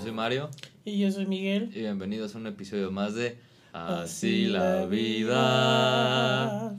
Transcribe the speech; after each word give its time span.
Yo 0.00 0.04
soy 0.04 0.14
Mario. 0.14 0.48
Y 0.86 0.98
yo 0.98 1.12
soy 1.12 1.26
Miguel. 1.26 1.72
Y 1.74 1.80
bienvenidos 1.80 2.34
a 2.34 2.38
un 2.38 2.46
episodio 2.46 2.90
más 2.90 3.14
de 3.14 3.36
Así, 3.74 4.46
la 4.46 4.86
vida. 4.86 6.74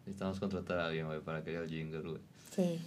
Necesitamos 0.00 0.38
contratar 0.38 0.80
a 0.80 0.88
alguien, 0.88 1.06
güey, 1.06 1.20
para 1.20 1.42
que 1.42 1.52
haya 1.52 1.60
el 1.60 1.70
jingle, 1.70 2.00
güey. 2.00 2.20
Sí. 2.54 2.78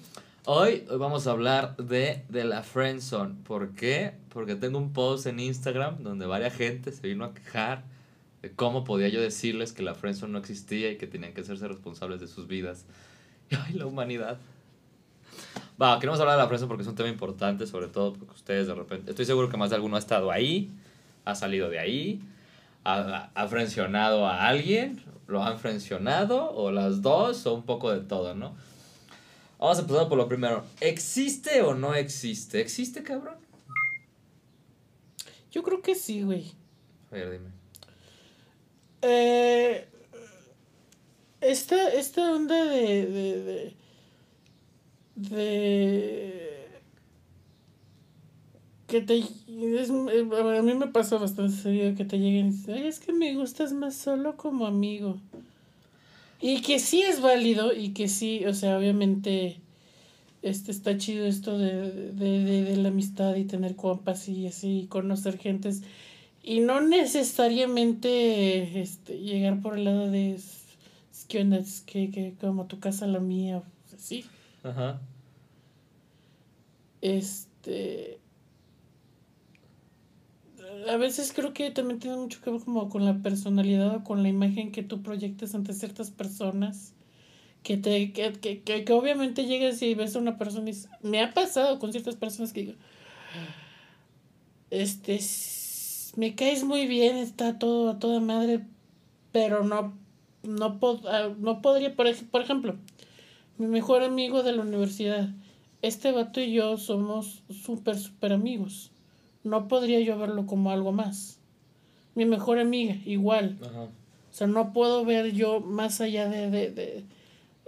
Hoy, 0.45 0.85
hoy 0.91 0.97
vamos 0.99 1.25
a 1.25 1.31
hablar 1.31 1.75
de, 1.77 2.23
de 2.29 2.43
la 2.43 2.61
friendzone. 2.61 3.33
¿Por 3.43 3.73
qué? 3.73 4.13
Porque 4.29 4.53
tengo 4.53 4.77
un 4.77 4.93
post 4.93 5.25
en 5.25 5.39
Instagram 5.39 6.03
donde 6.03 6.27
varias 6.27 6.53
gente 6.53 6.91
se 6.91 7.07
vino 7.07 7.25
a 7.25 7.33
quejar 7.33 7.81
de 8.43 8.51
cómo 8.51 8.83
podía 8.83 9.09
yo 9.09 9.19
decirles 9.19 9.73
que 9.73 9.81
la 9.81 9.95
friendzone 9.95 10.33
no 10.33 10.37
existía 10.37 10.91
y 10.91 10.97
que 10.99 11.07
tenían 11.07 11.33
que 11.33 11.41
hacerse 11.41 11.67
responsables 11.67 12.19
de 12.19 12.27
sus 12.27 12.47
vidas. 12.47 12.85
Y 13.49 13.55
ay, 13.55 13.73
la 13.73 13.87
humanidad. 13.87 14.37
Va, 15.81 15.97
queremos 15.99 16.19
hablar 16.19 16.35
de 16.35 16.41
la 16.41 16.47
friendzone 16.47 16.67
porque 16.67 16.83
es 16.83 16.89
un 16.89 16.95
tema 16.95 17.09
importante, 17.09 17.65
sobre 17.65 17.87
todo 17.87 18.13
porque 18.13 18.33
ustedes 18.33 18.67
de 18.67 18.75
repente, 18.75 19.11
estoy 19.11 19.25
seguro 19.25 19.49
que 19.49 19.57
más 19.57 19.69
de 19.69 19.77
alguno 19.77 19.95
ha 19.95 19.99
estado 19.99 20.31
ahí, 20.31 20.71
ha 21.23 21.35
salido 21.35 21.69
de 21.69 21.79
ahí, 21.79 22.21
ha, 22.83 23.29
ha 23.33 23.47
frencionado 23.47 24.25
a 24.25 24.47
alguien, 24.47 25.01
lo 25.27 25.43
han 25.43 25.57
frencionado, 25.59 26.51
o 26.51 26.71
las 26.71 27.01
dos, 27.01 27.45
o 27.45 27.53
un 27.53 27.63
poco 27.63 27.91
de 27.91 28.01
todo, 28.01 28.35
¿no? 28.35 28.55
Vamos 29.59 29.77
a 29.77 29.81
empezar 29.81 30.07
por 30.07 30.17
lo 30.17 30.27
primero. 30.27 30.63
¿Existe 30.79 31.61
o 31.61 31.75
no 31.75 31.93
existe? 31.93 32.61
¿Existe, 32.61 33.03
cabrón? 33.03 33.35
Yo 35.51 35.63
creo 35.63 35.81
que 35.81 35.95
sí, 35.95 36.23
güey. 36.23 36.51
A 37.11 37.15
ver, 37.15 37.31
dime. 37.31 37.49
Eh, 39.01 39.87
esta, 41.41 41.89
esta 41.89 42.31
onda 42.31 42.65
de, 42.65 43.05
de, 43.05 43.43
de, 43.43 43.73
de 45.21 46.67
que 48.87 49.01
te 49.01 49.19
es, 49.19 49.89
a 49.91 50.61
mí 50.63 50.73
me 50.73 50.87
pasa 50.87 51.17
bastante 51.17 51.55
seguido 51.55 51.95
que 51.95 52.05
te 52.05 52.17
lleguen 52.17 52.47
y 52.47 52.51
dicen, 52.51 52.75
Ay, 52.75 52.87
es 52.87 52.99
que 52.99 53.13
me 53.13 53.35
gustas 53.35 53.73
más 53.73 53.95
solo 53.95 54.35
como 54.35 54.65
amigo. 54.65 55.17
Y 56.41 56.61
que 56.61 56.79
sí 56.79 57.01
es 57.01 57.21
válido 57.21 57.73
y 57.73 57.89
que 57.89 58.07
sí, 58.07 58.45
o 58.45 58.53
sea, 58.53 58.77
obviamente 58.77 59.57
este 60.41 60.71
está 60.71 60.97
chido 60.97 61.25
esto 61.25 61.57
de, 61.57 61.91
de, 62.13 62.43
de, 62.43 62.63
de 62.63 62.77
la 62.77 62.89
amistad 62.89 63.35
y 63.35 63.43
tener 63.43 63.75
compas 63.75 64.27
y 64.29 64.47
así, 64.47 64.87
conocer 64.89 65.37
gentes 65.37 65.83
y 66.43 66.61
no 66.61 66.81
necesariamente 66.81 68.81
este, 68.81 69.19
llegar 69.19 69.61
por 69.61 69.77
el 69.77 69.85
lado 69.85 70.09
de 70.09 70.39
que 71.27 71.41
onda, 71.41 71.57
es 71.57 71.81
que 71.81 72.33
como 72.41 72.65
tu 72.65 72.79
casa 72.79 73.05
la 73.05 73.19
mía, 73.19 73.61
así. 73.93 74.25
Ajá. 74.63 74.99
Este 77.01 78.19
a 80.87 80.97
veces 80.97 81.33
creo 81.33 81.53
que 81.53 81.71
también 81.71 81.99
tiene 81.99 82.17
mucho 82.17 82.41
que 82.41 82.49
ver 82.51 82.61
como 82.61 82.89
con 82.89 83.05
la 83.05 83.21
personalidad 83.21 83.95
o 83.95 84.03
con 84.03 84.23
la 84.23 84.29
imagen 84.29 84.71
que 84.71 84.83
tú 84.83 85.01
proyectes 85.01 85.55
ante 85.55 85.73
ciertas 85.73 86.11
personas. 86.11 86.93
Que 87.63 87.75
te, 87.75 88.13
que, 88.13 88.31
que, 88.33 88.61
que 88.61 88.93
obviamente 88.93 89.45
llegas 89.45 89.81
y 89.81 89.93
ves 89.93 90.15
a 90.15 90.19
una 90.19 90.37
persona 90.37 90.69
y 90.69 90.77
me 91.03 91.21
ha 91.21 91.33
pasado 91.33 91.77
con 91.77 91.91
ciertas 91.91 92.15
personas 92.15 92.53
que 92.53 92.61
digo, 92.61 92.73
este, 94.69 95.19
me 96.15 96.35
caes 96.35 96.63
muy 96.63 96.87
bien, 96.87 97.17
está 97.17 97.59
todo 97.59 97.89
a 97.89 97.99
toda 97.99 98.21
madre, 98.21 98.61
pero 99.33 99.65
no, 99.65 99.93
no, 100.43 100.79
ah, 101.09 101.29
no 101.37 101.61
podría, 101.61 101.93
por, 101.97 102.07
por 102.27 102.41
ejemplo, 102.41 102.77
mi 103.57 103.67
mejor 103.67 104.03
amigo 104.03 104.41
de 104.41 104.53
la 104.53 104.61
universidad, 104.61 105.29
este 105.81 106.11
vato 106.11 106.41
y 106.41 106.53
yo 106.53 106.77
somos 106.77 107.43
súper, 107.49 107.97
súper 107.97 108.33
amigos 108.33 108.91
no 109.43 109.67
podría 109.67 109.99
yo 109.99 110.17
verlo 110.17 110.45
como 110.45 110.71
algo 110.71 110.91
más. 110.91 111.39
Mi 112.15 112.25
mejor 112.25 112.59
amiga, 112.59 112.95
igual. 113.05 113.57
O 113.61 114.33
sea, 114.33 114.47
no 114.47 114.73
puedo 114.73 115.05
ver 115.05 115.31
yo 115.31 115.59
más 115.59 116.01
allá 116.01 116.27
de, 116.27 116.49
de, 116.49 116.71
de, 116.71 117.03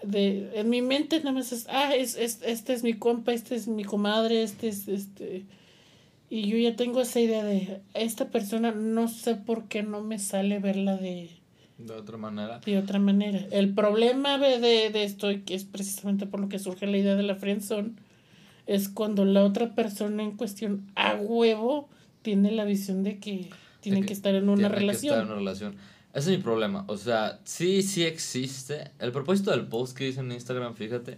de 0.04 0.52
en 0.60 0.70
mi 0.70 0.82
mente 0.82 1.20
nada 1.20 1.32
más 1.32 1.52
es, 1.52 1.66
ah, 1.70 1.96
es, 1.96 2.16
es, 2.16 2.42
este 2.44 2.74
es 2.74 2.84
mi 2.84 2.94
compa, 2.94 3.34
este 3.34 3.56
es 3.56 3.68
mi 3.68 3.84
comadre, 3.84 4.44
este 4.44 4.68
es, 4.68 4.88
este, 4.88 5.46
y 6.30 6.48
yo 6.48 6.58
ya 6.58 6.76
tengo 6.76 7.02
esa 7.02 7.20
idea 7.20 7.44
de, 7.44 7.82
esta 7.94 8.30
persona 8.30 8.72
no 8.72 9.08
sé 9.08 9.36
por 9.36 9.66
qué 9.66 9.84
no 9.84 10.02
me 10.02 10.20
sale 10.20 10.60
verla 10.60 10.98
de... 10.98 11.30
De 11.78 11.94
otra 11.94 12.18
manera. 12.18 12.60
De 12.60 12.78
otra 12.78 13.00
manera. 13.00 13.44
El 13.50 13.74
problema 13.74 14.38
de, 14.38 14.60
de 14.60 15.04
esto, 15.04 15.30
que 15.46 15.56
es 15.56 15.66
precisamente 15.66 16.28
por 16.28 16.40
lo 16.40 16.48
que 16.48 16.60
surge 16.60 16.86
la 16.86 16.98
idea 16.98 17.16
de 17.16 17.24
la 17.24 17.36
friendzone, 17.36 17.94
es 18.68 18.90
cuando 18.90 19.26
la 19.26 19.44
otra 19.44 19.76
persona 19.76 20.24
en 20.24 20.38
cuestión 20.38 20.92
a 20.96 21.16
huevo 21.16 21.90
tiene 22.22 22.52
la 22.52 22.66
visión 22.66 23.04
de 23.04 23.20
que 23.20 23.50
tienen 23.80 24.06
que, 24.06 24.14
estar 24.14 24.36
en 24.36 24.50
una 24.50 24.70
relación. 24.70 25.14
estar 25.14 25.26
en 25.26 25.32
una 25.32 25.40
relación. 25.40 25.76
Ese 26.14 26.32
es 26.32 26.38
mi 26.38 26.44
problema. 26.44 26.84
O 26.88 26.98
sea, 26.98 27.40
sí, 27.44 27.82
sí 27.82 28.04
existe. 28.04 28.92
El 29.00 29.12
propósito 29.12 29.52
del 29.52 29.68
post 29.68 29.98
que 29.98 30.08
hice 30.08 30.20
en 30.20 30.32
Instagram, 30.32 30.76
fíjate, 30.76 31.18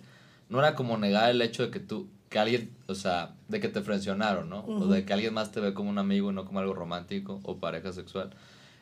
no 0.49 0.59
era 0.59 0.75
como 0.75 0.97
negar 0.97 1.31
el 1.31 1.41
hecho 1.41 1.63
de 1.63 1.71
que 1.71 1.79
tú, 1.79 2.07
que 2.29 2.39
alguien, 2.39 2.71
o 2.87 2.95
sea, 2.95 3.35
de 3.47 3.59
que 3.59 3.69
te 3.69 3.81
frencionaron, 3.81 4.49
¿no? 4.49 4.63
O 4.65 4.87
de 4.87 5.03
que 5.03 5.13
alguien 5.13 5.33
más 5.33 5.51
te 5.51 5.59
ve 5.59 5.73
como 5.73 5.89
un 5.89 5.97
amigo 5.97 6.31
y 6.31 6.33
no 6.33 6.45
como 6.45 6.59
algo 6.59 6.73
romántico 6.73 7.39
o 7.43 7.57
pareja 7.57 7.91
sexual. 7.91 8.29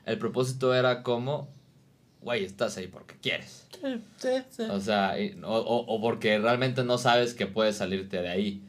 El 0.05 0.17
propósito 0.17 0.73
era 0.73 1.03
como 1.03 1.49
güey, 2.21 2.45
estás 2.45 2.77
ahí 2.77 2.87
porque 2.87 3.15
quieres. 3.21 3.67
Sí, 3.81 4.01
sí, 4.17 4.29
sí. 4.49 4.63
O 4.63 4.79
sea, 4.79 5.15
o, 5.43 5.55
o, 5.57 6.01
porque 6.01 6.37
realmente 6.39 6.83
no 6.83 6.97
sabes 6.97 7.33
que 7.33 7.47
puedes 7.47 7.77
salirte 7.77 8.21
de 8.21 8.29
ahí. 8.29 8.63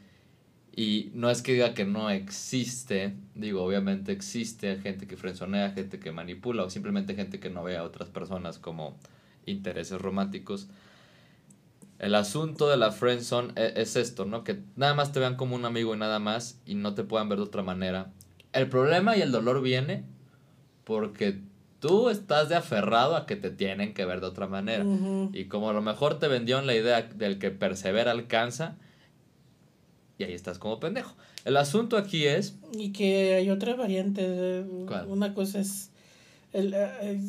Y 0.75 1.11
no 1.13 1.29
es 1.29 1.43
que 1.43 1.53
diga 1.53 1.75
que 1.75 1.85
no 1.85 2.09
existe, 2.09 3.13
digo, 3.35 3.63
obviamente 3.63 4.11
existe 4.11 4.77
gente 4.77 5.05
que 5.05 5.17
frenzonea, 5.17 5.69
gente 5.71 5.99
que 5.99 6.11
manipula 6.11 6.63
o 6.63 6.69
simplemente 6.71 7.13
gente 7.13 7.39
que 7.39 7.51
no 7.51 7.63
ve 7.63 7.77
a 7.77 7.83
otras 7.83 8.09
personas 8.09 8.57
como 8.57 8.97
intereses 9.45 10.01
románticos. 10.01 10.67
El 11.99 12.15
asunto 12.15 12.69
de 12.69 12.77
la 12.77 12.91
friendzone 12.91 13.53
es, 13.55 13.73
es 13.75 13.95
esto, 13.97 14.25
¿no? 14.25 14.43
Que 14.43 14.61
nada 14.75 14.95
más 14.95 15.11
te 15.11 15.19
vean 15.19 15.35
como 15.35 15.55
un 15.55 15.65
amigo 15.65 15.93
y 15.93 15.97
nada 15.99 16.17
más 16.17 16.59
y 16.65 16.73
no 16.73 16.95
te 16.95 17.03
puedan 17.03 17.29
ver 17.29 17.37
de 17.37 17.45
otra 17.45 17.61
manera. 17.61 18.11
El 18.51 18.67
problema 18.67 19.15
y 19.15 19.21
el 19.21 19.31
dolor 19.31 19.61
viene 19.61 20.05
porque 20.85 21.39
tú 21.83 22.09
estás 22.09 22.47
de 22.47 22.55
aferrado 22.55 23.17
a 23.17 23.25
que 23.25 23.35
te 23.35 23.49
tienen 23.49 23.93
que 23.93 24.05
ver 24.05 24.21
de 24.21 24.27
otra 24.27 24.47
manera. 24.47 24.85
Y 25.33 25.45
como 25.45 25.69
a 25.69 25.73
lo 25.73 25.81
mejor 25.81 26.17
te 26.17 26.29
vendió 26.29 26.61
la 26.61 26.73
idea 26.73 27.01
del 27.01 27.39
que 27.39 27.51
persevera 27.51 28.11
alcanza, 28.11 28.77
y 30.17 30.23
ahí 30.23 30.31
estás 30.31 30.59
como 30.59 30.79
pendejo. 30.79 31.13
El 31.43 31.57
asunto 31.57 31.97
aquí 31.97 32.25
es... 32.25 32.55
Y 32.71 32.93
que 32.93 33.33
hay 33.33 33.49
otra 33.49 33.75
variante. 33.75 34.29
De, 34.29 34.61
Una 35.07 35.33
cosa 35.33 35.59
es... 35.59 35.89
El, 36.53 36.73
eh, 36.73 37.19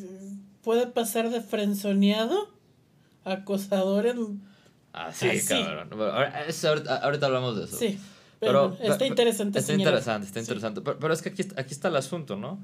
puede 0.62 0.86
pasar 0.86 1.30
de 1.30 1.40
frenzoneado 1.40 2.48
a 3.24 3.32
acosador 3.32 4.06
en... 4.06 4.40
Ah, 4.92 5.10
sí, 5.12 5.30
cabrón. 5.48 6.00
Ahorita, 7.02 7.26
hablamos 7.26 7.56
de 7.56 7.64
eso. 7.64 7.76
Sí. 7.76 7.98
Pero, 8.38 8.76
está 8.80 9.04
interesante. 9.04 9.58
Está 9.58 9.72
interesante, 9.72 10.28
está 10.28 10.38
interesante. 10.38 10.80
Pero, 10.80 11.00
pero, 11.00 11.12
es 11.12 11.22
que 11.22 11.30
aquí, 11.30 11.42
aquí 11.56 11.72
está 11.72 11.88
el 11.88 11.96
asunto, 11.96 12.36
¿no? 12.36 12.60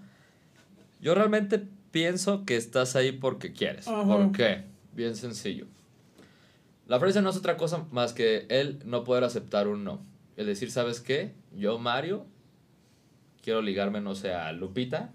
Yo 1.00 1.14
realmente 1.16 1.66
pienso 1.90 2.44
que 2.44 2.56
estás 2.56 2.96
ahí 2.96 3.12
porque 3.12 3.52
quieres. 3.52 3.86
¿Por 3.86 4.32
qué? 4.32 4.64
Bien 4.92 5.16
sencillo. 5.16 5.66
La 6.86 6.98
frase 6.98 7.22
no 7.22 7.30
es 7.30 7.36
otra 7.36 7.56
cosa 7.56 7.86
más 7.92 8.12
que 8.12 8.46
él 8.48 8.80
no 8.84 9.04
poder 9.04 9.24
aceptar 9.24 9.68
un 9.68 9.84
no. 9.84 10.00
Es 10.36 10.46
decir, 10.46 10.70
¿sabes 10.70 11.00
qué? 11.00 11.34
Yo, 11.54 11.78
Mario, 11.78 12.26
quiero 13.42 13.62
ligarme, 13.62 14.00
no 14.00 14.14
sé, 14.14 14.32
a 14.32 14.52
Lupita. 14.52 15.12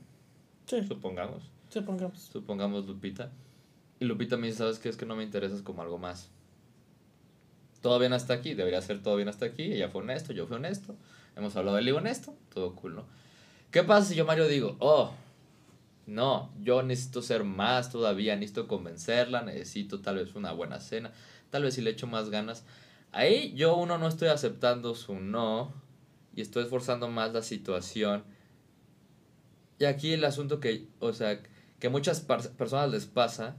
Sí. 0.66 0.84
Supongamos. 0.88 1.52
Supongamos. 1.70 2.20
Supongamos 2.20 2.88
Lupita. 2.88 3.32
Y 4.00 4.06
Lupita 4.06 4.38
me 4.38 4.48
dice, 4.48 4.60
¿sabes 4.60 4.80
qué? 4.80 4.90
Es 4.90 4.98
que 4.98 5.06
no 5.06 5.16
me 5.16 5.24
interesas 5.24 5.62
como 5.62 5.82
algo 5.82 5.98
más. 5.98 6.30
Todo 7.82 8.00
bien 8.00 8.14
hasta 8.14 8.34
aquí, 8.34 8.54
debería 8.54 8.82
ser 8.82 9.04
todo 9.04 9.16
bien 9.16 9.28
hasta 9.28 9.46
aquí. 9.46 9.64
Ella 9.64 9.90
fue 9.90 10.02
honesto, 10.02 10.34
yo 10.34 10.48
fui 10.48 10.56
honesto. 10.56 10.96
Hemos 11.36 11.56
hablado 11.56 11.76
del 11.76 11.86
ligo 11.86 11.98
honesto, 11.98 12.36
todo 12.54 12.74
cool, 12.76 12.96
¿no? 12.96 13.06
¿Qué 13.72 13.84
pasa 13.84 14.08
si 14.08 14.16
yo, 14.16 14.26
Mario, 14.26 14.48
digo, 14.48 14.78
oh, 14.80 15.14
no, 16.08 16.54
yo 16.62 16.84
necesito 16.84 17.22
ser 17.22 17.44
más 17.44 17.92
todavía, 17.92 18.36
necesito 18.36 18.68
convencerla, 18.68 19.42
necesito 19.42 20.02
tal 20.02 20.18
vez 20.18 20.36
una 20.36 20.52
buena 20.52 20.80
cena, 20.80 21.12
tal 21.50 21.64
vez 21.64 21.74
si 21.74 21.82
le 21.82 21.92
echo 21.92 22.08
más 22.08 22.30
ganas. 22.30 22.64
Ahí 23.12 23.54
yo 23.56 23.76
uno 23.76 23.98
no 23.98 24.08
estoy 24.08 24.28
aceptando 24.28 24.94
su 24.94 25.16
no 25.16 25.74
y 26.36 26.42
estoy 26.42 26.64
esforzando 26.64 27.08
más 27.10 27.34
la 27.34 27.42
situación. 27.42 28.24
Y 29.80 29.86
aquí 29.86 30.14
el 30.14 30.24
asunto 30.26 30.60
que, 30.60 30.88
o 31.00 31.14
sea, 31.14 31.42
que 31.80 31.90
muchas 31.90 32.22
personas 32.22 32.92
les 32.92 33.06
pasa, 33.06 33.56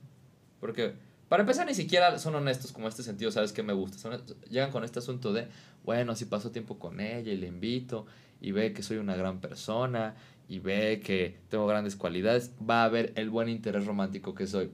porque 0.61 0.95
para 1.29 1.43
empezar 1.43 1.67
ni 1.67 1.75
siquiera 1.75 2.19
son 2.19 2.37
honestos 2.37 2.73
como 2.73 2.87
este 2.87 3.03
sentido, 3.03 3.31
sabes 3.31 3.53
que 3.53 3.63
me 3.63 3.73
gusta, 3.73 4.21
llegan 4.49 4.71
con 4.71 4.85
este 4.85 5.01
asunto 5.01 5.33
de, 5.33 5.49
bueno, 5.85 6.15
si 6.15 6.27
paso 6.27 6.53
tiempo 6.53 6.79
con 6.79 7.01
ella 7.01 7.33
y 7.33 7.37
le 7.37 7.49
invito 7.49 8.07
y 8.41 8.53
ve 8.53 8.73
que 8.73 8.83
soy 8.83 8.99
una 8.99 9.17
gran 9.17 9.41
persona 9.41 10.15
y 10.49 10.61
ve 10.61 11.01
que 11.05 11.37
tengo 11.49 11.67
grandes 11.67 11.97
cualidades, 11.97 12.53
va 12.69 12.85
a 12.85 12.89
ver 12.89 13.13
el 13.17 13.31
buen 13.31 13.49
interés 13.49 13.85
romántico 13.87 14.35
que 14.35 14.47
soy. 14.47 14.71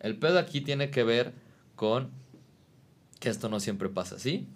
El 0.00 0.16
pedo 0.16 0.38
aquí 0.38 0.60
tiene 0.60 0.90
que 0.90 1.04
ver 1.04 1.32
con 1.76 2.10
que 3.18 3.28
esto 3.28 3.48
no 3.48 3.60
siempre 3.60 3.88
pasa 3.88 4.16
así. 4.16 4.46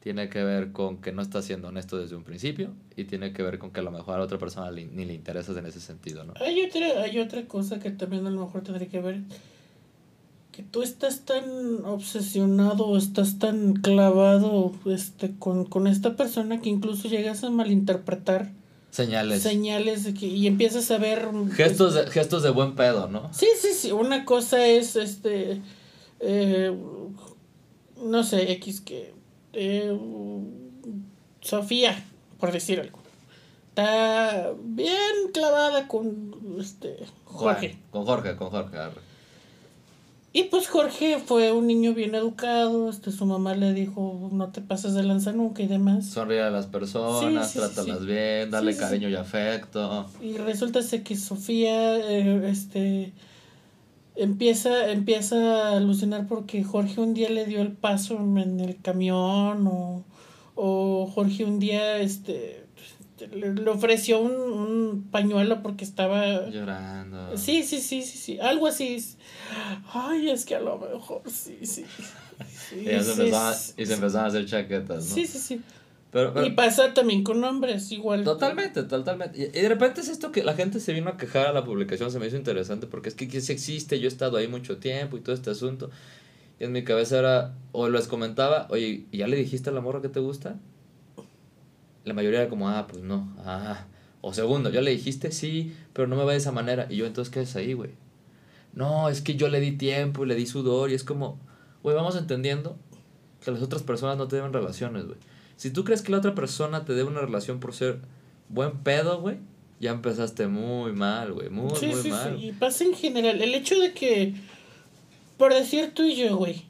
tiene 0.00 0.28
que 0.30 0.42
ver 0.42 0.72
con 0.72 0.96
que 0.96 1.12
no 1.12 1.20
está 1.22 1.42
siendo 1.42 1.68
honesto 1.68 1.98
desde 1.98 2.16
un 2.16 2.24
principio 2.24 2.72
y 2.96 3.04
tiene 3.04 3.32
que 3.32 3.42
ver 3.42 3.58
con 3.58 3.70
que 3.70 3.80
a 3.80 3.82
lo 3.82 3.90
mejor 3.90 4.14
a 4.14 4.18
la 4.18 4.24
otra 4.24 4.38
persona 4.38 4.70
ni 4.70 5.04
le 5.04 5.12
interesas 5.14 5.56
en 5.56 5.66
ese 5.66 5.80
sentido, 5.80 6.24
¿no? 6.24 6.34
Hay 6.40 6.62
otra, 6.62 7.02
hay 7.02 7.18
otra 7.18 7.46
cosa 7.46 7.78
que 7.78 7.90
también 7.90 8.26
a 8.26 8.30
lo 8.30 8.44
mejor 8.46 8.62
tendría 8.62 8.88
que 8.88 9.00
ver, 9.00 9.20
que 10.52 10.62
tú 10.62 10.82
estás 10.82 11.26
tan 11.26 11.84
obsesionado, 11.84 12.96
estás 12.96 13.38
tan 13.38 13.74
clavado 13.74 14.72
este, 14.86 15.36
con, 15.38 15.66
con 15.66 15.86
esta 15.86 16.16
persona 16.16 16.60
que 16.60 16.70
incluso 16.70 17.08
llegas 17.08 17.44
a 17.44 17.50
malinterpretar 17.50 18.52
señales. 18.90 19.42
Señales 19.42 20.04
de 20.04 20.14
que, 20.14 20.26
y 20.26 20.46
empiezas 20.46 20.90
a 20.90 20.98
ver... 20.98 21.28
Gestos 21.54 21.94
de, 21.94 22.06
gestos 22.08 22.42
de 22.42 22.50
buen 22.50 22.74
pedo, 22.74 23.08
¿no? 23.08 23.32
Sí, 23.32 23.48
sí, 23.60 23.72
sí. 23.72 23.92
Una 23.92 24.24
cosa 24.24 24.66
es, 24.66 24.96
este, 24.96 25.60
eh, 26.20 26.76
no 28.02 28.24
sé, 28.24 28.52
X 28.52 28.80
que 28.80 29.14
eh, 29.52 29.98
Sofía, 31.40 32.04
por 32.38 32.52
decir 32.52 32.80
algo, 32.80 32.98
está 33.68 34.52
bien 34.62 35.32
clavada 35.32 35.88
con 35.88 36.34
este 36.60 36.96
Jorge. 37.24 37.78
con 37.90 38.04
Jorge, 38.04 38.36
con 38.36 38.50
Jorge. 38.50 38.76
Y 40.32 40.44
pues 40.44 40.68
Jorge 40.68 41.18
fue 41.18 41.50
un 41.50 41.66
niño 41.66 41.92
bien 41.92 42.14
educado, 42.14 42.88
este, 42.88 43.10
su 43.10 43.26
mamá 43.26 43.54
le 43.56 43.72
dijo, 43.72 44.28
no 44.30 44.50
te 44.50 44.60
pases 44.60 44.94
de 44.94 45.02
lanza 45.02 45.32
nunca 45.32 45.62
y 45.62 45.66
demás. 45.66 46.06
Sonríe 46.06 46.40
a 46.40 46.50
las 46.50 46.66
personas, 46.66 47.52
trátalas 47.52 48.06
bien, 48.06 48.48
dale 48.48 48.76
cariño 48.76 49.08
y 49.08 49.16
afecto. 49.16 50.06
Y 50.22 50.36
resulta 50.36 50.80
que 51.02 51.16
Sofía, 51.16 51.96
eh, 51.98 52.48
este, 52.48 53.12
empieza, 54.14 54.92
empieza 54.92 55.70
a 55.70 55.76
alucinar 55.76 56.28
porque 56.28 56.62
Jorge 56.62 57.00
un 57.00 57.12
día 57.12 57.28
le 57.28 57.46
dio 57.46 57.60
el 57.60 57.72
paso 57.72 58.14
en 58.14 58.60
el 58.60 58.80
camión 58.80 59.66
o, 59.66 60.04
o 60.54 61.10
Jorge 61.12 61.44
un 61.44 61.58
día 61.58 61.98
este 61.98 62.59
le, 63.28 63.70
ofreció 63.70 64.20
un, 64.20 64.32
un, 64.32 65.08
pañuelo 65.10 65.62
porque 65.62 65.84
estaba 65.84 66.48
llorando. 66.48 67.36
Sí, 67.36 67.62
sí, 67.62 67.80
sí, 67.80 68.02
sí, 68.02 68.18
sí, 68.18 68.38
algo 68.40 68.66
así. 68.66 69.04
Ay, 69.92 70.30
es 70.30 70.44
que 70.44 70.56
a 70.56 70.60
lo 70.60 70.78
mejor 70.78 71.22
sí, 71.30 71.58
sí. 71.62 71.84
y, 72.72 72.84
se 73.02 73.72
y 73.76 73.86
se 73.86 73.94
empezaron 73.94 74.24
a 74.24 74.26
hacer 74.26 74.46
chaquetas, 74.46 75.08
¿no? 75.08 75.14
Sí, 75.14 75.26
sí, 75.26 75.38
sí 75.38 75.60
y 76.44 76.50
pasa 76.50 76.92
también 76.92 77.22
con 77.22 77.42
hombres, 77.44 77.92
igual. 77.92 78.24
Totalmente, 78.24 78.82
totalmente. 78.82 79.38
Y, 79.38 79.60
de 79.60 79.68
repente 79.68 80.00
es 80.00 80.08
esto 80.08 80.32
que 80.32 80.42
la 80.42 80.54
gente 80.54 80.80
se 80.80 80.92
vino 80.92 81.10
a 81.10 81.16
quejar 81.16 81.46
a 81.46 81.52
la 81.52 81.64
publicación, 81.64 82.10
se 82.10 82.18
me 82.18 82.26
hizo 82.26 82.36
interesante 82.36 82.86
porque 82.86 83.10
es 83.10 83.14
que, 83.14 83.28
que 83.28 83.40
sí 83.40 83.52
existe, 83.52 84.00
yo 84.00 84.06
he 84.06 84.08
estado 84.08 84.36
ahí 84.36 84.48
mucho 84.48 84.78
tiempo 84.78 85.16
y 85.16 85.20
todo 85.20 85.34
este 85.34 85.50
asunto. 85.50 85.90
Y 86.58 86.64
en 86.64 86.72
mi 86.72 86.84
cabeza 86.84 87.18
era, 87.18 87.54
o 87.72 87.88
les 87.88 88.08
comentaba, 88.08 88.66
oye, 88.70 89.06
¿ya 89.12 89.28
le 89.28 89.36
dijiste 89.36 89.70
a 89.70 89.72
la 89.72 89.80
morra 89.80 90.02
que 90.02 90.08
te 90.08 90.20
gusta? 90.20 90.58
La 92.10 92.14
mayoría 92.14 92.40
era 92.40 92.48
como, 92.48 92.68
ah, 92.68 92.88
pues 92.88 93.04
no, 93.04 93.32
ah. 93.46 93.86
O 94.20 94.34
segundo, 94.34 94.68
¿ya 94.68 94.80
le 94.80 94.90
dijiste? 94.90 95.30
Sí, 95.30 95.76
pero 95.92 96.08
no 96.08 96.16
me 96.16 96.24
va 96.24 96.32
de 96.32 96.38
esa 96.38 96.50
manera. 96.50 96.88
Y 96.90 96.96
yo, 96.96 97.06
entonces, 97.06 97.32
¿qué 97.32 97.42
es 97.42 97.54
ahí, 97.54 97.72
güey? 97.72 97.90
No, 98.72 99.08
es 99.08 99.20
que 99.20 99.36
yo 99.36 99.48
le 99.48 99.60
di 99.60 99.70
tiempo 99.70 100.24
y 100.24 100.26
le 100.26 100.34
di 100.34 100.44
sudor 100.44 100.90
y 100.90 100.94
es 100.94 101.04
como, 101.04 101.38
güey, 101.84 101.94
vamos 101.94 102.16
entendiendo 102.16 102.76
que 103.44 103.52
las 103.52 103.62
otras 103.62 103.84
personas 103.84 104.18
no 104.18 104.26
te 104.26 104.34
deben 104.34 104.52
relaciones, 104.52 105.06
güey. 105.06 105.18
Si 105.54 105.70
tú 105.70 105.84
crees 105.84 106.02
que 106.02 106.10
la 106.10 106.18
otra 106.18 106.34
persona 106.34 106.84
te 106.84 106.94
debe 106.94 107.08
una 107.08 107.20
relación 107.20 107.60
por 107.60 107.74
ser 107.74 108.00
buen 108.48 108.78
pedo, 108.78 109.20
güey, 109.20 109.36
ya 109.78 109.92
empezaste 109.92 110.48
muy 110.48 110.92
mal, 110.92 111.32
güey. 111.32 111.48
Muy, 111.48 111.70
muy 111.80 112.10
mal. 112.10 112.36
Sí. 112.40 112.46
Y 112.46 112.52
pasa 112.52 112.82
en 112.82 112.94
general. 112.94 113.40
El 113.40 113.54
hecho 113.54 113.78
de 113.78 113.92
que, 113.92 114.34
por 115.36 115.54
decir 115.54 115.92
tú 115.94 116.02
y 116.02 116.16
yo, 116.16 116.36
güey, 116.36 116.64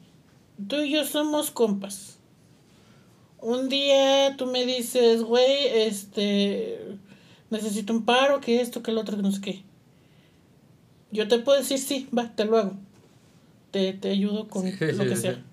tú 0.67 0.75
y 0.81 0.91
yo 0.91 1.03
somos 1.03 1.49
compas. 1.49 2.19
Un 3.41 3.69
día 3.69 4.35
tú 4.37 4.45
me 4.45 4.65
dices, 4.65 5.23
güey, 5.23 5.67
este, 5.67 6.97
necesito 7.49 7.93
un 7.93 8.05
paro, 8.05 8.39
que 8.39 8.61
esto, 8.61 8.83
que 8.83 8.91
el 8.91 8.97
otro, 8.97 9.17
que 9.17 9.23
no 9.23 9.31
sé 9.31 9.41
qué. 9.41 9.63
Yo 11.11 11.27
te 11.27 11.39
puedo 11.39 11.57
decir, 11.57 11.79
sí, 11.79 12.07
va, 12.17 12.33
te 12.35 12.45
lo 12.45 12.57
hago. 12.57 12.73
Te, 13.71 13.93
te 13.93 14.09
ayudo 14.09 14.47
con 14.47 14.65
lo 14.65 14.77
que 14.77 15.15
sea. 15.15 15.43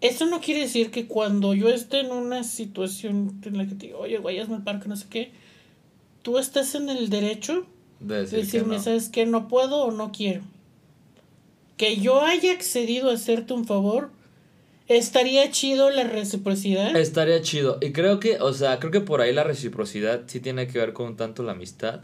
Eso 0.00 0.26
no 0.26 0.40
quiere 0.40 0.60
decir 0.60 0.90
que 0.90 1.06
cuando 1.06 1.52
yo 1.54 1.68
esté 1.68 2.00
en 2.00 2.10
una 2.10 2.42
situación 2.42 3.40
en 3.44 3.58
la 3.58 3.66
que 3.66 3.74
te 3.74 3.86
digo, 3.86 3.98
oye, 3.98 4.18
güey, 4.18 4.38
hazme 4.38 4.56
el 4.56 4.62
parque, 4.62 4.88
no 4.88 4.96
sé 4.96 5.06
qué, 5.10 5.32
tú 6.22 6.38
estés 6.38 6.74
en 6.74 6.88
el 6.88 7.10
derecho 7.10 7.66
de, 8.00 8.26
decirme, 8.26 8.78
¿sabes 8.80 9.10
qué? 9.10 9.26
No 9.26 9.46
puedo 9.46 9.82
o 9.82 9.90
no 9.90 10.10
quiero. 10.10 10.42
Que 11.76 11.96
yo 11.96 12.22
haya 12.22 12.52
accedido 12.52 13.10
a 13.10 13.14
hacerte 13.14 13.52
un 13.52 13.66
favor, 13.66 14.10
estaría 14.96 15.50
chido 15.50 15.90
la 15.90 16.04
reciprocidad. 16.04 16.96
Estaría 16.96 17.40
chido. 17.42 17.78
Y 17.80 17.92
creo 17.92 18.18
que, 18.20 18.40
o 18.40 18.52
sea, 18.52 18.78
creo 18.78 18.90
que 18.90 19.00
por 19.00 19.20
ahí 19.20 19.32
la 19.32 19.44
reciprocidad 19.44 20.22
sí 20.26 20.40
tiene 20.40 20.66
que 20.66 20.78
ver 20.78 20.92
con 20.92 21.16
tanto 21.16 21.42
la 21.42 21.52
amistad. 21.52 22.00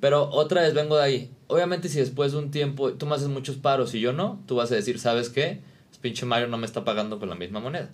Pero 0.00 0.28
otra 0.30 0.62
vez 0.62 0.74
vengo 0.74 0.96
de 0.96 1.04
ahí. 1.04 1.30
Obviamente, 1.46 1.88
si 1.88 1.98
después 1.98 2.32
de 2.32 2.38
un 2.38 2.50
tiempo 2.50 2.92
tú 2.92 3.06
me 3.06 3.14
haces 3.14 3.28
muchos 3.28 3.56
paros 3.56 3.94
y 3.94 4.00
yo 4.00 4.12
no, 4.12 4.42
tú 4.46 4.56
vas 4.56 4.72
a 4.72 4.74
decir, 4.74 4.98
¿sabes 4.98 5.30
qué? 5.30 5.60
pinche 6.00 6.26
Mario 6.26 6.46
no 6.46 6.58
me 6.58 6.66
está 6.66 6.84
pagando 6.84 7.18
con 7.18 7.28
la 7.28 7.34
misma 7.34 7.58
moneda. 7.58 7.90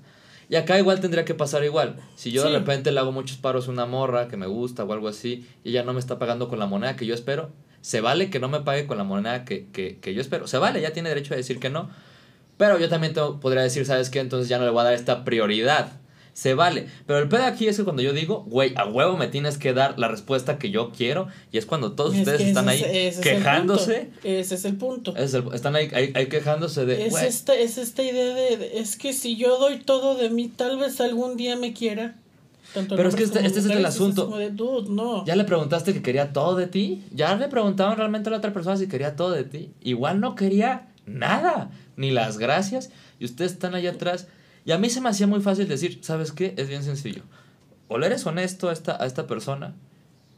Y 0.51 0.57
acá 0.57 0.79
igual 0.79 1.01
tendría 1.01 1.25
que 1.25 1.35
pasar 1.35 1.65
igual. 1.65 1.97
Si 2.17 2.31
yo 2.31 2.45
de 2.45 2.51
repente 2.51 2.93
le 2.93 3.01
hago 3.01 3.13
muchos 3.13 3.39
paros 3.39 3.67
a 3.69 3.71
una 3.71 3.87
morra 3.87 4.29
que 4.29 4.37
me 4.37 4.47
gusta 4.47 4.85
o 4.85 4.93
algo 4.93 5.09
así 5.09 5.47
y 5.65 5.71
ella 5.71 5.85
no 5.85 5.95
me 5.95 6.01
está 6.01 6.19
pagando 6.19 6.49
con 6.49 6.59
la 6.59 6.67
moneda 6.67 6.97
que 6.97 7.07
yo 7.07 7.15
espero, 7.15 7.51
se 7.81 8.03
vale 8.03 8.29
que 8.29 8.41
no 8.41 8.51
me 8.51 8.61
pague 8.61 8.87
con 8.87 8.99
la 8.99 9.05
moneda 9.05 9.47
que, 9.47 9.67
que, 9.73 9.99
que 10.01 10.13
yo 10.13 10.21
espero. 10.21 10.47
Se 10.47 10.59
vale, 10.59 10.83
ya 10.83 10.93
tiene 10.93 11.09
derecho 11.09 11.33
a 11.33 11.39
decir 11.39 11.61
que 11.61 11.71
no. 11.71 11.89
Pero 12.57 12.79
yo 12.79 12.89
también 12.89 13.15
podría 13.41 13.63
decir, 13.63 13.85
¿sabes 13.87 14.11
qué? 14.11 14.21
Entonces 14.21 14.49
ya 14.49 14.59
no 14.59 14.65
le 14.65 14.71
voy 14.71 14.81
a 14.81 14.85
dar 14.85 14.95
esta 14.95 15.25
prioridad 15.25 16.01
se 16.35 16.55
vale. 16.55 16.89
Pero 17.07 17.21
el 17.21 17.29
pedo 17.29 17.45
aquí 17.45 17.69
es 17.69 17.77
que 17.77 17.85
cuando 17.85 18.03
yo 18.03 18.13
digo, 18.13 18.45
güey, 18.47 18.75
a 18.77 18.87
huevo 18.87 19.17
me 19.17 19.29
tienes 19.29 19.57
que 19.57 19.73
dar 19.73 19.99
la 19.99 20.09
respuesta 20.09 20.59
que 20.59 20.71
yo 20.71 20.91
quiero, 20.91 21.29
y 21.51 21.59
es 21.59 21.65
cuando 21.65 21.93
todos 21.93 22.15
ustedes 22.15 22.41
están 22.43 22.69
ahí 22.69 22.83
quejándose. 23.23 24.11
ese 24.25 24.57
es 24.57 24.65
el 24.65 24.77
punto. 24.77 25.17
están 25.17 25.77
ahí, 25.77 25.89
ahí, 25.95 26.27
quejándose 26.27 26.85
de. 26.85 27.07
Es 27.07 27.23
esta, 27.23 27.55
es 27.55 27.79
esta 27.79 28.03
idea 28.03 28.35
de, 28.35 28.79
es 28.79 28.97
que 28.97 29.13
si 29.13 29.37
yo 29.37 29.59
doy 29.59 29.79
todo 29.79 30.17
de 30.17 30.29
mí, 30.29 30.49
tal 30.49 30.77
vez 30.79 31.01
algún 31.01 31.37
día 31.37 31.57
me 31.57 31.73
quiera. 31.73 32.17
Pero 32.89 33.09
es 33.09 33.15
que 33.15 33.23
este, 33.23 33.47
este 33.47 33.61
es 33.61 33.67
el 33.67 33.87
asunto. 33.87 34.37
¿Ya 35.25 35.37
le 35.37 35.45
preguntaste 35.45 35.93
que 35.93 36.03
quería 36.03 36.33
todo 36.33 36.57
de 36.57 36.67
ti? 36.67 37.05
¿Ya 37.13 37.37
le 37.37 37.47
preguntaban 37.47 37.97
realmente 37.97 38.29
a 38.29 38.33
la 38.33 38.39
otra 38.39 38.53
persona 38.53 38.77
si 38.77 38.89
quería 38.89 39.15
todo 39.15 39.31
de 39.31 39.45
ti? 39.45 39.71
Igual 39.81 40.19
no 40.19 40.35
quería 40.35 40.89
nada, 41.07 41.71
ni 41.97 42.11
las 42.11 42.39
gracias. 42.39 42.91
Y 43.19 43.25
ustedes 43.25 43.53
están 43.53 43.75
allá 43.75 43.91
atrás 43.91 44.29
y 44.65 44.73
a 44.73 44.79
mí 44.79 44.89
se 44.89 45.01
me 45.01 45.11
hacía 45.11 45.27
muy 45.27 45.41
fácil 45.41 45.69
decir, 45.69 45.99
¿sabes 46.03 46.33
qué? 46.33 46.55
Es 46.57 46.69
bien 46.69 46.83
sencillo. 46.83 47.23
O 47.89 47.99
le 47.99 48.07
eres 48.07 48.25
honesto 48.27 48.69
a 48.69 48.73
esta, 48.73 49.03
a 49.03 49.07
esta 49.07 49.27
persona 49.27 49.75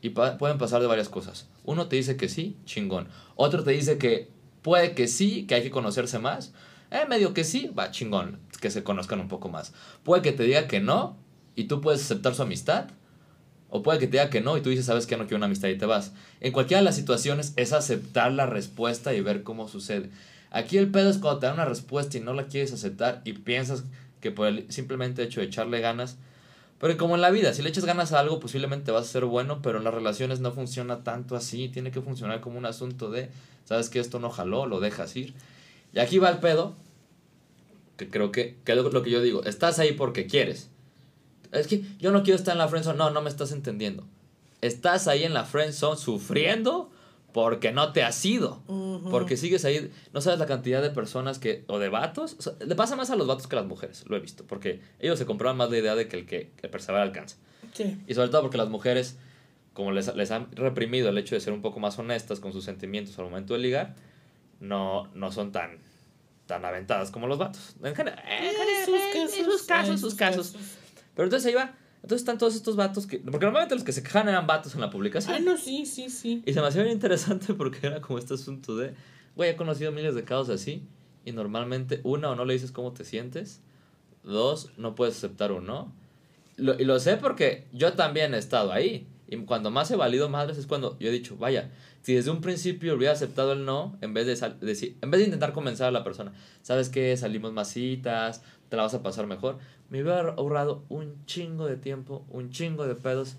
y 0.03 0.11
pueden 0.11 0.59
pasar 0.59 0.81
de 0.81 0.87
varias 0.87 1.09
cosas. 1.09 1.49
Uno 1.65 1.87
te 1.87 1.97
dice 1.97 2.17
que 2.17 2.29
sí, 2.29 2.57
chingón. 2.65 3.09
Otro 3.37 3.63
te 3.63 3.71
dice 3.71 3.99
que 3.99 4.29
puede 4.63 4.95
que 4.95 5.07
sí, 5.07 5.47
que 5.47 5.55
hay 5.55 5.63
que 5.63 5.71
conocerse 5.71 6.19
más. 6.19 6.53
Eh, 6.91 7.07
medio 7.09 7.35
que 7.35 7.45
sí, 7.45 7.71
va, 7.77 7.91
chingón, 7.91 8.39
que 8.61 8.71
se 8.71 8.83
conozcan 8.83 9.21
un 9.21 9.29
poco 9.29 9.49
más. 9.49 9.73
Puede 10.03 10.23
que 10.23 10.33
te 10.33 10.43
diga 10.43 10.67
que 10.67 10.81
no 10.81 11.17
y 11.55 11.65
tú 11.65 11.81
puedes 11.81 12.03
aceptar 12.03 12.35
su 12.35 12.43
amistad. 12.43 12.89
O 13.69 13.83
puede 13.83 13.99
que 13.99 14.07
te 14.07 14.13
diga 14.13 14.31
que 14.31 14.41
no 14.41 14.57
y 14.57 14.61
tú 14.61 14.71
dices, 14.71 14.87
sabes 14.87 15.07
que 15.07 15.17
no 15.17 15.25
quiero 15.25 15.39
una 15.39 15.47
amistad 15.47 15.69
y 15.69 15.79
te 15.79 15.87
vas. 15.87 16.13
En 16.41 16.53
cualquiera 16.53 16.81
de 16.81 16.85
las 16.85 16.97
situaciones 16.97 17.53
es 17.57 17.73
aceptar 17.73 18.33
la 18.33 18.47
respuesta 18.47 19.15
y 19.15 19.21
ver 19.21 19.43
cómo 19.43 19.69
sucede. 19.69 20.11
Aquí 20.51 20.79
el 20.79 20.91
pedo 20.91 21.11
es 21.11 21.19
cuando 21.19 21.41
te 21.41 21.47
dan 21.47 21.55
una 21.57 21.65
respuesta 21.65 22.17
y 22.17 22.21
no 22.21 22.33
la 22.33 22.47
quieres 22.47 22.73
aceptar 22.73 23.23
y 23.25 23.33
piensas 23.35 23.85
que 24.21 24.31
por 24.31 24.47
el 24.47 24.71
simplemente 24.73 25.23
hecho 25.23 25.41
de 25.41 25.47
echarle 25.47 25.81
ganas. 25.81 26.17
Pero 26.79 26.97
como 26.97 27.15
en 27.15 27.23
la 27.23 27.31
vida, 27.31 27.55
si 27.55 27.63
le 27.63 27.71
echas 27.71 27.85
ganas 27.85 28.13
a 28.13 28.21
algo, 28.21 28.39
posiblemente 28.39 28.91
vas 28.91 29.09
a 29.09 29.13
ser 29.13 29.25
bueno, 29.25 29.63
pero 29.63 29.79
en 29.79 29.85
las 29.85 29.95
relaciones 29.95 30.41
no 30.41 30.53
funciona 30.53 31.05
tanto 31.05 31.37
así. 31.37 31.69
Tiene 31.69 31.91
que 31.91 32.01
funcionar 32.01 32.41
como 32.41 32.59
un 32.59 32.67
asunto 32.67 33.11
de, 33.11 33.31
sabes 33.65 33.89
que 33.89 33.99
esto 33.99 34.19
no 34.19 34.31
jaló, 34.31 34.67
lo 34.67 34.81
dejas 34.81 35.17
ir. 35.17 35.35
Y 35.95 36.01
aquí 36.01 36.19
va 36.19 36.29
el 36.29 36.39
pedo, 36.39 36.75
que 37.97 38.09
creo 38.09 38.31
que, 38.31 38.59
que 38.65 38.73
es 38.73 38.79
lo 38.79 39.03
que 39.03 39.11
yo 39.11 39.23
digo. 39.23 39.45
Estás 39.45 39.79
ahí 39.79 39.93
porque 39.93 40.27
quieres. 40.27 40.69
Es 41.53 41.67
que 41.67 41.83
yo 41.99 42.11
no 42.13 42.23
quiero 42.23 42.37
estar 42.37 42.53
en 42.53 42.59
la 42.59 42.69
friendzone. 42.69 42.99
No, 42.99 43.11
no 43.11 43.23
me 43.23 43.31
estás 43.31 43.53
entendiendo. 43.53 44.05
Estás 44.61 45.09
ahí 45.09 45.25
en 45.25 45.33
la 45.33 45.45
friendzone 45.45 45.97
sufriendo 45.97 46.91
porque 47.37 47.71
no 47.71 47.93
te 47.93 48.03
has 48.03 48.25
ido. 48.25 48.63
Porque 49.11 49.37
sigues 49.37 49.67
ahí. 49.67 49.93
No 50.15 50.23
sabes 50.23 50.39
la 50.39 50.47
cantidad 50.47 50.81
de 50.81 50.89
personas 50.89 51.39
que. 51.39 51.65
o 51.67 51.79
de 51.79 51.91
vatos. 51.91 52.39
le 52.67 52.75
pasa 52.75 52.97
más 52.97 53.11
a 53.11 53.17
los 53.17 53.27
vatos 53.27 53.47
que 53.47 53.57
a 53.57 53.59
las 53.59 53.69
mujeres, 53.69 54.05
lo 54.09 54.17
he 54.17 54.21
visto. 54.21 54.47
Porque 54.47 54.81
ellos 55.01 55.19
se 55.19 55.27
compraban 55.27 55.59
más 55.59 55.71
la 55.71 55.77
idea 55.77 55.95
de 55.95 56.09
que 56.09 56.17
el 56.17 56.25
que, 56.25 56.51
el 56.63 56.71
persevera 56.71 57.03
alcanza. 57.03 57.37
Sí. 57.75 57.99
Y 58.07 58.15
sobre 58.15 58.31
todo 58.31 58.41
porque 58.41 58.57
las 58.57 58.71
mujeres, 58.71 59.19
como 59.75 59.93
les, 59.93 60.17
les, 60.17 60.31
han 60.31 60.51
reprimido 60.53 61.11
el 61.11 61.19
hecho 61.19 61.35
de 61.35 61.43
ser 61.43 61.53
un 61.53 61.61
poco 61.61 61.79
más 61.79 61.99
honestas 61.99 62.41
con 62.41 62.55
sus 62.55 62.65
sentimientos 62.65 63.19
al 63.19 63.27
momento 63.27 63.53
de 63.53 63.61
ligar, 63.61 63.97
no, 64.61 65.11
no 65.13 65.31
son 65.31 65.53
tan, 65.53 65.77
tan 66.47 66.65
aventadas 66.65 67.11
como 67.11 67.27
los 67.27 67.37
vatos. 67.37 67.77
En 67.83 67.95
general. 67.95 68.25
En, 68.31 69.29
sus 69.29 69.65
casos, 69.65 69.91
en 69.91 69.99
sus 69.99 70.15
casos. 70.15 70.57
Pero 71.15 71.27
entonces 71.27 71.49
ahí 71.49 71.55
va 71.55 71.75
entonces 72.07 72.23
están 72.23 72.39
todos 72.39 72.55
estos 72.55 72.77
vatos 72.77 73.05
que. 73.05 73.19
Porque 73.19 73.45
normalmente 73.47 73.75
los 73.75 73.83
que 73.83 73.91
se 73.91 74.01
quejan 74.01 74.29
eran 74.29 74.47
vatos 74.47 74.77
en 74.77 74.81
la 74.81 74.91
publicación. 74.91 75.35
Ah, 75.35 75.41
no, 75.41 75.57
sí, 75.57 75.87
sí, 75.87 76.09
sí. 76.09 76.41
Y 76.47 76.53
se 76.53 76.61
me 76.61 76.69
hacía 76.69 76.83
bien 76.85 76.95
interesante 76.95 77.53
porque 77.53 77.85
era 77.85 78.01
como 78.01 78.21
este 78.21 78.35
asunto 78.35 78.77
de. 78.77 78.95
Güey, 79.35 79.51
he 79.51 79.57
conocido 79.57 79.91
miles 79.91 80.15
de 80.15 80.23
casos 80.23 80.49
así. 80.51 80.85
Y 81.25 81.33
normalmente, 81.33 82.01
una, 82.05 82.31
o 82.31 82.37
no 82.37 82.45
le 82.45 82.53
dices 82.55 82.71
cómo 82.71 82.93
te 82.93 83.05
sientes. 83.05 83.61
Dos, 84.23 84.71
no 84.77 84.95
puedes 84.95 85.17
aceptar 85.17 85.51
un 85.51 85.67
no. 85.67 85.93
Lo- 86.57 86.79
y 86.81 86.85
lo 86.85 86.99
sé 87.01 87.17
porque 87.17 87.67
yo 87.73 87.93
también 87.95 88.35
he 88.35 88.39
estado 88.39 88.71
ahí. 88.73 89.09
Y 89.29 89.37
cuando 89.39 89.73
más 89.73 89.91
he 89.91 89.97
valido 89.97 90.29
madres 90.29 90.57
es 90.59 90.67
cuando 90.69 90.97
yo 91.01 91.09
he 91.09 91.13
dicho, 91.13 91.37
vaya, 91.37 91.73
si 92.03 92.15
desde 92.15 92.31
un 92.31 92.41
principio 92.41 92.95
hubiera 92.95 93.13
aceptado 93.13 93.53
el 93.55 93.65
no, 93.65 93.99
en 94.01 94.15
vez 94.15 94.27
de, 94.27 94.51
decir, 94.65 94.97
en 95.03 95.11
vez 95.11 95.19
de 95.19 95.25
intentar 95.25 95.53
convencer 95.53 95.87
a 95.87 95.91
la 95.91 96.05
persona, 96.05 96.33
¿sabes 96.63 96.89
qué? 96.89 97.17
Salimos 97.17 97.53
más 97.53 97.69
citas, 97.73 98.43
te 98.69 98.77
la 98.77 98.83
vas 98.83 98.95
a 98.95 99.03
pasar 99.03 99.27
mejor. 99.27 99.59
Me 99.91 100.03
hubiera 100.03 100.21
ahorrado 100.33 100.85
un 100.89 101.25
chingo 101.27 101.67
de 101.67 101.77
tiempo, 101.77 102.25
un 102.31 102.51
chingo 102.51 102.87
de 102.87 102.95
pedos 102.95 103.37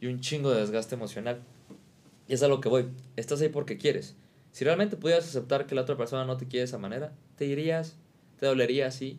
y 0.00 0.06
un 0.06 0.20
chingo 0.20 0.50
de 0.50 0.60
desgaste 0.60 0.94
emocional. 0.94 1.40
Y 2.28 2.34
es 2.34 2.42
a 2.42 2.48
lo 2.48 2.60
que 2.60 2.68
voy. 2.68 2.88
Estás 3.16 3.40
ahí 3.40 3.48
porque 3.48 3.78
quieres. 3.78 4.14
Si 4.52 4.64
realmente 4.64 4.96
pudieras 4.96 5.26
aceptar 5.26 5.66
que 5.66 5.74
la 5.74 5.82
otra 5.82 5.96
persona 5.96 6.24
no 6.24 6.36
te 6.36 6.46
quiere 6.46 6.60
de 6.60 6.64
esa 6.64 6.78
manera, 6.78 7.12
te 7.36 7.46
irías, 7.46 7.96
te 8.38 8.46
dolería, 8.46 8.90
sí, 8.90 9.18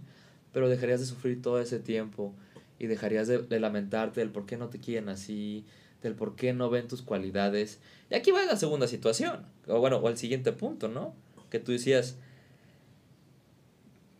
pero 0.51 0.69
dejarías 0.69 0.99
de 0.99 1.05
sufrir 1.05 1.41
todo 1.41 1.59
ese 1.59 1.79
tiempo 1.79 2.33
y 2.77 2.87
dejarías 2.87 3.27
de, 3.27 3.39
de 3.39 3.59
lamentarte 3.59 4.19
del 4.21 4.31
por 4.31 4.45
qué 4.45 4.57
no 4.57 4.69
te 4.69 4.79
quieren 4.79 5.09
así, 5.09 5.65
del 6.01 6.15
por 6.15 6.35
qué 6.35 6.53
no 6.53 6.69
ven 6.69 6.87
tus 6.87 7.01
cualidades. 7.01 7.79
Y 8.09 8.15
aquí 8.15 8.31
va 8.31 8.43
la 8.45 8.55
segunda 8.55 8.87
situación, 8.87 9.45
o 9.67 9.79
bueno, 9.79 9.97
o 9.97 10.09
el 10.09 10.17
siguiente 10.17 10.51
punto, 10.51 10.87
¿no? 10.87 11.13
Que 11.49 11.59
tú 11.59 11.71
decías, 11.71 12.17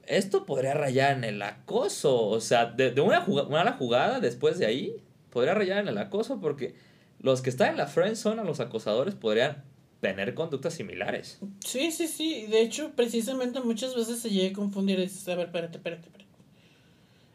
esto 0.10 0.46
podría 0.46 0.74
rayar 0.74 1.16
en 1.16 1.24
el 1.24 1.42
acoso, 1.42 2.28
o 2.28 2.42
sea, 2.42 2.66
de, 2.66 3.00
una, 3.00 3.22
juga- 3.22 3.44
una 3.44 3.60
mala 3.64 3.74
jugada 3.74 4.20
después 4.20 4.58
de 4.60 4.66
ahí, 4.66 4.96
podría 5.30 5.54
rayar 5.54 5.78
en 5.78 5.88
el 5.88 5.98
acoso 5.98 6.42
porque 6.42 6.74
los 7.22 7.42
que 7.42 7.50
están 7.50 7.70
en 7.72 7.78
la 7.78 7.88
friend 7.88 8.16
zone, 8.16 8.44
los 8.44 8.60
acosadores, 8.60 9.14
podrían 9.16 9.64
tener 10.02 10.34
conductas 10.34 10.74
similares. 10.74 11.40
Sí, 11.66 11.92
sí, 11.92 12.08
sí. 12.08 12.48
De 12.48 12.62
hecho, 12.62 12.92
precisamente 12.96 13.60
muchas 13.60 13.96
veces 13.96 14.20
se 14.20 14.30
llega 14.30 14.50
a 14.52 14.54
confundir 14.54 14.98
y 15.00 15.04
dices, 15.04 15.28
a 15.28 15.36
ver, 15.36 15.48
espérate, 15.48 15.78
espérate, 15.78 16.08
espérate. 16.08 16.30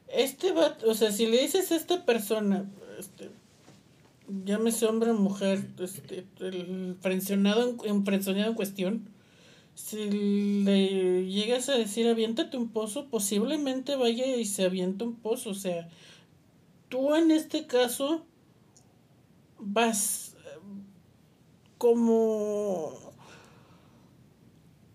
Este 0.08 0.52
va, 0.52 0.76
o 0.86 0.94
sea, 0.94 1.12
si 1.12 1.26
le 1.26 1.40
dices 1.42 1.70
a 1.72 1.76
esta 1.76 2.04
persona, 2.04 2.64
este, 2.98 3.30
llámese 4.44 4.86
hombre 4.86 5.10
o 5.10 5.14
mujer, 5.14 5.64
este, 5.80 6.24
el 6.40 6.96
frencionado 7.00 7.76
en 7.84 8.54
cuestión, 8.54 9.08
si 9.74 10.62
le 10.64 11.26
llegas 11.26 11.68
a 11.68 11.76
decir 11.76 12.06
aviéntate 12.08 12.56
un 12.56 12.68
pozo, 12.68 13.06
posiblemente 13.10 13.96
vaya 13.96 14.24
y 14.36 14.44
se 14.44 14.64
avienta 14.64 15.04
un 15.04 15.16
pozo. 15.16 15.50
O 15.50 15.54
sea, 15.54 15.88
tú 16.88 17.14
en 17.14 17.30
este 17.30 17.66
caso 17.66 18.24
vas 19.58 20.36
eh, 20.44 20.58
como... 21.78 22.92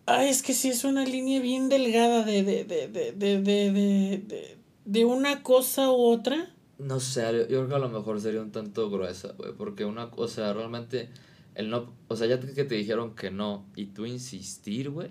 Ay, 0.06 0.30
es 0.30 0.42
que 0.42 0.54
sí 0.54 0.70
es 0.70 0.84
una 0.86 1.06
línea 1.06 1.40
bien 1.40 1.70
delgada 1.70 2.24
de, 2.24 2.44
de, 2.44 2.64
de, 2.64 2.88
de, 2.88 3.12
de, 3.12 3.42
de, 3.42 4.24
de, 4.26 4.58
de 4.86 5.06
una 5.06 5.44
cosa 5.44 5.92
u 5.92 6.02
otra. 6.02 6.56
No 6.80 7.00
sé, 7.00 7.22
yo, 7.22 7.40
yo 7.42 7.46
creo 7.48 7.68
que 7.68 7.76
a 7.76 7.80
lo 7.80 7.90
mejor 7.90 8.20
sería 8.22 8.42
un 8.42 8.52
tanto 8.52 8.90
gruesa, 8.90 9.34
güey, 9.38 9.52
porque 9.54 9.86
una 9.86 10.10
cosa, 10.10 10.52
realmente 10.54 11.10
el 11.60 11.70
no, 11.70 11.94
o 12.08 12.16
sea, 12.16 12.26
ya 12.28 12.40
que 12.40 12.64
te 12.64 12.76
dijeron 12.76 13.16
que 13.16 13.30
no, 13.32 13.66
y 13.76 13.88
tú 13.88 14.06
insistir, 14.06 14.90
güey, 14.90 15.10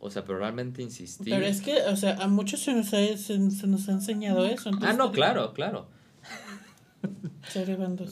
o 0.00 0.10
sea, 0.10 0.24
pero 0.24 0.38
realmente 0.38 0.80
insistir. 0.82 1.32
Pero 1.34 1.44
es 1.46 1.60
que, 1.60 1.82
o 1.82 1.96
sea, 1.96 2.14
a 2.22 2.28
muchos 2.28 2.60
se 2.60 2.72
nos 2.72 2.92
ha, 2.94 2.98
se, 3.16 3.50
se 3.50 3.66
nos 3.66 3.88
ha 3.88 3.92
enseñado 3.92 4.44
eso. 4.46 4.70
Ah, 4.80 4.92
no, 4.92 5.12
claro, 5.12 5.52
claro. 5.54 5.86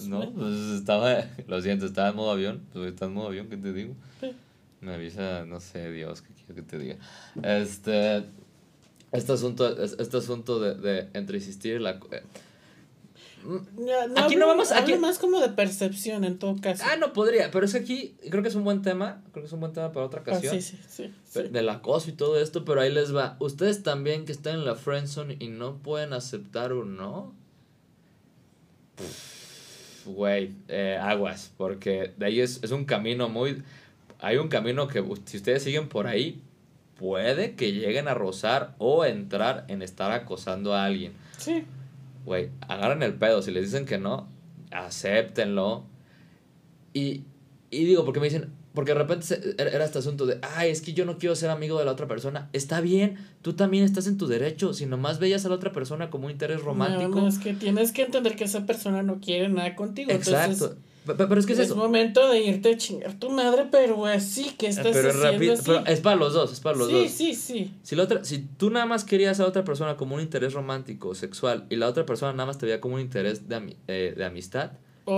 No, 0.08 0.32
pues 0.32 0.54
estaba, 0.78 1.24
lo 1.46 1.62
siento, 1.62 1.86
estaba 1.86 2.08
en 2.10 2.16
modo 2.16 2.32
avión, 2.32 2.62
pues 2.72 2.88
está 2.92 3.06
en 3.06 3.14
modo 3.14 3.28
avión, 3.28 3.48
¿qué 3.48 3.56
te 3.56 3.72
digo? 3.72 3.94
sí. 4.20 4.32
Me 4.80 4.94
avisa, 4.94 5.44
no 5.44 5.60
sé, 5.60 5.92
Dios, 5.92 6.22
qué 6.22 6.32
quiero 6.34 6.54
que 6.54 6.62
te 6.62 6.78
diga. 6.78 6.96
Este, 7.42 8.24
este 9.12 9.32
asunto, 9.32 9.78
es- 9.82 9.94
este 9.98 10.16
asunto 10.16 10.58
de, 10.58 10.74
de 10.74 11.08
entre 11.12 11.36
insistir 11.36 11.76
y 11.76 11.78
la... 11.80 12.00
Aquí 14.16 14.37
no 14.37 14.44
hablo- 14.44 14.47
vamos- 14.49 14.73
aquí- 14.73 14.94
más 14.97 15.18
como 15.18 15.40
de 15.40 15.49
percepción 15.49 16.25
en 16.25 16.38
todo 16.38 16.56
caso. 16.61 16.85
Ah, 16.87 16.97
no 16.97 17.12
podría, 17.12 17.50
pero 17.50 17.64
es 17.64 17.75
aquí 17.75 18.14
creo 18.30 18.42
que 18.42 18.49
es 18.49 18.54
un 18.54 18.64
buen 18.64 18.82
tema, 18.82 19.23
creo 19.32 19.42
que 19.42 19.47
es 19.47 19.52
un 19.52 19.61
buen 19.61 19.73
tema 19.73 19.92
para 19.92 20.06
otra 20.06 20.20
Ah, 20.20 20.30
ocasión. 20.30 20.61
sí, 20.61 20.62
sí, 20.62 20.78
sí, 20.88 21.14
sí. 21.25 21.42
Del 21.49 21.68
acoso 21.68 22.11
y 22.11 22.12
todo 22.12 22.38
esto, 22.40 22.64
pero 22.64 22.80
ahí 22.80 22.92
les 22.92 23.14
va. 23.14 23.37
Ustedes 23.40 23.82
también 23.82 24.25
que 24.25 24.32
están 24.32 24.54
en 24.56 24.64
la 24.64 24.75
friendzone 24.75 25.37
y 25.38 25.49
no 25.49 25.76
pueden 25.78 26.12
aceptar 26.12 26.73
un 26.73 26.97
no. 26.97 27.35
Güey, 30.06 30.52
eh, 30.68 30.99
aguas, 31.00 31.52
porque 31.56 32.12
de 32.16 32.26
ahí 32.26 32.40
es, 32.40 32.62
es 32.62 32.70
un 32.70 32.85
camino 32.85 33.28
muy... 33.28 33.62
Hay 34.18 34.37
un 34.38 34.49
camino 34.49 34.88
que 34.88 35.02
si 35.26 35.37
ustedes 35.38 35.62
siguen 35.62 35.88
por 35.88 36.06
ahí, 36.06 36.42
puede 36.99 37.54
que 37.54 37.73
lleguen 37.73 38.09
a 38.09 38.14
rozar 38.14 38.75
o 38.78 39.04
entrar 39.04 39.64
en 39.68 39.82
estar 39.82 40.11
acosando 40.12 40.75
a 40.75 40.85
alguien. 40.85 41.12
Sí. 41.38 41.64
Güey, 42.24 42.50
agarren 42.68 43.02
el 43.02 43.14
pedo. 43.14 43.42
Si 43.42 43.50
les 43.50 43.64
dicen 43.64 43.86
que 43.86 43.98
no, 43.98 44.28
acéptenlo. 44.70 45.84
Y, 46.92 47.24
y 47.70 47.84
digo, 47.84 48.04
porque 48.04 48.20
me 48.20 48.26
dicen, 48.26 48.50
porque 48.74 48.92
de 48.92 48.98
repente 48.98 49.26
se- 49.26 49.54
era 49.58 49.70
era 49.70 49.84
este 49.84 49.98
asunto 49.98 50.26
de, 50.26 50.38
ay, 50.42 50.70
es 50.70 50.80
que 50.82 50.92
yo 50.92 51.04
no 51.04 51.18
quiero 51.18 51.34
ser 51.36 51.50
amigo 51.50 51.78
de 51.78 51.84
la 51.84 51.92
otra 51.92 52.06
persona. 52.08 52.48
Está 52.52 52.80
bien, 52.80 53.16
tú 53.42 53.54
también 53.54 53.84
estás 53.84 54.06
en 54.06 54.16
tu 54.18 54.26
derecho. 54.26 54.74
Si 54.74 54.86
nomás 54.86 55.18
veías 55.18 55.44
a 55.46 55.48
la 55.48 55.54
otra 55.54 55.72
persona 55.72 56.10
como 56.10 56.26
un 56.26 56.32
interés 56.32 56.62
romántico. 56.62 57.08
No, 57.10 57.22
no, 57.22 57.28
es 57.28 57.38
que 57.38 57.54
tienes 57.54 57.92
que 57.92 58.02
entender 58.02 58.36
que 58.36 58.44
esa 58.44 58.66
persona 58.66 59.02
no 59.02 59.20
quiere 59.20 59.48
nada 59.48 59.74
contigo. 59.76 60.10
Exacto. 60.10 60.52
Entonces, 60.52 60.78
Pero 61.07 61.38
es 61.40 61.47
que 61.47 61.54
es 61.54 61.59
es 61.61 61.66
eso. 61.66 61.76
momento 61.76 62.28
de 62.28 62.40
irte 62.42 62.73
a 62.73 62.76
chingar 62.76 63.14
tu 63.14 63.30
madre, 63.30 63.66
pero 63.71 64.04
así 64.07 64.50
que 64.59 64.66
estás 64.69 64.88
Pero, 64.92 65.09
haciendo 65.09 65.23
rápido- 65.33 65.52
así. 65.54 65.62
pero 65.66 65.87
es 65.87 66.00
para 66.00 66.16
los 66.16 66.35
dos, 66.35 66.52
es 66.52 66.61
para 66.61 66.76
los 66.76 66.88
sí, 66.88 66.92
dos. 66.95 67.11
sí, 67.11 67.35
sí. 67.35 67.75
Si, 67.83 67.97
la 67.97 68.02
otra, 68.04 68.23
si 68.25 68.38
tú 68.40 68.71
nada 68.71 68.85
más 68.87 69.04
querías 69.04 69.40
a 69.40 69.47
otra 69.47 69.64
persona 69.64 69.97
como 69.97 70.14
un 70.16 70.21
interés 70.21 70.52
romántico 70.52 71.09
o 71.09 71.14
sexual 71.14 71.64
y 71.71 71.76
la 71.76 71.88
otra 71.88 72.04
persona 72.04 72.33
nada 72.33 72.47
más 72.47 72.59
te 72.59 72.66
veía 72.66 72.80
como 72.80 72.97
un 72.97 73.00
interés 73.00 73.49
de, 73.49 73.57
ami- 73.57 73.76
eh, 73.88 74.14
de 74.16 74.25
amistad, 74.25 74.73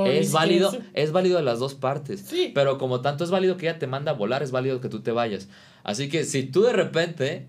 es 0.06 0.32
válido, 0.32 0.70
eso. 0.72 0.78
es 0.94 1.12
válido 1.12 1.36
de 1.36 1.42
las 1.42 1.58
dos 1.58 1.74
partes. 1.74 2.20
Sí. 2.26 2.52
Pero 2.54 2.78
como 2.78 3.00
tanto 3.02 3.24
es 3.24 3.30
válido 3.30 3.56
que 3.58 3.68
ella 3.68 3.78
te 3.78 3.86
manda 3.86 4.12
a 4.12 4.14
volar, 4.14 4.42
es 4.42 4.50
válido 4.50 4.80
que 4.80 4.88
tú 4.88 5.00
te 5.00 5.10
vayas. 5.10 5.48
Así 5.82 6.08
que 6.08 6.24
si 6.24 6.44
tú 6.44 6.62
de 6.62 6.72
repente, 6.72 7.46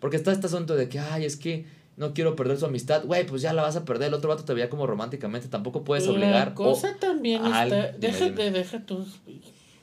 porque 0.00 0.16
está 0.16 0.32
este 0.32 0.48
asunto 0.48 0.74
de 0.76 0.88
que, 0.90 0.98
ay, 0.98 1.24
es 1.24 1.36
que 1.36 1.64
no 1.98 2.14
quiero 2.14 2.34
perder 2.36 2.58
su 2.58 2.64
amistad, 2.66 3.04
güey, 3.04 3.26
pues 3.26 3.42
ya 3.42 3.52
la 3.52 3.62
vas 3.62 3.76
a 3.76 3.84
perder. 3.84 4.08
El 4.08 4.14
otro 4.14 4.28
vato 4.30 4.44
te 4.44 4.54
veía 4.54 4.70
como 4.70 4.86
románticamente, 4.86 5.48
tampoco 5.48 5.84
puedes 5.84 6.06
obligar. 6.08 6.48
La 6.48 6.54
cosa 6.54 6.96
también 6.98 7.44
a 7.44 7.64
está. 7.64 7.86
dime, 7.92 7.98
Déjate, 7.98 8.50
deja 8.50 8.80
tú. 8.80 9.04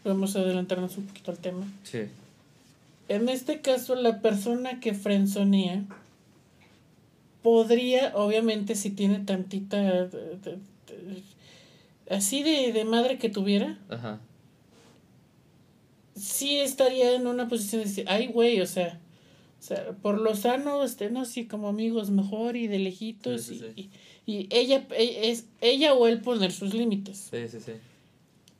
Vamos 0.03 0.35
a 0.35 0.39
adelantarnos 0.39 0.97
un 0.97 1.05
poquito 1.07 1.31
al 1.31 1.37
tema. 1.39 1.65
Sí. 1.83 2.03
En 3.07 3.29
este 3.29 3.61
caso, 3.61 3.95
la 3.95 4.21
persona 4.21 4.79
que 4.79 4.93
frenzonea 4.93 5.83
podría, 7.43 8.11
obviamente, 8.15 8.75
si 8.75 8.89
tiene 8.91 9.19
tantita. 9.19 9.77
de- 9.77 10.07
de- 10.07 10.37
de- 10.37 10.55
así 12.15 12.43
de, 12.43 12.71
de 12.71 12.85
madre 12.85 13.17
que 13.17 13.29
tuviera, 13.29 13.77
Ajá. 13.89 14.19
sí 16.15 16.57
estaría 16.57 17.13
en 17.15 17.27
una 17.27 17.47
posición 17.47 17.81
de 17.83 17.89
decir, 17.89 18.05
ay, 18.07 18.27
güey, 18.27 18.61
o 18.61 18.67
sea, 18.67 18.99
o 19.04 19.04
sea, 19.61 19.91
por 20.01 20.19
lo 20.19 20.35
sano, 20.35 20.83
este, 20.83 21.09
no, 21.09 21.25
sí, 21.25 21.47
como 21.47 21.67
amigos 21.69 22.09
mejor 22.09 22.55
y 22.55 22.67
de 22.67 22.79
lejitos, 22.79 23.41
Sí, 23.43 23.59
sí, 23.59 23.65
y, 23.75 23.81
sí. 23.83 23.89
y, 24.25 24.33
y 24.35 24.47
ella, 24.51 24.85
e- 24.91 25.29
es 25.31 25.45
ella 25.61 25.93
o 25.93 26.07
él 26.07 26.21
poner 26.21 26.51
sus 26.51 26.73
límites. 26.73 27.29
Sí, 27.31 27.47
sí, 27.47 27.59
sí. 27.59 27.73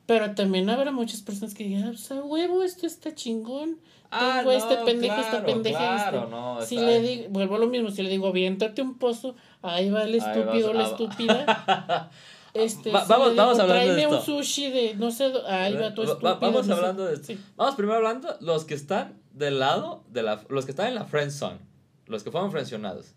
Pero 0.08 0.36
también 0.36 0.70
habrá 0.70 0.92
muchas 0.92 1.22
personas 1.22 1.54
que 1.56 1.64
digan, 1.64 1.90
o 1.90 1.98
sea, 1.98 2.22
huevo, 2.24 2.64
esto 2.64 2.86
está 2.86 3.14
chingón. 3.16 3.78
Ah, 4.12 4.38
Tengo 4.40 4.52
este 4.52 4.76
no, 4.76 4.86
pendejo, 4.86 5.16
esta 5.16 5.30
claro, 5.32 5.46
pendeja. 5.48 5.78
claro, 5.80 6.18
este". 6.20 6.30
no, 6.32 6.62
si 6.62 6.76
está- 6.76 6.88
le 6.88 7.02
digo, 7.02 7.24
vuelvo 7.30 7.56
a 7.56 7.60
lo 7.60 7.68
mismo, 7.68 7.90
si 7.92 8.04
le 8.04 8.10
digo, 8.10 8.28
aviéntate 8.28 8.82
un 8.84 8.98
pozo, 8.98 9.36
ahí 9.64 9.90
va 9.90 10.04
el 10.04 10.16
estúpido, 10.16 10.74
vas- 10.74 10.76
la 10.76 10.84
ah, 10.86 10.90
estúpida. 10.92 12.12
Este, 12.54 12.92
Va- 12.92 13.04
si 13.04 13.10
vamos- 13.10 13.32
digo, 13.32 13.42
vamos 13.44 13.60
hablando 13.60 13.84
de 13.84 13.94
tráeme 13.96 14.08
un 14.08 14.14
esto. 14.20 14.26
sushi 14.38 14.70
de, 14.70 14.96
no 14.96 15.12
sé, 15.12 15.32
ahí 15.48 15.74
va 15.74 15.94
tu 15.94 16.02
Va- 16.04 16.08
va- 16.08 16.14
estúpido. 16.14 16.40
Vamos 16.40 16.68
no 16.68 16.74
sé". 16.76 16.80
hablando 16.80 17.06
de 17.06 17.14
esto. 17.16 17.28
Sí. 17.28 17.40
Vamos 17.58 17.76
primero 17.76 17.98
hablando 17.98 18.38
los 18.42 18.64
que 18.64 18.76
están 18.76 19.16
del 19.36 19.60
lado 19.60 20.04
de 20.10 20.24
la 20.24 20.44
los 20.50 20.66
que 20.66 20.72
están 20.72 20.88
en 20.88 20.96
la 20.96 21.06
friend 21.06 21.32
zone, 21.32 21.60
los 22.08 22.24
que 22.24 22.32
fueron 22.32 22.52
frencionados. 22.52 23.14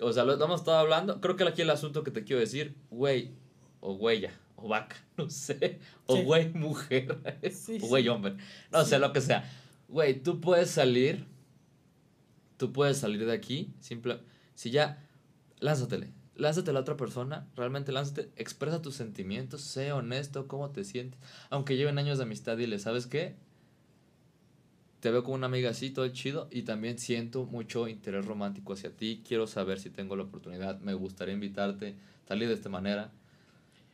O 0.00 0.12
sea, 0.12 0.24
lo 0.24 0.32
hemos 0.42 0.60
estado 0.60 0.78
hablando, 0.78 1.20
creo 1.20 1.36
que 1.36 1.44
aquí 1.44 1.62
el 1.62 1.70
asunto 1.70 2.04
que 2.04 2.10
te 2.10 2.24
quiero 2.24 2.40
decir, 2.40 2.76
güey 2.90 3.32
o 3.80 3.94
güeya 3.94 4.32
o 4.56 4.68
vaca, 4.68 4.96
no 5.16 5.28
sé, 5.28 5.80
o 6.06 6.16
Sí. 6.16 6.22
güey 6.24 6.48
mujer, 6.52 7.18
Sí, 7.52 7.78
o 7.82 7.86
güey 7.88 8.02
sí. 8.04 8.08
hombre, 8.08 8.36
no 8.72 8.84
sé 8.84 8.98
lo 8.98 9.12
que 9.12 9.20
sea. 9.20 9.50
Güey, 9.88 10.22
tú 10.22 10.40
puedes 10.40 10.70
salir 10.70 11.26
tú 12.56 12.72
puedes 12.72 12.98
salir 12.98 13.24
de 13.26 13.32
aquí, 13.32 13.72
simple 13.80 14.18
si 14.54 14.70
ya 14.70 15.02
lánzatele. 15.60 16.12
Lánzate 16.36 16.70
a 16.70 16.74
la 16.74 16.80
otra 16.80 16.96
persona, 16.98 17.48
realmente 17.56 17.92
lánzate, 17.92 18.30
expresa 18.36 18.82
tus 18.82 18.94
sentimientos, 18.94 19.62
sé 19.62 19.92
honesto, 19.92 20.46
cómo 20.48 20.70
te 20.70 20.84
sientes. 20.84 21.18
Aunque 21.48 21.76
lleven 21.78 21.98
años 21.98 22.18
de 22.18 22.24
amistad, 22.24 22.58
dile, 22.58 22.78
¿sabes 22.78 23.06
qué? 23.06 23.36
Te 25.06 25.12
veo 25.12 25.22
como 25.22 25.36
una 25.36 25.46
amiga 25.46 25.70
así, 25.70 25.90
todo 25.90 26.08
chido, 26.08 26.48
y 26.50 26.62
también 26.62 26.98
siento 26.98 27.44
mucho 27.44 27.86
interés 27.86 28.24
romántico 28.24 28.72
hacia 28.72 28.90
ti. 28.90 29.22
Quiero 29.24 29.46
saber 29.46 29.78
si 29.78 29.88
tengo 29.88 30.16
la 30.16 30.24
oportunidad, 30.24 30.80
me 30.80 30.94
gustaría 30.94 31.32
invitarte, 31.32 31.94
salir 32.26 32.48
de 32.48 32.54
esta 32.54 32.68
manera. 32.70 33.12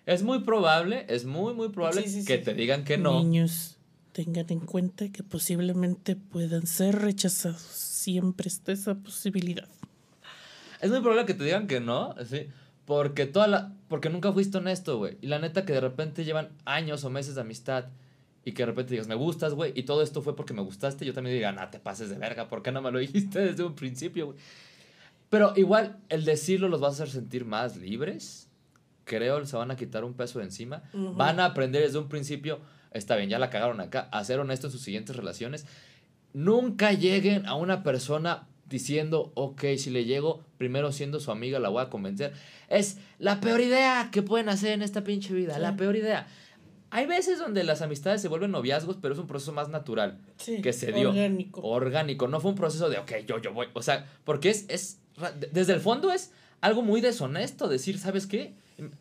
Es 0.06 0.22
muy 0.22 0.38
probable, 0.38 1.04
es 1.10 1.26
muy, 1.26 1.52
muy 1.52 1.68
probable 1.68 2.04
Sí, 2.04 2.22
sí, 2.22 2.24
que 2.24 2.38
sí. 2.38 2.44
te 2.44 2.54
digan 2.54 2.84
que 2.84 2.96
no. 2.96 3.22
Niños, 3.22 3.76
tengan 4.12 4.46
en 4.48 4.60
cuenta 4.60 5.12
que 5.12 5.22
posiblemente 5.22 6.16
puedan 6.16 6.66
ser 6.66 6.94
rechazados. 7.00 7.60
Siempre 7.60 8.48
está 8.48 8.72
esa 8.72 8.94
posibilidad. 8.94 9.68
es 10.80 10.88
muy 10.90 11.00
probable 11.00 11.26
que 11.26 11.34
te 11.34 11.44
digan 11.44 11.66
que 11.66 11.80
no, 11.80 12.14
¿sí? 12.24 12.46
Porque 12.86 13.26
toda 13.26 13.48
la 13.48 13.74
porque 13.88 14.08
nunca 14.08 14.32
fuiste 14.32 14.56
honesto, 14.56 14.96
güey. 14.96 15.18
Y 15.20 15.26
la 15.26 15.38
neta 15.38 15.66
que 15.66 15.74
de 15.74 15.80
repente 15.82 16.24
llevan 16.24 16.48
años 16.64 17.04
o 17.04 17.10
meses 17.10 17.34
de 17.34 17.42
amistad 17.42 17.90
y 18.44 18.52
que 18.52 18.62
de 18.62 18.66
repente 18.66 18.90
digas, 18.92 19.06
"Me 19.08 19.14
gustas, 19.14 19.54
güey." 19.54 19.72
Y 19.76 19.82
todo 19.84 20.02
esto 20.02 20.22
fue 20.22 20.34
porque 20.36 20.52
me 20.54 20.62
gustaste, 20.62 21.04
yo 21.04 21.12
también 21.14 21.36
diga, 21.36 21.52
"No 21.52 21.68
te 21.70 21.78
pases 21.78 22.10
de 22.10 22.16
verga, 22.18 22.48
¿por 22.48 22.62
qué 22.62 22.72
no 22.72 22.82
me 22.82 22.90
lo 22.90 22.98
dijiste 23.00 23.38
desde 23.40 23.62
un 23.64 23.74
principio, 23.74 24.26
güey?" 24.26 24.38
Pero 25.30 25.52
igual 25.56 25.96
el 26.10 26.24
decirlo 26.24 26.68
los 26.68 26.82
va 26.82 26.88
a 26.88 26.90
hacer 26.90 27.08
sentir 27.08 27.44
más 27.44 27.76
libres. 27.76 28.48
Creo 29.04 29.44
se 29.46 29.56
van 29.56 29.70
a 29.70 29.76
quitar 29.76 30.04
un 30.04 30.14
peso 30.14 30.38
de 30.38 30.44
encima. 30.44 30.82
Van 30.92 31.40
a 31.40 31.46
aprender 31.46 31.82
desde 31.82 31.98
un 31.98 32.08
principio, 32.08 32.60
está 32.92 33.16
bien, 33.16 33.30
ya 33.30 33.38
la 33.38 33.48
cagaron 33.50 33.80
acá, 33.80 34.08
a 34.12 34.22
ser 34.24 34.38
honestos 34.40 34.68
en 34.70 34.72
sus 34.72 34.82
siguientes 34.84 35.16
relaciones. 35.16 35.66
Nunca 36.34 36.92
lleguen 36.92 37.46
a 37.46 37.54
una 37.54 37.82
persona 37.82 38.46
diciendo, 38.68 39.32
ok, 39.34 39.64
si 39.76 39.90
le 39.90 40.04
llego, 40.04 40.42
primero 40.56 40.92
siendo 40.92 41.20
su 41.20 41.30
amiga, 41.30 41.58
la 41.58 41.68
voy 41.68 41.82
a 41.82 41.90
convencer. 41.90 42.32
Es 42.68 42.96
la 43.18 43.40
peor 43.40 43.60
idea 43.60 44.08
que 44.12 44.22
pueden 44.22 44.48
hacer 44.48 44.72
en 44.72 44.82
esta 44.82 45.02
pinche 45.04 45.34
vida, 45.34 45.54
Sí. 45.56 45.60
la 45.60 45.76
peor 45.76 45.96
idea. 45.96 46.26
Hay 46.94 47.06
veces 47.06 47.38
donde 47.38 47.64
las 47.64 47.80
amistades 47.80 48.20
se 48.20 48.28
vuelven 48.28 48.50
noviazgos, 48.50 48.98
pero 49.00 49.14
es 49.14 49.20
un 49.20 49.26
proceso 49.26 49.50
más 49.52 49.70
natural 49.70 50.18
Sí, 50.36 50.60
que 50.60 50.74
se 50.74 50.92
dio. 50.92 51.08
orgánico. 51.08 51.62
Orgánico. 51.62 52.28
No 52.28 52.38
fue 52.38 52.50
un 52.50 52.56
proceso 52.56 52.90
de, 52.90 52.98
ok, 52.98 53.12
yo, 53.26 53.38
yo 53.40 53.54
voy. 53.54 53.68
O 53.72 53.80
sea, 53.82 54.04
porque 54.24 54.50
es, 54.50 54.66
es, 54.68 55.00
desde 55.52 55.72
el 55.72 55.80
fondo 55.80 56.12
es 56.12 56.32
algo 56.60 56.82
muy 56.82 57.00
deshonesto 57.00 57.68
decir, 57.68 57.98
¿sabes 57.98 58.26
qué? 58.26 58.52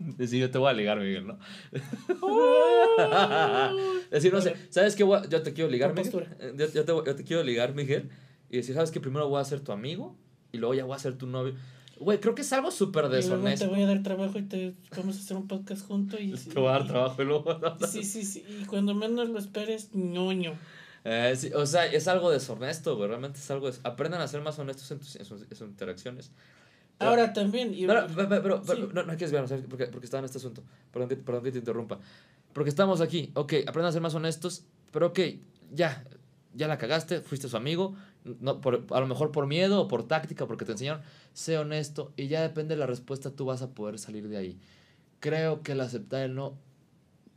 Decir, 0.00 0.40
yo 0.40 0.50
te 0.50 0.58
voy 0.58 0.68
a 0.68 0.72
ligar, 0.72 0.98
Miguel, 0.98 1.28
¿no? 1.28 1.38
decir, 4.10 4.32
no 4.32 4.40
sé, 4.40 4.56
¿sabes 4.68 4.96
qué? 4.96 5.04
Yo 5.30 5.42
te 5.42 5.52
quiero 5.52 5.70
ligar, 5.70 5.94
Miguel. 5.94 6.26
Eh, 6.40 6.52
Yo, 6.56 6.66
yo 6.72 6.84
te, 6.84 6.92
yo 6.92 7.14
te 7.14 7.24
quiero 7.24 7.42
ligar, 7.44 7.74
Miguel. 7.74 8.10
Y 8.50 8.56
decir, 8.58 8.74
¿sabes 8.74 8.90
qué? 8.90 9.00
Primero 9.00 9.28
voy 9.28 9.40
a 9.40 9.44
ser 9.44 9.60
tu 9.60 9.72
amigo 9.72 10.16
y 10.52 10.58
luego 10.58 10.74
ya 10.74 10.84
voy 10.84 10.96
a 10.96 10.98
ser 10.98 11.16
tu 11.16 11.26
novio. 11.26 11.54
Güey, 12.00 12.18
creo 12.20 12.34
que 12.34 12.42
es 12.42 12.52
algo 12.52 12.70
súper 12.70 13.04
Y 13.04 13.08
luego 13.08 13.10
te 13.10 13.28
deshonesto. 13.28 13.68
voy 13.68 13.82
a 13.82 13.86
dar 13.86 14.02
trabajo 14.02 14.38
y 14.38 14.42
te 14.42 14.74
vamos 14.96 15.16
a 15.16 15.20
hacer 15.20 15.36
un 15.36 15.46
podcast 15.46 15.86
juntos 15.86 16.20
y 16.20 16.32
Te 16.52 16.58
voy 16.58 16.68
a 16.68 16.72
dar 16.72 16.86
trabajo 16.86 17.22
y 17.22 17.24
luego... 17.24 17.58
Sí, 17.88 18.02
sí, 18.04 18.24
sí. 18.24 18.44
Y 18.60 18.64
cuando 18.66 18.94
menos 18.94 19.28
lo 19.28 19.38
esperes, 19.38 19.90
ñoño. 19.94 20.54
Eh, 21.04 21.34
sí, 21.36 21.50
o 21.54 21.66
sea, 21.66 21.86
es 21.86 22.08
algo 22.08 22.30
deshonesto, 22.30 22.96
güey. 22.96 23.08
Realmente 23.08 23.38
es 23.38 23.50
algo. 23.50 23.66
des- 23.66 23.80
Aprendan 23.84 24.20
a 24.22 24.26
ser 24.28 24.40
más 24.40 24.58
honestos 24.58 24.90
en, 24.90 24.98
tus, 24.98 25.16
en 25.16 25.24
sus, 25.24 25.42
en 25.42 25.54
sus 25.56 25.68
interacciones. 25.68 26.30
Pero- 26.98 27.10
Ahora 27.10 27.32
también. 27.32 27.74
y- 27.74 27.86
Pero, 27.86 28.06
pero, 28.14 28.28
pero, 28.28 28.62
pero- 28.62 28.86
Sí. 28.86 28.88
no, 28.92 29.02
no 29.02 29.12
hay 29.12 29.18
que 29.18 29.24
desviarnos, 29.26 29.52
porque, 29.68 29.86
porque 29.86 30.06
estaba 30.06 30.20
en 30.20 30.24
este 30.24 30.38
asunto. 30.38 30.62
Perdón 30.92 31.08
que, 31.10 31.16
perdón 31.16 31.44
que 31.44 31.52
te 31.52 31.58
interrumpa. 31.58 32.00
Porque 32.54 32.70
estamos 32.70 33.00
aquí. 33.00 33.30
Ok, 33.34 33.52
aprendan 33.66 33.90
a 33.90 33.92
ser 33.92 34.00
más 34.00 34.14
honestos. 34.14 34.64
Pero 34.92 35.08
ok, 35.08 35.20
ya. 35.72 36.04
Ya 36.54 36.68
la 36.68 36.78
cagaste, 36.78 37.20
fuiste 37.20 37.48
su 37.48 37.56
amigo. 37.56 37.96
No, 38.24 38.60
por, 38.60 38.86
a 38.90 39.00
lo 39.00 39.06
mejor 39.06 39.32
por 39.32 39.46
miedo 39.46 39.82
o 39.82 39.88
por 39.88 40.08
táctica, 40.08 40.46
porque 40.46 40.64
te 40.64 40.72
enseñaron. 40.72 41.02
Sé 41.32 41.58
honesto 41.58 42.12
y 42.16 42.28
ya 42.28 42.42
depende 42.42 42.74
de 42.74 42.80
la 42.80 42.86
respuesta, 42.86 43.30
tú 43.30 43.44
vas 43.44 43.62
a 43.62 43.70
poder 43.74 43.98
salir 43.98 44.28
de 44.28 44.36
ahí. 44.36 44.58
Creo 45.20 45.62
que 45.62 45.72
el 45.72 45.80
aceptar 45.80 46.22
el 46.22 46.34
no 46.34 46.58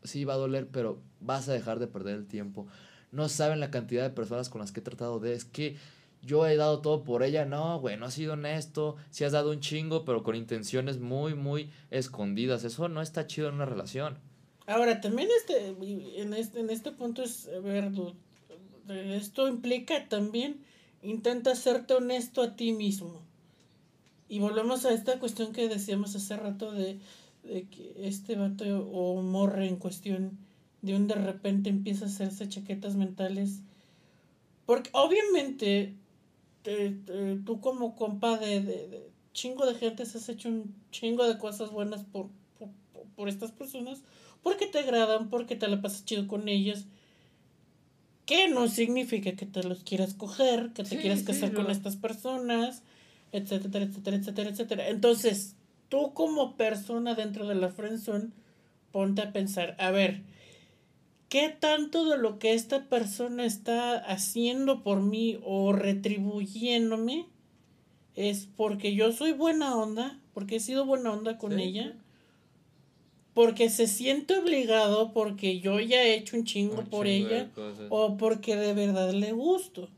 sí 0.04 0.26
va 0.26 0.34
a 0.34 0.38
doler, 0.38 0.68
pero 0.68 1.02
vas 1.20 1.50
a 1.50 1.54
dejar 1.54 1.80
de 1.80 1.88
perder 1.88 2.16
el 2.16 2.28
tiempo. 2.28 2.68
No 3.12 3.30
saben 3.30 3.60
la 3.60 3.72
cantidad 3.72 4.04
de 4.04 4.10
personas 4.10 4.50
con 4.50 4.62
las 4.62 4.72
que 4.72 4.80
he 4.80 4.84
tratado 4.84 5.20
de. 5.20 5.34
Es 5.34 5.46
que 5.46 5.78
yo 6.22 6.46
he 6.46 6.56
dado 6.56 6.82
todo 6.82 7.04
por 7.04 7.24
ella. 7.24 7.46
No, 7.46 7.80
güey, 7.80 7.98
no 7.98 8.06
has 8.06 8.14
sido 8.14 8.34
honesto. 8.34 8.96
Sí 9.12 9.24
has 9.24 9.32
dado 9.32 9.52
un 9.52 9.60
chingo, 9.60 10.06
pero 10.06 10.24
con 10.24 10.36
intenciones 10.36 11.00
muy, 11.00 11.36
muy 11.36 11.72
escondidas. 11.92 12.64
Eso 12.64 12.90
no 12.90 13.02
está 13.02 13.28
chido 13.28 13.50
en 13.50 13.56
una 13.56 13.66
relación. 13.66 14.18
Ahora 14.68 15.00
también 15.00 15.30
este, 15.38 15.70
en 16.22 16.34
este, 16.34 16.60
en 16.60 16.70
este 16.70 16.92
punto 16.92 17.24
es, 17.24 17.50
ver, 17.64 17.90
esto 18.90 19.48
implica 19.48 20.10
también, 20.10 20.62
intenta 21.12 21.56
serte 21.56 21.94
honesto 21.96 22.42
a 22.42 22.56
ti 22.56 22.72
mismo. 22.74 23.22
Y 24.30 24.40
volvemos 24.40 24.86
a 24.86 24.92
esta 24.94 25.20
cuestión 25.20 25.54
que 25.54 25.70
decíamos 25.70 26.16
hace 26.16 26.36
rato 26.38 26.72
de, 26.72 27.00
de 27.44 27.64
que 27.70 27.94
este 28.08 28.36
vato 28.36 28.66
o 28.92 29.22
morre 29.22 29.68
en 29.68 29.78
cuestión 29.78 30.38
de 30.82 30.96
un 30.96 31.08
de 31.08 31.16
repente 31.16 31.70
empieza 31.70 32.06
a 32.06 32.10
hacerse 32.10 32.48
chaquetas 32.50 32.96
mentales. 32.96 33.62
Porque 34.66 34.90
obviamente 34.94 35.96
te- 36.64 36.92
tú 37.46 37.62
como 37.62 37.96
compa 37.96 38.38
de, 38.38 38.62
de- 38.62 38.88
de 38.90 39.12
chingo 39.34 39.66
de 39.66 39.76
gente 39.76 40.04
has 40.04 40.30
hecho 40.30 40.50
un 40.50 40.76
chingo 40.92 41.28
de 41.28 41.38
cosas 41.38 41.72
buenas 41.72 42.04
por, 42.06 42.28
por, 42.60 42.70
por 43.16 43.30
estas 43.30 43.52
personas 43.52 44.04
porque 44.44 44.68
te 44.68 44.80
agradan, 44.80 45.30
porque 45.30 45.56
te 45.56 45.68
la 45.68 45.82
pasas 45.82 46.06
chido 46.06 46.28
con 46.28 46.48
ellas. 46.50 46.86
Que 48.28 48.48
no 48.50 48.68
significa 48.68 49.32
que 49.32 49.48
te 49.48 49.64
los 49.64 49.84
quieras 49.84 50.14
coger, 50.14 50.72
que 50.74 50.84
te 50.84 50.90
Sí, 50.92 50.98
quieras 50.98 51.20
sí, 51.22 51.26
casar 51.26 51.54
con 51.54 51.64
no. 51.66 51.72
estas 51.72 51.96
personas, 51.96 52.84
etcétera, 53.32 53.86
etcétera, 53.86 54.18
etcétera, 54.18 54.50
etcétera. 54.52 54.88
Entonces, 54.90 55.56
tú 55.90 56.14
como 56.14 56.56
persona 56.56 57.16
dentro 57.16 57.48
de 57.48 57.56
la 57.56 57.70
friendzone, 57.70 58.30
ponte 58.92 59.22
a 59.24 59.32
pensar, 59.32 59.76
a 59.80 59.90
ver, 59.92 60.22
¿qué 61.30 61.50
tanto 61.50 62.06
de 62.10 62.18
lo 62.18 62.38
que 62.38 62.54
esta 62.54 62.86
persona 62.90 63.46
está 63.46 63.98
haciendo 63.98 64.84
por 64.84 65.02
mí 65.02 65.40
o 65.44 65.74
retribuyéndome 65.74 67.26
es 68.16 68.48
porque 68.58 68.94
yo 68.94 69.12
soy 69.12 69.32
buena 69.32 69.76
onda, 69.76 70.20
porque 70.34 70.58
he 70.58 70.60
sido 70.60 70.86
buena 70.86 71.14
onda 71.14 71.38
con 71.38 71.54
Sí, 71.56 71.62
ella? 71.62 71.96
Porque 73.38 73.70
se 73.70 73.86
siente 73.86 74.36
obligado 74.36 75.14
porque 75.14 75.60
yo 75.60 75.80
ya 75.80 76.02
he 76.02 76.16
hecho 76.16 76.36
un 76.36 76.44
chingo 76.44 76.80
Un 76.80 76.86
por 76.88 77.06
chingo 77.06 77.30
ella 77.30 77.50
o 77.92 78.18
porque 78.18 78.56
de 78.56 78.74
verdad 78.74 79.12
le 79.14 79.32
gusto. 79.32 79.90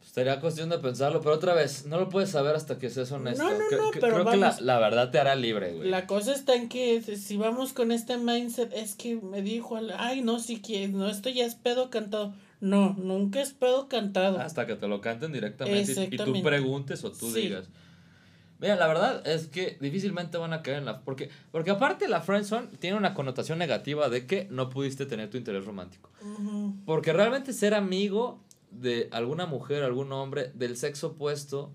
Sería 0.00 0.40
cuestión 0.40 0.70
de 0.70 0.78
pensarlo, 0.78 1.20
pero 1.20 1.34
otra 1.34 1.52
vez, 1.52 1.84
no 1.84 2.00
lo 2.00 2.08
puedes 2.08 2.30
saber 2.30 2.56
hasta 2.56 2.78
que 2.78 2.88
seas 2.88 3.12
honesto. 3.12 3.42
No, 3.44 3.50
no, 3.58 3.64
Cre- 3.66 3.76
no, 3.76 3.90
cre- 3.90 3.98
pero 4.00 4.14
creo 4.14 4.30
que 4.30 4.36
la, 4.38 4.56
la 4.62 4.78
verdad 4.78 5.10
te 5.10 5.18
hará 5.18 5.34
libre, 5.36 5.74
güey. 5.74 5.90
La 5.90 6.06
cosa 6.06 6.32
está 6.32 6.54
en 6.54 6.70
que 6.70 7.02
si 7.02 7.36
vamos 7.36 7.74
con 7.74 7.92
este 7.92 8.16
mindset 8.16 8.72
es 8.72 8.94
que 8.94 9.16
me 9.16 9.42
dijo, 9.42 9.78
ay, 9.98 10.22
no, 10.22 10.40
si 10.40 10.62
quieres, 10.62 10.92
no, 10.92 11.10
esto 11.10 11.28
ya 11.28 11.44
es 11.44 11.56
pedo 11.56 11.90
cantado. 11.90 12.32
No, 12.62 12.94
nunca 12.98 13.42
es 13.42 13.52
pedo 13.52 13.88
cantado. 13.88 14.38
Hasta 14.40 14.66
que 14.66 14.76
te 14.76 14.88
lo 14.88 15.02
canten 15.02 15.32
directamente 15.34 16.08
y- 16.10 16.14
y 16.14 16.16
tú 16.16 16.42
preguntes 16.42 17.04
o 17.04 17.12
tú 17.12 17.30
Sí. 17.30 17.42
digas. 17.42 17.68
Mira, 18.58 18.76
la 18.76 18.86
verdad 18.86 19.26
es 19.26 19.48
que 19.48 19.76
difícilmente 19.80 20.38
van 20.38 20.52
a 20.54 20.62
caer 20.62 20.78
en 20.78 20.84
la... 20.86 21.00
Porque, 21.02 21.28
porque 21.52 21.70
aparte 21.70 22.08
la 22.08 22.20
friendzone 22.22 22.68
tiene 22.78 22.96
una 22.96 23.12
connotación 23.12 23.58
negativa 23.58 24.08
de 24.08 24.26
que 24.26 24.48
no 24.50 24.70
pudiste 24.70 25.04
tener 25.06 25.28
tu 25.28 25.36
interés 25.36 25.64
romántico. 25.66 26.10
Porque 26.86 27.12
realmente 27.12 27.52
ser 27.52 27.74
amigo 27.74 28.42
de 28.70 29.08
alguna 29.12 29.44
mujer, 29.46 29.82
algún 29.82 30.10
hombre 30.12 30.50
del 30.54 30.76
sexo 30.76 31.08
opuesto 31.08 31.72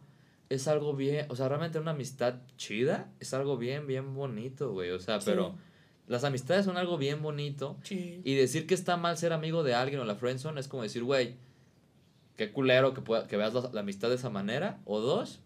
es 0.50 0.68
algo 0.68 0.96
bien... 0.96 1.28
O 1.30 1.36
sea, 1.36 1.48
realmente 1.50 1.78
una 1.80 1.92
amistad 1.92 2.36
chida 2.58 3.12
es 3.20 3.34
algo 3.34 3.58
bien, 3.58 3.86
bien 3.88 4.14
bonito, 4.16 4.72
güey. 4.74 4.90
O 4.92 5.00
sea, 5.00 5.22
Sí. 5.22 5.30
pero 5.30 5.56
las 6.08 6.24
amistades 6.24 6.66
son 6.66 6.78
algo 6.78 6.98
bien 6.98 7.22
bonito. 7.22 7.78
Sí. 7.84 8.22
Y 8.26 8.34
decir 8.36 8.66
que 8.66 8.74
está 8.74 8.98
mal 8.98 9.18
ser 9.18 9.34
amigo 9.34 9.62
de 9.64 9.76
alguien 9.76 10.02
o 10.02 10.04
la 10.06 10.16
friendzone 10.16 10.60
es 10.60 10.68
como 10.68 10.82
decir, 10.84 11.04
güey, 11.04 11.36
qué 12.38 12.52
culero 12.52 12.94
que, 12.94 13.02
pueda- 13.02 13.28
que 13.28 13.38
veas 13.38 13.54
la, 13.54 13.70
la 13.72 13.82
amistad 13.82 14.10
de 14.10 14.16
esa 14.16 14.30
manera. 14.32 14.80
O 14.86 15.00
dos, 15.00 15.42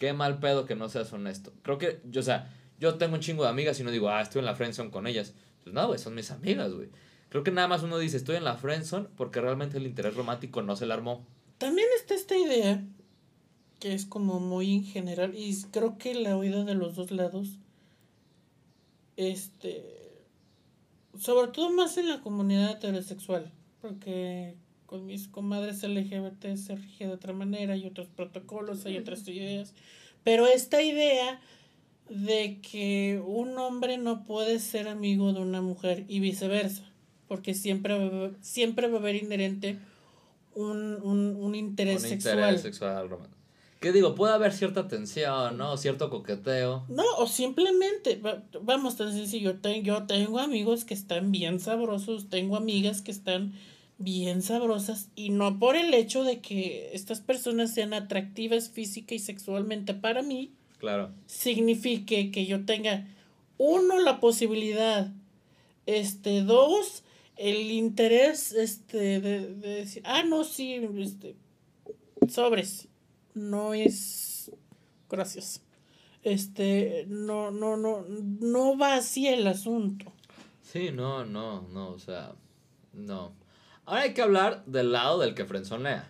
qué 0.00 0.14
mal 0.14 0.40
pedo 0.40 0.64
que 0.64 0.74
no 0.74 0.88
seas 0.88 1.12
honesto. 1.12 1.52
Creo 1.62 1.78
que, 1.78 2.00
yo, 2.10 2.20
o 2.20 2.24
sea, 2.24 2.50
yo 2.80 2.96
tengo 2.96 3.14
un 3.14 3.20
chingo 3.20 3.44
de 3.44 3.50
amigas 3.50 3.78
y 3.78 3.84
no 3.84 3.90
digo, 3.90 4.08
ah, 4.08 4.22
estoy 4.22 4.40
en 4.40 4.46
la 4.46 4.56
friendzone 4.56 4.90
con 4.90 5.06
ellas. 5.06 5.34
Pues 5.62 5.74
no, 5.74 5.86
güey, 5.86 5.98
son 5.98 6.14
mis 6.14 6.30
amigas, 6.30 6.72
güey. 6.72 6.88
Creo 7.28 7.44
que 7.44 7.50
nada 7.50 7.68
más 7.68 7.82
uno 7.82 7.98
dice, 7.98 8.16
estoy 8.16 8.36
en 8.36 8.44
la 8.44 8.56
friendzone 8.56 9.08
porque 9.14 9.42
realmente 9.42 9.76
el 9.76 9.86
interés 9.86 10.16
romántico 10.16 10.62
no 10.62 10.74
se 10.74 10.86
le 10.86 10.94
armó. 10.94 11.24
También 11.58 11.86
está 11.98 12.14
esta 12.14 12.36
idea, 12.36 12.82
que 13.78 13.92
es 13.92 14.06
como 14.06 14.40
muy 14.40 14.74
en 14.74 14.84
general, 14.84 15.34
y 15.36 15.54
creo 15.70 15.98
que 15.98 16.14
la 16.14 16.34
oído 16.34 16.64
de 16.64 16.74
los 16.74 16.96
dos 16.96 17.10
lados, 17.10 17.58
este, 19.18 20.24
sobre 21.18 21.52
todo 21.52 21.70
más 21.70 21.98
en 21.98 22.08
la 22.08 22.22
comunidad 22.22 22.70
heterosexual, 22.70 23.52
porque 23.82 24.56
con 24.90 25.06
mis 25.06 25.28
comadres 25.28 25.84
LGBT 25.84 26.56
se 26.56 26.74
rige 26.74 27.06
de 27.06 27.12
otra 27.12 27.32
manera, 27.32 27.74
hay 27.74 27.86
otros 27.86 28.08
protocolos, 28.08 28.84
hay 28.86 28.96
otras 28.98 29.26
ideas, 29.28 29.72
pero 30.24 30.48
esta 30.48 30.82
idea 30.82 31.40
de 32.08 32.58
que 32.60 33.22
un 33.24 33.56
hombre 33.56 33.98
no 33.98 34.24
puede 34.24 34.58
ser 34.58 34.88
amigo 34.88 35.32
de 35.32 35.40
una 35.42 35.62
mujer 35.62 36.04
y 36.08 36.18
viceversa, 36.18 36.82
porque 37.28 37.54
siempre 37.54 37.94
va 37.96 38.02
a 38.02 38.06
haber- 38.08 38.36
siempre 38.40 38.88
va 38.88 38.96
a 38.96 39.00
haber 39.00 39.14
inherente 39.14 39.78
un, 40.56 40.98
un, 41.04 41.36
un 41.36 41.54
interés 41.54 42.02
Un 42.02 42.08
sexual. 42.08 42.34
interés 42.38 42.62
sexual 42.62 43.08
romántico. 43.08 43.36
¿Qué 43.80 43.92
digo? 43.92 44.16
Puede 44.16 44.34
haber 44.34 44.52
cierta 44.52 44.88
tensión, 44.88 45.56
¿no? 45.56 45.76
Cierto 45.76 46.10
coqueteo. 46.10 46.84
No, 46.88 47.04
o 47.18 47.28
simplemente, 47.28 48.16
va- 48.16 48.42
vamos, 48.60 48.96
tan 48.96 49.12
sencillo, 49.12 49.56
yo 49.62 50.02
tengo 50.06 50.40
amigos 50.40 50.84
que 50.84 50.94
están 50.94 51.30
bien 51.30 51.60
sabrosos, 51.60 52.28
tengo 52.28 52.56
amigas 52.56 53.02
que 53.02 53.12
están 53.12 53.52
bien 54.00 54.42
sabrosas 54.42 55.10
y 55.14 55.28
no 55.30 55.58
por 55.58 55.76
el 55.76 55.94
hecho 55.94 56.24
de 56.24 56.40
que 56.40 56.90
estas 56.94 57.20
personas 57.20 57.72
sean 57.72 57.92
atractivas 57.94 58.68
física 58.70 59.14
y 59.14 59.18
sexualmente 59.20 59.94
para 59.94 60.22
mí, 60.22 60.52
Claro. 60.78 61.12
signifique 61.26 62.30
que 62.32 62.46
yo 62.46 62.64
tenga, 62.64 63.06
uno, 63.58 64.00
la 64.00 64.18
posibilidad, 64.18 65.12
este, 65.86 66.40
dos, 66.42 67.04
el 67.36 67.70
interés, 67.70 68.52
este, 68.52 69.20
de, 69.20 69.54
de 69.54 69.74
decir, 69.76 70.02
ah, 70.06 70.22
no, 70.24 70.44
sí, 70.44 70.74
este, 70.98 71.36
sobres. 72.28 72.88
No 73.34 73.74
es. 73.74 74.50
Gracias. 75.08 75.62
Este, 76.22 77.04
no, 77.08 77.50
no, 77.50 77.76
no, 77.76 78.04
no 78.08 78.76
va 78.76 78.94
así 78.96 79.26
el 79.28 79.46
asunto. 79.46 80.12
Sí, 80.62 80.90
no, 80.92 81.24
no, 81.24 81.62
no, 81.68 81.90
o 81.90 81.98
sea, 81.98 82.32
no. 82.92 83.32
Ahora 83.90 84.02
hay 84.02 84.14
que 84.14 84.22
hablar 84.22 84.64
del 84.66 84.92
lado 84.92 85.18
del 85.18 85.34
que 85.34 85.44
frenzonea. 85.44 86.08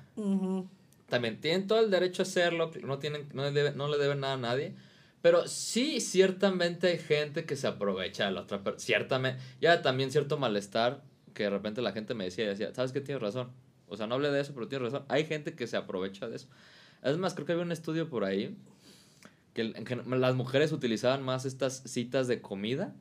También 1.09 1.41
tienen 1.41 1.67
todo 1.67 1.81
el 1.81 1.91
derecho 1.91 2.21
a 2.21 2.25
hacerlo, 2.25 2.71
no, 2.83 2.99
tienen, 2.99 3.27
no, 3.33 3.43
le 3.43 3.53
deben, 3.53 3.75
no 3.79 3.89
le 3.89 3.97
deben 3.97 4.21
nada 4.21 4.35
a 4.35 4.37
nadie. 4.37 4.75
Pero 5.23 5.49
sí, 5.49 5.99
ciertamente 6.03 6.89
hay 6.89 6.99
gente 6.99 7.47
que 7.47 7.57
se 7.57 7.67
aprovecha 7.67 8.27
de 8.27 8.33
la 8.33 8.43
otra 8.43 8.63
persona. 8.63 8.85
Ciertamente, 8.85 9.41
ya 9.63 9.81
también 9.81 10.11
cierto 10.11 10.37
malestar 10.37 11.03
que 11.33 11.45
de 11.45 11.51
repente 11.51 11.81
la 11.81 11.93
gente 11.93 12.13
me 12.13 12.25
decía 12.25 12.45
y 12.45 12.49
decía, 12.49 12.75
¿sabes 12.75 12.93
qué? 12.93 13.01
Tienes 13.01 13.23
razón. 13.23 13.51
O 13.89 13.97
sea, 13.97 14.07
no 14.07 14.17
hablé 14.17 14.31
de 14.31 14.43
eso, 14.43 14.53
pero 14.53 14.69
tienes 14.69 14.93
razón. 14.93 15.07
Hay 15.09 15.25
gente 15.25 15.55
que 15.55 15.67
se 15.67 15.79
aprovecha 15.79 16.29
de 16.29 16.37
eso. 16.37 16.49
Es 17.03 17.17
más, 17.17 17.33
creo 17.33 17.47
que 17.47 17.53
había 17.53 17.65
un 17.65 17.73
estudio 17.73 18.11
por 18.11 18.25
ahí 18.25 18.59
que, 19.55 19.73
que 19.73 19.97
las 19.97 20.35
mujeres 20.35 20.73
utilizaban 20.73 21.23
más 21.23 21.47
estas 21.47 21.83
citas 21.87 22.29
de 22.29 22.43
comida 22.43 22.95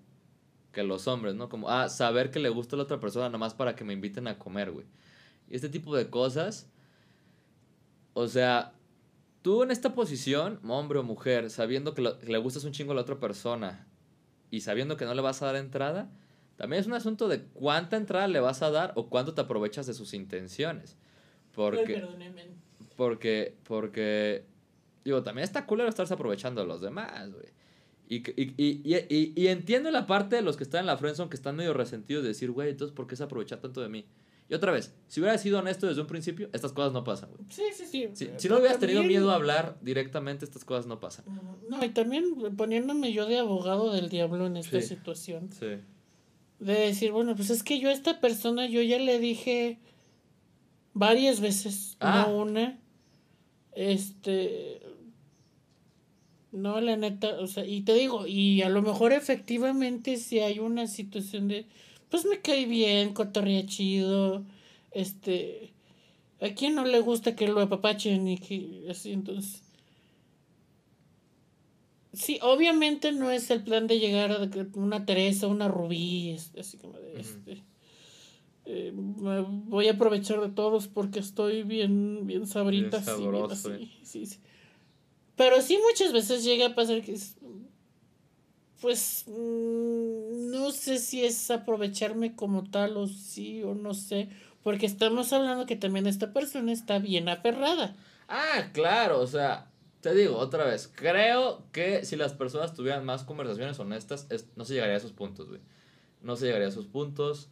que 0.72 0.84
los 0.84 1.08
hombres, 1.08 1.36
¿no? 1.36 1.50
Como, 1.50 1.70
ah, 1.70 1.90
saber 1.90 2.32
que 2.32 2.40
le 2.40 2.50
gusta 2.50 2.76
a 2.76 2.78
la 2.78 2.84
otra 2.84 3.00
persona 3.00 3.30
nomás 3.30 3.54
para 3.54 3.76
que 3.76 3.84
me 3.84 3.94
inviten 3.94 4.28
a 4.28 4.38
comer, 4.38 4.72
güey. 4.72 4.86
Y 5.50 5.56
este 5.56 5.70
tipo 5.70 5.96
de 5.96 6.10
cosas. 6.10 6.70
O 8.14 8.28
sea, 8.28 8.74
tú 9.42 9.64
en 9.64 9.72
esta 9.72 9.94
posición, 9.94 10.60
hombre 10.68 11.00
o 11.00 11.04
mujer, 11.04 11.50
sabiendo 11.50 11.94
que, 11.94 12.02
le 12.02 12.38
gustas 12.38 12.64
un 12.64 12.72
chingo 12.72 12.92
a 12.92 12.96
la 12.96 13.02
otra 13.02 13.20
persona 13.20 13.88
y 14.52 14.62
sabiendo 14.62 14.98
que 14.98 15.06
no 15.06 15.14
le 15.14 15.22
vas 15.22 15.42
a 15.42 15.48
dar 15.48 15.56
entrada, 15.56 16.10
también 16.56 16.82
es 16.82 16.88
un 16.88 16.94
asunto 16.94 17.28
de 17.28 17.44
cuánta 17.44 17.96
entrada 17.96 18.28
le 18.28 18.40
vas 18.40 18.62
a 18.62 18.72
dar 18.72 18.92
o 18.96 19.10
cuánto 19.10 19.34
te 19.34 19.42
aprovechas 19.42 19.88
de 19.88 19.94
sus 19.94 20.14
intenciones. 20.14 20.98
Porque, 21.54 22.06
porque, 22.96 23.56
porque, 23.64 24.46
digo, 25.04 25.24
también 25.24 25.46
está 25.46 25.66
culero 25.66 25.90
estarse 25.90 26.14
aprovechando 26.14 26.62
de 26.62 26.68
los 26.68 26.82
demás, 26.82 27.32
güey. 27.32 27.59
Y, 28.10 28.24
y, 28.42 28.54
y, 28.58 29.34
y, 29.36 29.48
entiendo 29.48 29.92
la 29.92 30.08
parte 30.08 30.36
de 30.36 30.42
los 30.42 30.58
que 30.58 30.64
están 30.64 30.82
en 30.82 30.88
la 30.88 30.98
friendzone 30.98 31.30
que 31.30 31.36
están 31.36 31.56
medio 31.56 31.76
resentidos 31.76 32.24
de 32.24 32.30
decir, 32.30 32.50
güey, 32.50 32.72
entonces, 32.72 32.96
¿por 32.96 33.06
qué 33.06 33.16
se 33.16 33.24
aprovecha 33.24 33.62
tanto 33.62 33.82
de 33.82 33.90
mí? 33.90 34.06
Y 34.50 34.56
otra 34.56 34.72
vez, 34.72 34.96
si 35.08 35.20
hubiera 35.20 35.38
sido 35.38 35.60
honesto 35.60 35.86
desde 35.86 36.02
un 36.02 36.08
principio, 36.08 36.50
estas 36.52 36.74
cosas 36.74 36.92
no 36.92 37.04
pasan, 37.04 37.30
güey. 37.30 37.46
Sí, 37.50 37.66
sí, 37.72 37.86
sí. 37.86 38.32
Si, 38.38 38.50
no 38.50 38.58
hubieras 38.58 38.80
tenido 38.80 39.04
miedo 39.04 39.30
a 39.30 39.36
hablar 39.36 39.78
directamente, 39.82 40.44
estas 40.44 40.66
cosas 40.66 40.88
no 40.88 41.00
pasan. 41.00 41.26
No, 41.70 41.86
y 41.86 41.90
también 41.90 42.34
poniéndome 42.58 43.14
yo 43.14 43.28
de 43.28 43.38
abogado 43.38 43.94
del 43.94 44.10
diablo 44.10 44.48
en 44.48 44.58
esta 44.58 44.82
situación. 44.82 45.52
Sí. 45.52 45.78
De 46.58 46.74
decir, 46.74 47.12
bueno, 47.12 47.36
pues 47.36 47.52
es 47.52 47.62
que 47.62 47.80
yo 47.80 47.90
a 47.90 47.94
esta 47.94 48.20
persona, 48.20 48.66
yo 48.66 48.82
ya 48.82 48.98
le 48.98 49.20
dije 49.20 49.78
varias 50.94 51.42
veces, 51.42 51.96
no 52.02 52.08
ah. 52.08 52.26
una, 52.26 52.80
este, 53.74 54.82
no, 56.52 56.82
la 56.82 56.98
neta, 56.98 57.40
o 57.40 57.48
sea, 57.48 57.66
y 57.66 57.82
te 57.82 57.94
digo, 57.94 58.26
y 58.26 58.62
a 58.62 58.70
lo 58.70 58.82
mejor 58.82 59.14
efectivamente 59.14 60.18
si 60.18 60.40
hay 60.40 60.60
una 60.60 60.88
situación 60.88 61.48
de, 61.48 61.68
pues 62.10 62.26
me 62.26 62.42
cae 62.42 62.66
bien, 62.66 63.14
cotorrea 63.14 63.66
chido, 63.66 64.44
este, 64.92 65.74
a 66.42 66.50
quién 66.50 66.76
no 66.76 66.86
le 66.86 67.00
gusta 67.00 67.36
que 67.36 67.48
lo 67.48 67.62
apapachen 67.62 68.28
y 68.28 68.38
que 68.38 68.88
así, 68.90 69.12
entonces. 69.12 69.64
Sí, 72.12 72.40
obviamente 72.42 73.12
no 73.12 73.30
es 73.30 73.52
el 73.52 73.64
plan 73.64 73.86
de 73.86 74.00
llegar 74.00 74.32
a 74.32 74.50
una 74.74 75.06
Teresa, 75.06 75.48
una 75.48 75.68
Rubí, 75.68 76.32
este, 76.32 76.62
así 76.62 76.78
como 76.78 76.98
de 77.00 77.20
este. 77.20 77.64
Eh, 78.66 78.92
voy 78.94 79.88
a 79.88 79.94
aprovechar 79.94 80.42
de 80.42 80.50
todos 80.50 80.88
porque 80.88 81.20
estoy 81.20 81.64
bien, 81.64 82.26
bien 82.26 82.48
sabrita. 82.48 83.02
sí, 83.56 83.92
sí, 84.04 84.26
sí. 84.26 84.40
Pero 85.40 85.62
sí 85.62 85.80
muchas 85.88 86.12
veces 86.12 86.44
llega 86.44 86.66
a 86.66 86.76
pasar 86.76 87.02
que 87.02 87.14
es, 87.14 87.38
pues 88.82 89.24
mm, 89.26 90.52
no 90.52 90.70
sé 90.72 90.98
si 90.98 91.24
es 91.24 91.50
aprovecharme 91.50 92.36
como 92.36 92.70
tal 92.70 92.98
o 92.98 93.08
sí 93.08 93.64
o 93.64 93.74
no 93.74 93.94
sé, 93.94 94.28
porque 94.64 94.86
estamos 94.86 95.32
hablando 95.32 95.66
que 95.66 95.78
también 95.78 96.08
esta 96.08 96.34
persona 96.34 96.74
está 96.74 97.00
bien 97.00 97.30
aferrada. 97.30 97.96
Ah, 98.28 98.68
claro, 98.74 99.22
o 99.22 99.28
sea, 99.28 99.72
te 100.02 100.14
digo 100.14 100.36
otra 100.36 100.66
vez, 100.66 100.92
creo 100.94 101.64
que 101.72 102.04
si 102.04 102.18
las 102.18 102.34
personas 102.34 102.74
tuvieran 102.74 103.06
más 103.06 103.24
conversaciones 103.24 103.80
honestas, 103.80 104.28
no 104.58 104.66
se 104.66 104.74
llegaría 104.74 104.96
a 104.96 104.98
esos 104.98 105.14
puntos, 105.14 105.48
güey. 105.48 105.62
No 106.22 106.36
se 106.36 106.48
llegaría 106.48 106.68
a 106.68 106.72
esos 106.72 106.88
puntos. 106.88 107.48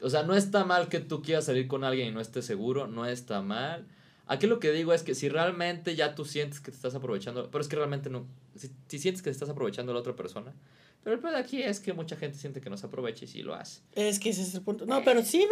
O 0.00 0.08
sea, 0.08 0.22
no 0.22 0.36
está 0.36 0.64
mal 0.64 0.88
que 0.88 1.00
tú 1.00 1.20
quieras 1.20 1.46
salir 1.46 1.66
con 1.66 1.82
alguien 1.82 2.06
y 2.06 2.12
no 2.12 2.20
estés 2.20 2.46
seguro, 2.46 2.86
no 2.86 3.06
está 3.06 3.42
mal. 3.42 3.88
Aquí 4.26 4.46
lo 4.46 4.58
que 4.58 4.72
digo 4.72 4.94
es 4.94 5.02
que 5.02 5.14
si 5.14 5.28
realmente 5.28 5.96
ya 5.96 6.14
tú 6.14 6.24
sientes 6.24 6.60
que 6.60 6.70
te 6.70 6.76
estás 6.76 6.94
aprovechando, 6.94 7.50
pero 7.50 7.60
es 7.60 7.68
que 7.68 7.76
realmente 7.76 8.08
no, 8.08 8.26
si, 8.56 8.70
sientes 8.98 9.20
que 9.20 9.28
te 9.28 9.32
estás 9.32 9.50
aprovechando 9.50 9.92
a 9.92 9.94
la 9.94 10.00
otra 10.00 10.16
persona, 10.16 10.54
pero 11.02 11.16
el 11.16 11.20
problema 11.20 11.44
aquí 11.44 11.62
es 11.62 11.80
que 11.80 11.92
mucha 11.92 12.16
gente 12.16 12.38
siente 12.38 12.62
que 12.62 12.70
no 12.70 12.78
se 12.78 12.86
aprovecha 12.86 13.26
y 13.26 13.28
sí 13.28 13.42
lo 13.42 13.54
hace. 13.54 13.82
Es 13.92 14.18
que 14.18 14.30
ese 14.30 14.40
es 14.40 14.54
el 14.54 14.62
punto. 14.62 14.86
No, 14.86 15.04
pero 15.04 15.22
sí. 15.22 15.46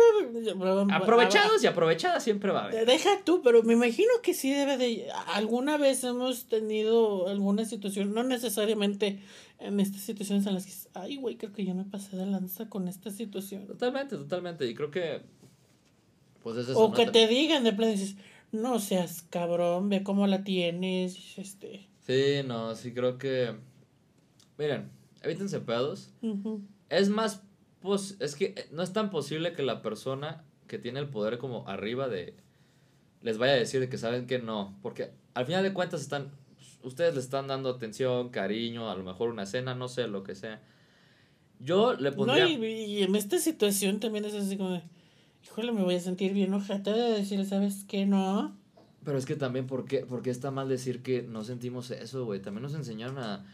Aprovechados 0.91 1.63
y 1.63 1.67
aprovechadas 1.67 2.25
siempre 2.25 2.51
va 2.51 2.63
a 2.63 2.65
haber. 2.69 2.87
Deja 2.87 3.23
tú, 3.23 3.43
pero 3.43 3.63
me 3.63 3.75
imagino 3.75 4.09
que 4.23 4.33
sí 4.33 4.51
debe 4.51 4.79
de. 4.79 5.11
Alguna 5.27 5.77
vez 5.77 6.03
hemos 6.05 6.47
tenido 6.47 7.29
alguna 7.29 7.67
situación, 7.67 8.15
no 8.15 8.23
necesariamente 8.23 9.21
en 9.59 9.79
estas 9.79 10.01
situaciones 10.01 10.47
en 10.47 10.55
las 10.55 10.65
que. 10.65 10.73
Ay, 10.95 11.17
güey, 11.17 11.37
creo 11.37 11.53
que 11.53 11.67
ya 11.67 11.75
me 11.75 11.85
pasé 11.85 12.17
de 12.17 12.25
lanza 12.25 12.71
con 12.71 12.89
esta 12.89 13.11
situación. 13.11 13.67
Totalmente, 13.67 14.17
totalmente. 14.17 14.67
Y 14.67 14.75
creo 14.75 14.91
que. 14.91 15.21
Pues 16.43 16.57
es 16.57 16.71
eso, 16.71 16.81
o 16.81 16.95
que 16.95 17.07
te 17.07 17.29
digan 17.29 17.63
de 17.63 17.75
plan, 17.75 17.91
dices 17.91 18.17
no 18.53 18.79
seas 18.79 19.23
cabrón, 19.23 19.89
ve 19.89 20.03
cómo 20.03 20.27
la 20.27 20.45
tienes, 20.45 21.39
este. 21.39 21.89
Sí, 22.07 22.47
no, 22.47 22.75
sí 22.75 22.93
creo 22.93 23.19
que... 23.19 23.57
Miren, 24.59 24.91
evítense 25.23 25.61
pedos. 25.61 26.13
Es 26.89 27.09
más, 27.09 27.43
pues, 27.81 28.17
es 28.21 28.37
que 28.37 28.69
no 28.71 28.83
es 28.83 28.93
tan 28.93 29.11
posible 29.11 29.55
que 29.55 29.63
la 29.63 29.83
persona 29.83 30.45
que 30.67 30.79
tiene 30.79 31.01
el 31.01 31.09
poder 31.09 31.39
como 31.39 31.67
arriba 31.69 32.09
de... 32.09 32.37
Les 33.23 33.39
vaya 33.39 33.55
a 33.55 33.57
decir 33.57 33.81
de 33.81 33.89
que 33.89 33.99
saben 33.99 34.27
que 34.27 34.39
no, 34.39 34.79
porque 34.83 35.13
al 35.35 35.47
final 35.47 35.63
de 35.63 35.73
cuentas 35.73 36.03
están... 36.03 36.31
Ustedes 36.83 37.15
le 37.15 37.21
están 37.21 37.47
dando 37.47 37.71
atención, 37.71 38.31
cariño, 38.31 38.91
a 38.91 38.97
lo 38.97 39.05
mejor 39.05 39.31
una 39.31 39.47
cena, 39.47 39.75
no 39.75 39.89
sé, 39.89 40.09
lo 40.09 40.25
que 40.25 40.35
sea. 40.35 40.61
Yo 41.61 41.95
le 41.95 42.11
pondría... 42.11 42.45
No, 42.45 42.51
y, 42.51 42.67
y 42.67 43.03
en 43.03 43.15
esta 43.15 43.39
situación 43.39 44.01
también 44.01 44.25
es 44.25 44.35
así 44.35 44.57
como 44.57 44.83
híjole, 45.45 45.73
me 45.73 45.83
voy 45.83 45.95
a 45.97 46.01
sentir 46.01 46.33
bien 46.33 46.55
ojata 46.55 46.93
de 46.93 47.19
decir, 47.19 47.45
¿sabes 47.45 47.85
qué? 47.89 48.07
No. 48.07 48.57
Pero 49.05 49.19
es 49.19 49.27
que 49.27 49.37
también, 49.37 49.67
¿por 49.67 49.85
qué, 49.85 50.01
¿por 50.07 50.23
qué 50.23 50.31
está 50.31 50.51
mal 50.51 50.69
decir 50.69 51.03
que 51.03 51.23
no 51.23 51.45
sentimos 51.45 51.91
eso, 51.91 52.25
güey? 52.25 52.41
También 52.41 52.63
nos 52.63 52.75
enseñaron 52.75 53.19
a... 53.19 53.45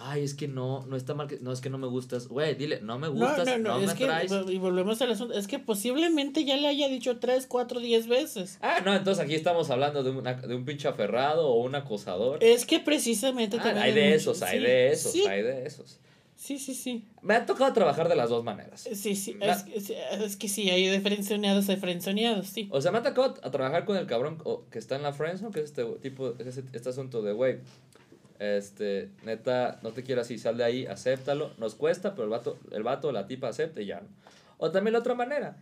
Ay, 0.00 0.22
es 0.22 0.34
que 0.34 0.46
no, 0.46 0.86
no 0.86 0.94
está 0.94 1.14
mal 1.14 1.26
que... 1.26 1.40
No, 1.40 1.50
es 1.50 1.60
que 1.60 1.70
no 1.70 1.78
me 1.78 1.88
gustas. 1.88 2.28
Güey, 2.28 2.54
dile, 2.54 2.80
no 2.82 3.00
me 3.00 3.08
gustas, 3.08 3.46
no, 3.46 3.58
no, 3.58 3.80
no, 3.80 3.84
es 3.84 3.94
que, 3.94 4.06
Y 4.52 4.58
volvemos 4.58 5.02
al 5.02 5.10
asunto. 5.10 5.34
Es 5.34 5.48
que 5.48 5.58
posiblemente 5.58 6.44
ya 6.44 6.56
le 6.56 6.68
haya 6.68 6.88
dicho 6.88 7.18
tres, 7.18 7.46
cuatro, 7.48 7.80
diez 7.80 8.06
veces. 8.06 8.58
Ah, 8.60 8.80
no, 8.84 8.94
entonces 8.94 9.24
aquí 9.24 9.34
estamos 9.34 9.70
hablando 9.70 10.04
de, 10.04 10.10
una, 10.10 10.34
de 10.34 10.54
un 10.54 10.64
pinche 10.64 10.86
aferrado 10.86 11.48
o 11.48 11.64
un 11.64 11.74
acosador. 11.74 12.38
Es 12.44 12.64
que 12.64 12.78
precisamente 12.78 13.56
ah, 13.60 13.74
Hay 13.76 13.92
de 13.92 14.14
esos, 14.14 14.40
hay 14.42 14.60
de 14.60 14.92
esos, 14.92 15.16
hay 15.26 15.42
de 15.42 15.66
esos. 15.66 15.98
Sí, 16.38 16.56
sí, 16.56 16.72
sí. 16.72 17.04
Me 17.20 17.34
ha 17.34 17.44
tocado 17.44 17.72
trabajar 17.72 18.08
de 18.08 18.14
las 18.14 18.30
dos 18.30 18.44
maneras. 18.44 18.88
Sí, 18.92 19.16
sí. 19.16 19.36
Es, 19.42 20.36
que 20.36 20.48
sí, 20.48 20.70
hay 20.70 20.86
de 20.86 21.00
frenzoneados, 21.00 21.68
hay 21.68 21.76
frenzoneados, 21.78 22.46
sí. 22.46 22.68
O 22.70 22.80
sea, 22.80 22.92
me 22.92 22.98
ha 22.98 23.02
tocado 23.02 23.34
a 23.42 23.50
trabajar 23.50 23.84
con 23.84 23.96
el 23.96 24.06
cabrón 24.06 24.38
que 24.70 24.78
está 24.78 24.94
en 24.94 25.02
la 25.02 25.12
friendzone, 25.12 25.50
que 25.52 25.58
es 25.58 25.66
este 25.66 25.84
tipo, 26.00 26.34
es 26.38 26.56
este 26.56 26.88
asunto 26.88 27.22
de, 27.22 27.32
güey, 27.32 27.58
este, 28.38 29.10
neta, 29.24 29.80
no 29.82 29.90
te 29.90 30.04
quiero 30.04 30.20
así, 30.20 30.38
sal 30.38 30.56
de 30.56 30.62
ahí, 30.62 30.86
acéptalo. 30.86 31.50
Nos 31.58 31.74
cuesta, 31.74 32.12
pero 32.12 32.22
el 32.22 32.30
vato, 32.30 32.56
el 32.70 32.84
vato 32.84 33.10
la 33.10 33.26
tipa 33.26 33.48
acepta 33.48 33.82
y 33.82 33.86
ya. 33.86 34.02
O 34.58 34.70
también 34.70 34.92
la 34.92 35.00
otra 35.00 35.16
manera, 35.16 35.56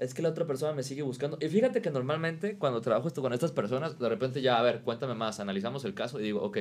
es 0.00 0.14
que 0.14 0.22
la 0.22 0.30
otra 0.30 0.46
persona 0.46 0.72
me 0.72 0.82
sigue 0.82 1.02
buscando. 1.02 1.36
Y 1.42 1.48
fíjate 1.48 1.82
que 1.82 1.90
normalmente 1.90 2.56
cuando 2.56 2.80
trabajo 2.80 3.06
esto 3.06 3.20
con 3.20 3.34
estas 3.34 3.52
personas, 3.52 3.98
de 3.98 4.08
repente 4.08 4.40
ya, 4.40 4.58
a 4.58 4.62
ver, 4.62 4.80
cuéntame 4.80 5.14
más, 5.14 5.40
analizamos 5.40 5.84
el 5.84 5.92
caso 5.92 6.18
y 6.18 6.22
digo, 6.22 6.40
ok, 6.40 6.56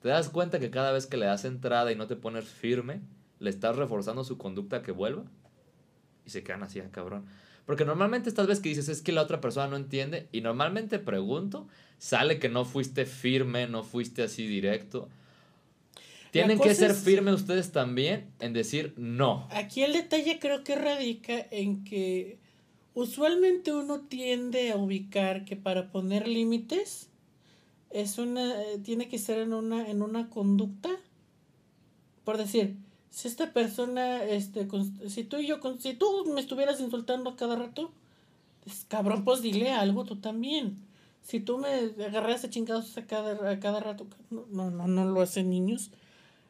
te 0.00 0.08
das 0.08 0.28
cuenta 0.28 0.60
que 0.60 0.70
cada 0.70 0.92
vez 0.92 1.06
que 1.06 1.16
le 1.16 1.26
das 1.26 1.44
entrada 1.44 1.90
y 1.90 1.96
no 1.96 2.06
te 2.06 2.14
pones 2.14 2.44
firme, 2.44 3.00
le 3.40 3.50
estás 3.50 3.74
reforzando 3.74 4.22
su 4.22 4.38
conducta 4.38 4.82
que 4.82 4.92
vuelva. 4.92 5.24
Y 6.24 6.30
se 6.30 6.44
quedan 6.44 6.62
así, 6.62 6.78
ah, 6.78 6.88
cabrón. 6.92 7.26
Porque 7.66 7.84
normalmente 7.84 8.28
estas 8.28 8.46
veces 8.46 8.62
que 8.62 8.68
dices 8.68 8.88
es 8.88 9.02
que 9.02 9.10
la 9.10 9.22
otra 9.22 9.40
persona 9.40 9.66
no 9.66 9.76
entiende 9.76 10.28
y 10.30 10.40
normalmente 10.40 11.00
pregunto, 11.00 11.66
sale 11.98 12.38
que 12.38 12.48
no 12.48 12.64
fuiste 12.64 13.06
firme, 13.06 13.66
no 13.66 13.82
fuiste 13.82 14.22
así 14.22 14.46
directo. 14.46 15.08
Tienen 16.30 16.60
que 16.60 16.72
ser 16.76 16.94
firmes 16.94 17.34
ustedes 17.34 17.72
también 17.72 18.30
en 18.38 18.52
decir 18.52 18.94
no. 18.96 19.48
Aquí 19.50 19.82
el 19.82 19.94
detalle 19.94 20.38
creo 20.38 20.62
que 20.62 20.76
radica 20.76 21.46
en 21.50 21.82
que 21.82 22.43
Usualmente 22.94 23.72
uno 23.72 24.00
tiende 24.00 24.70
a 24.70 24.76
ubicar 24.76 25.44
que 25.44 25.56
para 25.56 25.90
poner 25.90 26.28
límites 26.28 27.08
es 27.90 28.18
una 28.18 28.62
eh, 28.62 28.78
tiene 28.82 29.08
que 29.08 29.18
ser 29.18 29.38
en 29.38 29.52
una 29.52 29.88
en 29.88 30.02
una 30.02 30.30
conducta. 30.30 30.90
Por 32.24 32.38
decir, 32.38 32.76
si 33.10 33.28
esta 33.28 33.52
persona 33.52 34.22
este 34.24 34.68
si 35.08 35.24
tú 35.24 35.38
y 35.38 35.46
yo 35.48 35.60
si 35.78 35.94
tú 35.94 36.24
me 36.32 36.40
estuvieras 36.40 36.80
insultando 36.80 37.30
a 37.30 37.36
cada 37.36 37.56
rato, 37.56 37.92
pues, 38.64 38.86
cabrón, 38.88 39.24
pues 39.24 39.42
dile 39.42 39.72
algo 39.72 40.04
tú 40.04 40.16
también. 40.16 40.76
si 41.22 41.40
tú 41.40 41.58
me 41.58 41.68
agarras 42.04 42.44
a 42.44 42.50
chingados 42.50 42.96
a 42.98 43.06
cada, 43.06 43.50
a 43.50 43.60
cada 43.60 43.80
rato, 43.80 44.06
no, 44.30 44.46
no, 44.50 44.70
no, 44.70 44.86
no 44.86 45.04
lo 45.04 45.20
hacen 45.20 45.50
niños. 45.50 45.90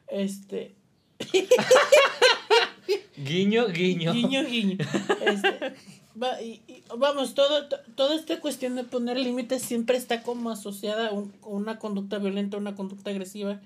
Este. 0.07 0.75
guiño, 3.17 3.67
guiño. 3.67 4.13
Guiño, 4.13 4.43
guiño. 4.43 4.77
Este, 5.21 5.73
va, 6.21 6.41
y, 6.41 6.61
y, 6.67 6.83
vamos, 6.97 7.33
todo, 7.35 7.67
to- 7.67 7.77
toda 7.95 8.15
esta 8.15 8.39
cuestión 8.39 8.75
de 8.75 8.83
poner 8.83 9.17
límites 9.19 9.61
siempre 9.61 9.97
está 9.97 10.23
como 10.23 10.49
asociada 10.49 11.09
a 11.09 11.11
un- 11.11 11.33
a 11.43 11.47
una 11.47 11.79
conducta 11.79 12.17
violenta, 12.19 12.57
una 12.57 12.75
conducta 12.75 13.09
agresiva. 13.11 13.59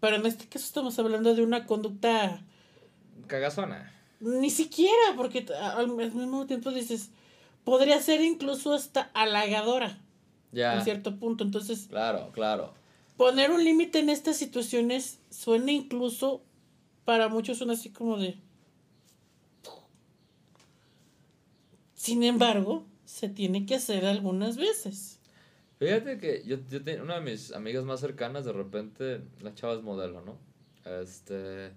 Pero 0.00 0.16
en 0.16 0.26
este 0.26 0.46
caso 0.46 0.64
estamos 0.64 0.98
hablando 0.98 1.34
de 1.34 1.42
una 1.42 1.66
conducta 1.66 2.42
Cagazona. 3.26 3.92
ni 4.20 4.50
siquiera, 4.50 5.14
porque 5.16 5.46
al 5.62 5.90
al 6.00 6.12
mismo 6.14 6.46
tiempo 6.46 6.70
dices, 6.70 7.10
podría 7.64 8.00
ser 8.00 8.20
incluso 8.22 8.72
hasta 8.72 9.10
halagadora 9.14 9.98
Ya. 10.52 10.74
en 10.74 10.84
cierto 10.84 11.16
punto. 11.16 11.44
Entonces, 11.44 11.86
Claro, 11.88 12.30
claro. 12.32 12.74
poner 13.16 13.50
un 13.50 13.62
límite 13.62 13.98
en 13.98 14.08
estas 14.10 14.36
situaciones 14.36 15.18
suena 15.30 15.70
incluso, 15.72 16.42
para 17.04 17.28
muchos 17.28 17.58
suena 17.58 17.74
así 17.74 17.90
como 17.90 18.16
de... 18.16 18.38
Sin 22.00 22.22
embargo, 22.22 22.86
se 23.04 23.28
tiene 23.28 23.66
que 23.66 23.74
hacer 23.74 24.06
algunas 24.06 24.56
veces. 24.56 25.20
Fíjate 25.78 26.16
que 26.16 26.42
yo, 26.46 26.56
yo 26.70 26.82
tengo 26.82 27.02
una 27.02 27.16
de 27.16 27.20
mis 27.20 27.52
amigas 27.52 27.84
más 27.84 28.00
cercanas, 28.00 28.46
de 28.46 28.54
repente, 28.54 29.20
la 29.42 29.54
chava 29.54 29.74
es 29.74 29.82
modelo, 29.82 30.22
¿no? 30.22 30.38
Este. 30.90 31.72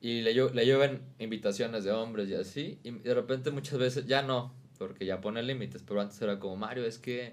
Y 0.00 0.20
le, 0.20 0.32
le 0.32 0.64
llevan 0.64 1.02
invitaciones 1.18 1.82
de 1.82 1.90
hombres 1.90 2.28
y 2.28 2.34
así. 2.34 2.78
Y 2.84 2.92
de 2.92 3.14
repente 3.14 3.50
muchas 3.50 3.80
veces, 3.80 4.06
ya 4.06 4.22
no, 4.22 4.54
porque 4.78 5.06
ya 5.06 5.20
pone 5.20 5.42
límites. 5.42 5.82
Pero 5.82 6.00
antes 6.00 6.22
era 6.22 6.38
como, 6.38 6.54
Mario, 6.54 6.86
es 6.86 6.98
que. 6.98 7.32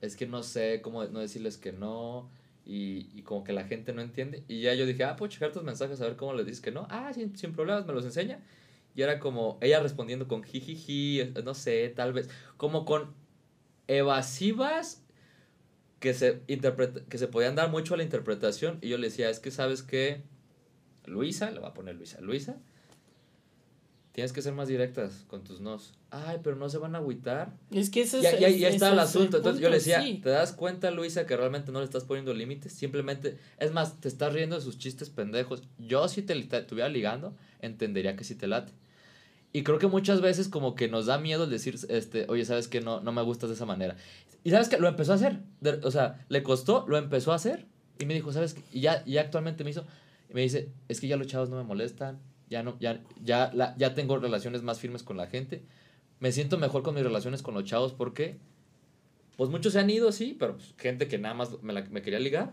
Es 0.00 0.16
que 0.16 0.26
no 0.26 0.42
sé 0.42 0.80
cómo 0.82 1.04
no 1.04 1.20
decirles 1.20 1.56
que 1.56 1.70
no. 1.70 2.28
Y, 2.66 3.10
y 3.14 3.22
como 3.22 3.44
que 3.44 3.52
la 3.52 3.62
gente 3.62 3.92
no 3.92 4.02
entiende. 4.02 4.42
Y 4.48 4.62
ya 4.62 4.74
yo 4.74 4.86
dije, 4.86 5.04
ah, 5.04 5.14
puedo 5.14 5.30
checar 5.30 5.52
tus 5.52 5.62
mensajes 5.62 6.00
a 6.00 6.04
ver 6.06 6.16
cómo 6.16 6.34
les 6.34 6.46
dices 6.46 6.60
que 6.60 6.72
no. 6.72 6.88
Ah, 6.90 7.12
sin, 7.14 7.36
sin 7.36 7.52
problemas, 7.52 7.86
me 7.86 7.92
los 7.92 8.04
enseña. 8.04 8.40
Y 8.98 9.02
era 9.02 9.20
como 9.20 9.58
ella 9.60 9.78
respondiendo 9.78 10.26
con 10.26 10.42
jijiji, 10.42 11.32
no 11.44 11.54
sé, 11.54 11.88
tal 11.94 12.12
vez. 12.12 12.28
Como 12.56 12.84
con 12.84 13.14
evasivas 13.86 15.04
que 16.00 16.14
se, 16.14 16.42
interpreta, 16.48 17.02
que 17.08 17.16
se 17.16 17.28
podían 17.28 17.54
dar 17.54 17.70
mucho 17.70 17.94
a 17.94 17.96
la 17.96 18.02
interpretación. 18.02 18.78
Y 18.82 18.88
yo 18.88 18.98
le 18.98 19.06
decía, 19.06 19.30
es 19.30 19.38
que 19.38 19.52
sabes 19.52 19.84
que 19.84 20.22
Luisa, 21.06 21.52
le 21.52 21.60
voy 21.60 21.68
a 21.68 21.74
poner 21.74 21.94
Luisa, 21.94 22.20
Luisa, 22.20 22.56
tienes 24.10 24.32
que 24.32 24.42
ser 24.42 24.54
más 24.54 24.66
directas 24.66 25.24
con 25.28 25.44
tus 25.44 25.60
nos. 25.60 25.94
Ay, 26.10 26.40
pero 26.42 26.56
no 26.56 26.68
se 26.68 26.78
van 26.78 26.96
a 26.96 26.98
agüitar. 26.98 27.52
Es 27.70 27.90
que 27.90 28.04
Ya, 28.04 28.30
es, 28.30 28.40
ya, 28.40 28.48
ya 28.48 28.68
está 28.68 28.92
el 28.92 28.98
asunto. 28.98 29.36
Entonces 29.36 29.62
yo 29.62 29.68
le 29.68 29.76
decía, 29.76 30.02
sí. 30.02 30.18
¿te 30.20 30.30
das 30.30 30.52
cuenta, 30.52 30.90
Luisa, 30.90 31.24
que 31.24 31.36
realmente 31.36 31.70
no 31.70 31.78
le 31.78 31.84
estás 31.84 32.02
poniendo 32.02 32.34
límites? 32.34 32.72
Simplemente, 32.72 33.38
es 33.60 33.70
más, 33.70 34.00
te 34.00 34.08
estás 34.08 34.32
riendo 34.32 34.56
de 34.56 34.62
sus 34.62 34.76
chistes 34.76 35.08
pendejos. 35.08 35.62
Yo 35.78 36.08
si 36.08 36.22
te, 36.22 36.34
te 36.42 36.58
estuviera 36.58 36.88
ligando, 36.88 37.36
entendería 37.60 38.16
que 38.16 38.24
sí 38.24 38.34
te 38.34 38.48
late. 38.48 38.72
Y 39.52 39.62
creo 39.62 39.78
que 39.78 39.86
muchas 39.86 40.20
veces 40.20 40.48
como 40.48 40.74
que 40.74 40.88
nos 40.88 41.06
da 41.06 41.18
miedo 41.18 41.44
el 41.44 41.50
decir, 41.50 41.76
este, 41.88 42.26
oye, 42.28 42.44
¿sabes 42.44 42.68
que 42.68 42.80
No, 42.80 43.00
no 43.00 43.12
me 43.12 43.22
gustas 43.22 43.48
de 43.48 43.54
esa 43.56 43.64
manera. 43.66 43.96
Y 44.44 44.50
¿sabes 44.50 44.68
que 44.68 44.78
Lo 44.78 44.88
empezó 44.88 45.12
a 45.12 45.16
hacer. 45.16 45.40
De- 45.60 45.80
o 45.84 45.90
sea, 45.90 46.24
le 46.28 46.42
costó, 46.42 46.84
lo 46.88 46.98
empezó 46.98 47.32
a 47.32 47.36
hacer. 47.36 47.66
Y 47.98 48.06
me 48.06 48.14
dijo, 48.14 48.32
¿sabes 48.32 48.54
qué? 48.54 48.62
Y 48.72 48.80
ya, 48.80 49.04
ya 49.06 49.22
actualmente 49.22 49.64
me 49.64 49.70
hizo, 49.70 49.84
y 50.30 50.34
me 50.34 50.42
dice, 50.42 50.70
es 50.88 51.00
que 51.00 51.08
ya 51.08 51.16
los 51.16 51.26
chavos 51.26 51.48
no 51.50 51.56
me 51.56 51.64
molestan. 51.64 52.20
Ya, 52.48 52.62
no, 52.62 52.78
ya, 52.78 53.02
ya, 53.24 53.50
la, 53.54 53.74
ya 53.76 53.94
tengo 53.94 54.18
relaciones 54.18 54.62
más 54.62 54.78
firmes 54.78 55.02
con 55.02 55.16
la 55.16 55.26
gente. 55.26 55.64
Me 56.20 56.30
siento 56.32 56.58
mejor 56.58 56.82
con 56.82 56.94
mis 56.94 57.02
relaciones 57.04 57.42
con 57.42 57.54
los 57.54 57.64
chavos 57.64 57.92
porque, 57.92 58.38
pues 59.36 59.50
muchos 59.50 59.72
se 59.72 59.80
han 59.80 59.90
ido, 59.90 60.12
sí, 60.12 60.36
pero 60.38 60.54
pues, 60.56 60.74
gente 60.78 61.08
que 61.08 61.18
nada 61.18 61.34
más 61.34 61.62
me, 61.62 61.72
la- 61.72 61.82
me 61.90 62.02
quería 62.02 62.20
ligar. 62.20 62.52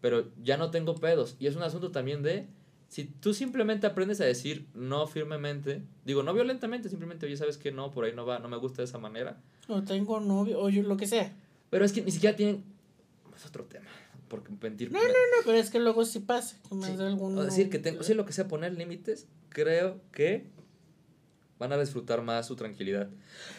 Pero 0.00 0.28
ya 0.42 0.56
no 0.58 0.70
tengo 0.70 0.94
pedos. 0.94 1.36
Y 1.38 1.46
es 1.46 1.56
un 1.56 1.62
asunto 1.62 1.90
también 1.90 2.22
de, 2.22 2.46
si 2.94 3.06
tú 3.06 3.34
simplemente 3.34 3.88
aprendes 3.88 4.20
a 4.20 4.24
decir 4.24 4.68
no 4.72 5.08
firmemente, 5.08 5.82
digo, 6.04 6.22
no 6.22 6.32
violentamente, 6.32 6.88
simplemente, 6.88 7.26
oye, 7.26 7.36
¿sabes 7.36 7.58
que 7.58 7.72
No, 7.72 7.90
por 7.90 8.04
ahí 8.04 8.12
no 8.14 8.24
va, 8.24 8.38
no 8.38 8.48
me 8.48 8.56
gusta 8.56 8.82
de 8.82 8.84
esa 8.84 8.98
manera. 8.98 9.36
O 9.66 9.82
tengo 9.82 10.20
novio, 10.20 10.60
o 10.60 10.68
yo 10.68 10.84
lo 10.84 10.96
que 10.96 11.08
sea. 11.08 11.32
Pero 11.70 11.84
es 11.84 11.92
que 11.92 12.02
ni 12.02 12.12
siquiera 12.12 12.36
tienen, 12.36 12.62
es 13.34 13.44
otro 13.46 13.64
tema. 13.64 13.88
Porque 14.28 14.52
mentir. 14.62 14.92
No, 14.92 15.00
no, 15.02 15.08
no, 15.08 15.42
pero 15.44 15.58
es 15.58 15.70
que 15.70 15.80
luego 15.80 16.04
sí 16.04 16.20
pasa. 16.20 16.56
que 16.68 16.74
más 16.76 16.88
Sí, 16.90 16.96
de 16.96 17.04
alguno- 17.04 17.40
O 17.40 17.44
decir 17.44 17.68
que 17.68 17.80
tengo, 17.80 18.04
sí, 18.04 18.14
lo 18.14 18.24
que 18.26 18.32
sea 18.32 18.46
poner 18.46 18.74
límites, 18.74 19.26
creo 19.48 20.00
que 20.12 20.46
van 21.58 21.72
a 21.72 21.78
disfrutar 21.80 22.22
más 22.22 22.46
su 22.46 22.54
tranquilidad. 22.54 23.10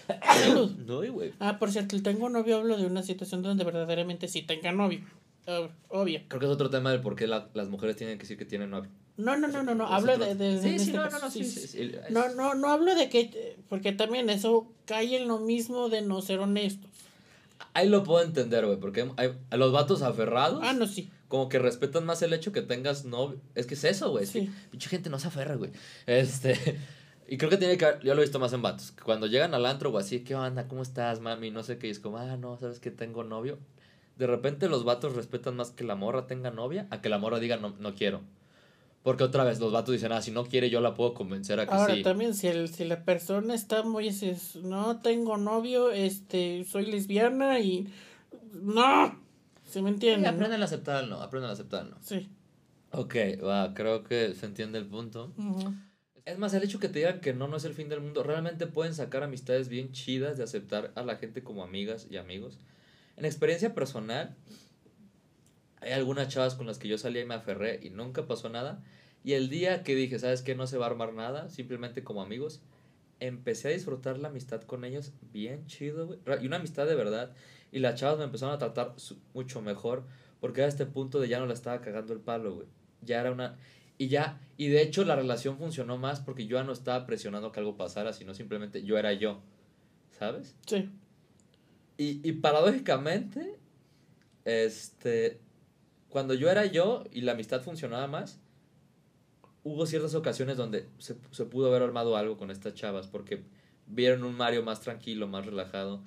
no, 0.88 1.12
güey. 1.12 1.34
Ah, 1.39 1.60
por 1.60 1.71
cierto, 1.74 1.98
el 1.98 2.04
tengo 2.04 2.30
novio 2.30 2.56
hablo 2.58 2.78
de 2.78 2.86
una 2.86 3.04
situación 3.04 3.41
donde 3.41 3.65
verdaderamente 3.65 4.30
sí 4.30 4.43
tenga 4.43 4.71
novio. 4.71 5.02
Ob- 5.45 5.71
Obvio. 5.89 6.21
Creo 6.30 6.39
que 6.39 6.45
es 6.45 6.52
otro 6.54 6.69
tema 6.69 6.91
del 6.91 7.02
por 7.02 7.17
qué 7.17 7.28
la- 7.28 7.50
las 7.54 7.67
mujeres 7.67 7.98
tienen 7.98 8.17
que 8.17 8.24
decir 8.24 8.38
que 8.38 8.45
tienen 8.45 8.69
novio. 8.69 8.89
No, 9.17 9.38
no, 9.38 9.47
no, 9.47 9.63
no, 9.63 9.75
no. 9.75 9.88
Hablo 9.88 10.13
otro- 10.13 10.25
de, 10.25 10.36
de- 10.36 10.62
Sí, 10.62 10.69
sí, 10.80 10.86
este 10.88 10.97
no, 10.97 11.10
no, 11.10 11.19
no, 11.19 11.32
sí, 11.32 11.91
No, 12.10 12.30
no, 12.36 12.54
no 12.56 12.69
hablo 12.69 12.95
de 12.95 13.10
que. 13.10 13.58
Porque 13.69 13.91
también 13.93 14.30
eso 14.30 14.67
cae 14.86 15.15
en 15.17 15.28
lo 15.28 15.39
mismo 15.39 15.89
de 15.89 16.01
no 16.01 16.21
ser 16.21 16.39
honestos. 16.39 16.89
Ahí 17.73 17.88
lo 17.89 18.04
puedo 18.04 18.23
entender, 18.23 18.65
güey, 18.65 18.78
porque 18.80 19.10
hay, 19.17 19.34
a 19.49 19.58
los 19.58 19.71
vatos 19.71 20.01
aferrados, 20.01 20.60
Ah, 20.63 20.73
no, 20.73 20.88
sí. 20.88 21.10
como 21.30 21.47
que 21.49 21.60
respetan 21.60 22.06
más 22.06 22.21
el 22.21 22.34
hecho 22.34 22.51
que 22.51 22.62
tengas 22.62 23.06
novio. 23.06 23.39
Es 23.56 23.65
que 23.65 23.73
es 23.75 23.84
eso, 23.86 24.12
güey. 24.12 24.23
es 24.25 24.32
que 24.32 24.41
Sí. 24.41 24.51
pinche 24.71 24.89
gente 24.89 25.10
no 25.10 25.19
se 25.19 25.28
aferra, 25.28 25.56
güey. 25.56 25.71
Este. 26.06 26.54
Y 27.28 27.38
creo 27.38 27.49
que 27.49 27.58
tiene 27.58 27.75
que 27.75 27.86
haber- 27.86 28.01
yo 28.04 28.13
lo 28.13 28.21
he 28.21 28.25
visto 28.25 28.38
más 28.38 28.54
en 28.54 28.62
vatos. 28.62 28.91
que 28.91 29.01
Cuando 29.01 29.25
llegan 29.25 29.56
al 29.56 29.65
antro 29.65 29.89
o 29.89 29.97
así, 29.97 30.19
¿qué 30.19 30.36
onda? 30.36 30.67
¿Cómo 30.67 30.84
estás, 30.84 31.21
mami? 31.21 31.49
No 31.49 31.63
sé 31.63 31.80
qué. 31.80 31.88
Y 31.88 31.89
es 31.89 31.99
como, 31.99 32.19
ah, 32.19 32.38
no, 32.38 32.56
¿sabes 32.60 32.80
que 32.80 32.91
tengo 32.91 33.23
novio? 33.23 33.58
De 34.17 34.28
repente 34.28 34.69
los 34.69 34.84
vatos 34.86 35.15
respetan 35.15 35.56
más 35.56 35.71
que 35.71 35.84
la 35.84 35.95
morra 35.95 36.28
tenga 36.28 36.51
novia 36.51 36.86
a 36.91 37.01
que 37.01 37.10
la 37.10 37.17
morra 37.17 37.39
diga, 37.39 37.58
no, 37.58 37.73
no 37.80 37.95
quiero. 37.95 38.21
Porque 39.06 39.24
otra 39.24 39.44
vez 39.44 39.60
los 39.60 39.72
vatos 39.72 39.94
dicen, 39.94 40.12
ah, 40.12 40.22
si 40.24 40.32
no 40.32 40.46
quiere, 40.48 40.72
yo 40.72 40.82
la 40.82 40.96
puedo 40.96 41.13
convencer 41.13 41.60
a 41.60 41.68
que 41.68 41.74
Ahora 41.76 41.94
sí. 41.94 42.02
también, 42.02 42.34
si, 42.34 42.48
el, 42.48 42.70
si 42.70 42.86
la 42.86 43.06
persona 43.06 43.54
está 43.54 43.84
muy. 43.84 44.10
así, 44.10 44.30
es, 44.30 44.56
no 44.56 45.00
tengo 45.00 45.38
novio, 45.38 45.91
este, 45.91 46.65
soy 46.65 46.88
lesbiana 46.88 47.60
y. 47.60 47.88
¡No! 48.52 49.15
¿Se 49.70 49.84
me 49.84 49.89
Sí, 49.89 49.94
entiende? 49.94 50.28
no? 50.28 50.36
aprenden 50.36 50.62
a 50.62 50.65
aceptar 50.65 51.08
no, 51.08 51.22
aprenden 51.22 51.52
a 51.52 51.54
aceptar 51.54 51.86
no. 51.86 51.98
Sí. 52.02 52.28
Ok, 52.94 53.15
va, 53.46 53.76
creo 53.76 54.04
que 54.04 54.34
se 54.34 54.48
entiende 54.48 54.80
el 54.80 54.88
punto. 54.88 55.32
Ujú. 55.38 55.72
Es 56.26 56.39
más, 56.39 56.56
el 56.56 56.63
hecho 56.63 56.80
que 56.80 56.89
te 56.89 56.98
digan 57.00 57.22
que 57.22 57.34
no, 57.36 57.48
no 57.48 57.58
es 57.58 57.65
el 57.65 57.76
fin 57.76 57.89
del 57.89 58.02
mundo, 58.02 58.24
realmente 58.24 58.65
pueden 58.65 58.96
sacar 58.96 59.22
amistades 59.22 59.70
bien 59.70 59.91
chidas 59.91 60.38
de 60.38 60.44
aceptar 60.44 60.91
a 60.96 61.04
la 61.04 61.18
gente 61.18 61.44
como 61.44 61.62
amigas 61.63 62.08
y 62.10 62.18
amigos. 62.18 62.58
En 63.18 63.26
experiencia 63.26 63.76
personal, 63.76 64.36
hay 65.86 65.93
algunas 65.93 66.28
chavas 66.30 66.56
con 66.56 66.65
las 66.65 66.80
que 66.80 66.88
yo 66.88 66.98
salía 66.98 67.21
y 67.21 67.26
me 67.26 67.36
aferré 67.36 67.80
y 67.84 67.91
nunca 67.91 68.26
pasó 68.26 68.50
nada. 68.50 68.84
Y 69.24 69.34
el 69.34 69.50
día 69.50 69.84
que 69.84 69.95
dije, 69.95 70.17
¿sabes 70.17 70.41
qué? 70.41 70.56
No 70.56 70.65
se 70.65 70.78
va 70.78 70.88
a 70.88 70.89
armar 70.89 71.13
nada, 71.13 71.50
simplemente 71.50 72.04
como 72.04 72.24
amigos, 72.24 72.62
empecé 73.19 73.67
a 73.67 73.71
disfrutar 73.71 74.17
la 74.17 74.30
amistad 74.30 74.63
con 74.63 74.84
ellos 74.84 75.13
bien 75.32 75.67
chido, 75.67 76.08
güey. 76.08 76.19
Y 76.41 76.48
una 76.48 76.58
amistad 76.58 76.88
de 76.88 76.95
verdad. 76.95 77.34
Y 77.71 77.80
las 77.80 78.00
chavas 78.00 78.17
me 78.17 78.24
empezaron 78.24 78.56
a 78.56 78.58
tratar 78.58 78.95
mucho 79.34 79.62
mejor 79.62 80.04
porque 80.39 80.63
a 80.63 80.67
este 80.67 80.88
punto 80.88 81.19
de 81.19 81.28
ya 81.28 81.39
no 81.39 81.45
la 81.45 81.54
estaba 81.54 81.82
cagando 81.82 82.13
el 82.13 82.19
palo, 82.19 82.56
güey. 82.56 82.67
Ya 83.02 83.21
era 83.21 83.32
una... 83.32 83.58
Y 83.98 84.08
ya, 84.08 84.41
y 84.58 84.67
de 84.67 84.82
hecho 84.82 85.06
la 85.06 85.15
relación 85.15 85.58
funcionó 85.58 85.98
más 85.98 86.19
porque 86.19 86.48
yo 86.48 86.58
ya 86.58 86.63
no 86.63 86.74
estaba 86.74 87.06
presionando 87.06 87.52
que 87.52 87.60
algo 87.60 87.78
pasara, 87.78 88.12
sino 88.12 88.34
simplemente 88.34 88.84
yo 88.84 88.98
era 88.98 89.13
yo, 89.13 89.39
¿sabes? 90.17 90.56
Sí. 90.65 90.89
Y, 91.98 92.28
y 92.28 92.34
paradójicamente, 92.34 93.58
este, 94.43 95.39
cuando 96.15 96.34
yo 96.34 96.49
era 96.49 96.65
yo 96.65 97.04
y 97.12 97.19
la 97.19 97.34
amistad 97.34 97.62
funcionaba 97.62 98.08
más, 98.08 98.39
hubo 99.63 99.86
ciertas 99.86 100.15
ocasiones 100.15 100.56
donde 100.56 100.88
se, 100.97 101.13
pudo 101.13 101.67
haber 101.67 101.84
armado 101.84 102.15
algo 102.15 102.38
con 102.38 102.51
estas 102.51 102.73
chavas 102.73 103.08
porque 103.08 103.43
vieron 103.86 104.23
un 104.23 104.34
Mario 104.34 104.63
más 104.63 104.80
tranquilo, 104.80 105.28
más 105.28 105.45
relajado. 105.45 105.99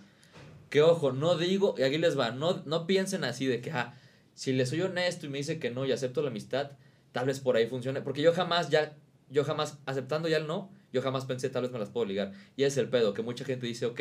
Que 0.71 0.81
ojo, 0.81 1.13
no 1.13 1.37
digo, 1.37 1.75
y 1.77 1.83
aquí 1.83 1.99
les 1.99 2.19
va, 2.19 2.31
no, 2.31 2.63
no 2.65 2.87
piensen 2.87 3.23
así 3.23 3.45
de 3.45 3.61
que, 3.61 3.71
ah, 3.71 3.99
si 4.33 4.55
le 4.55 4.65
soy 4.65 4.81
honesto 4.81 5.27
y 5.27 5.29
me 5.29 5.37
dice 5.37 5.59
que 5.59 5.71
no 5.71 5.85
y 5.85 5.93
acepto 5.93 6.23
la 6.23 6.31
amistad, 6.31 6.71
tal 7.13 7.27
vez 7.27 7.41
por 7.41 7.57
ahí 7.57 7.67
funcione. 7.67 8.01
Porque 8.01 8.23
yo 8.23 8.33
jamás 8.33 8.71
ya, 8.71 8.97
yo 9.29 9.45
jamás, 9.45 9.77
aceptando 9.85 10.27
ya 10.27 10.39
el 10.39 10.47
no, 10.47 10.71
yo 10.91 11.03
jamás 11.03 11.27
pensé 11.27 11.51
tal 11.51 11.65
vez 11.65 11.71
me 11.71 11.79
las 11.79 11.91
puedo 11.91 12.07
ligar. 12.07 12.33
Y 12.57 12.63
es 12.63 12.79
el 12.79 12.89
pedo, 12.89 13.13
que 13.13 13.21
mucha 13.21 13.45
gente 13.45 13.67
dice, 13.67 13.85
ok, 13.85 14.01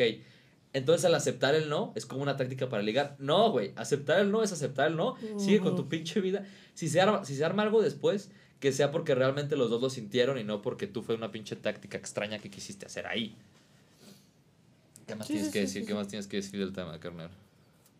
entonces 0.72 1.04
al 1.04 1.14
aceptar 1.14 1.54
el 1.54 1.68
no 1.68 1.92
es 1.96 2.06
como 2.06 2.22
una 2.22 2.36
táctica 2.36 2.68
para 2.68 2.82
ligar. 2.82 3.16
No, 3.18 3.50
güey, 3.50 3.72
aceptar 3.76 4.20
el 4.20 4.30
no 4.30 4.42
es 4.42 4.52
aceptar 4.52 4.88
el 4.88 4.96
no. 4.96 5.16
Sigue 5.38 5.60
con 5.60 5.76
tu 5.76 5.88
pinche 5.88 6.20
vida. 6.20 6.46
Si 6.74 6.88
se, 6.88 7.00
arma, 7.00 7.24
si 7.24 7.34
se 7.36 7.44
arma 7.44 7.62
algo 7.62 7.82
después, 7.82 8.30
que 8.60 8.72
sea 8.72 8.90
porque 8.90 9.14
realmente 9.14 9.56
los 9.56 9.70
dos 9.70 9.80
lo 9.80 9.90
sintieron 9.90 10.38
y 10.38 10.44
no 10.44 10.62
porque 10.62 10.86
tú 10.86 11.02
fue 11.02 11.14
una 11.14 11.30
pinche 11.30 11.56
táctica 11.56 11.96
extraña 11.98 12.38
que 12.38 12.50
quisiste 12.50 12.86
hacer 12.86 13.06
ahí. 13.06 13.34
¿Qué 15.06 15.14
más 15.14 15.26
Sí, 15.26 15.34
tienes 15.34 15.46
sí, 15.48 15.52
que 15.52 15.58
sí, 15.60 15.64
decir? 15.66 15.86
¿Qué 15.86 15.94
más 15.94 16.08
tienes 16.08 16.26
que 16.26 16.36
decir 16.36 16.60
del 16.60 16.72
tema, 16.72 16.98
carnal? 17.00 17.30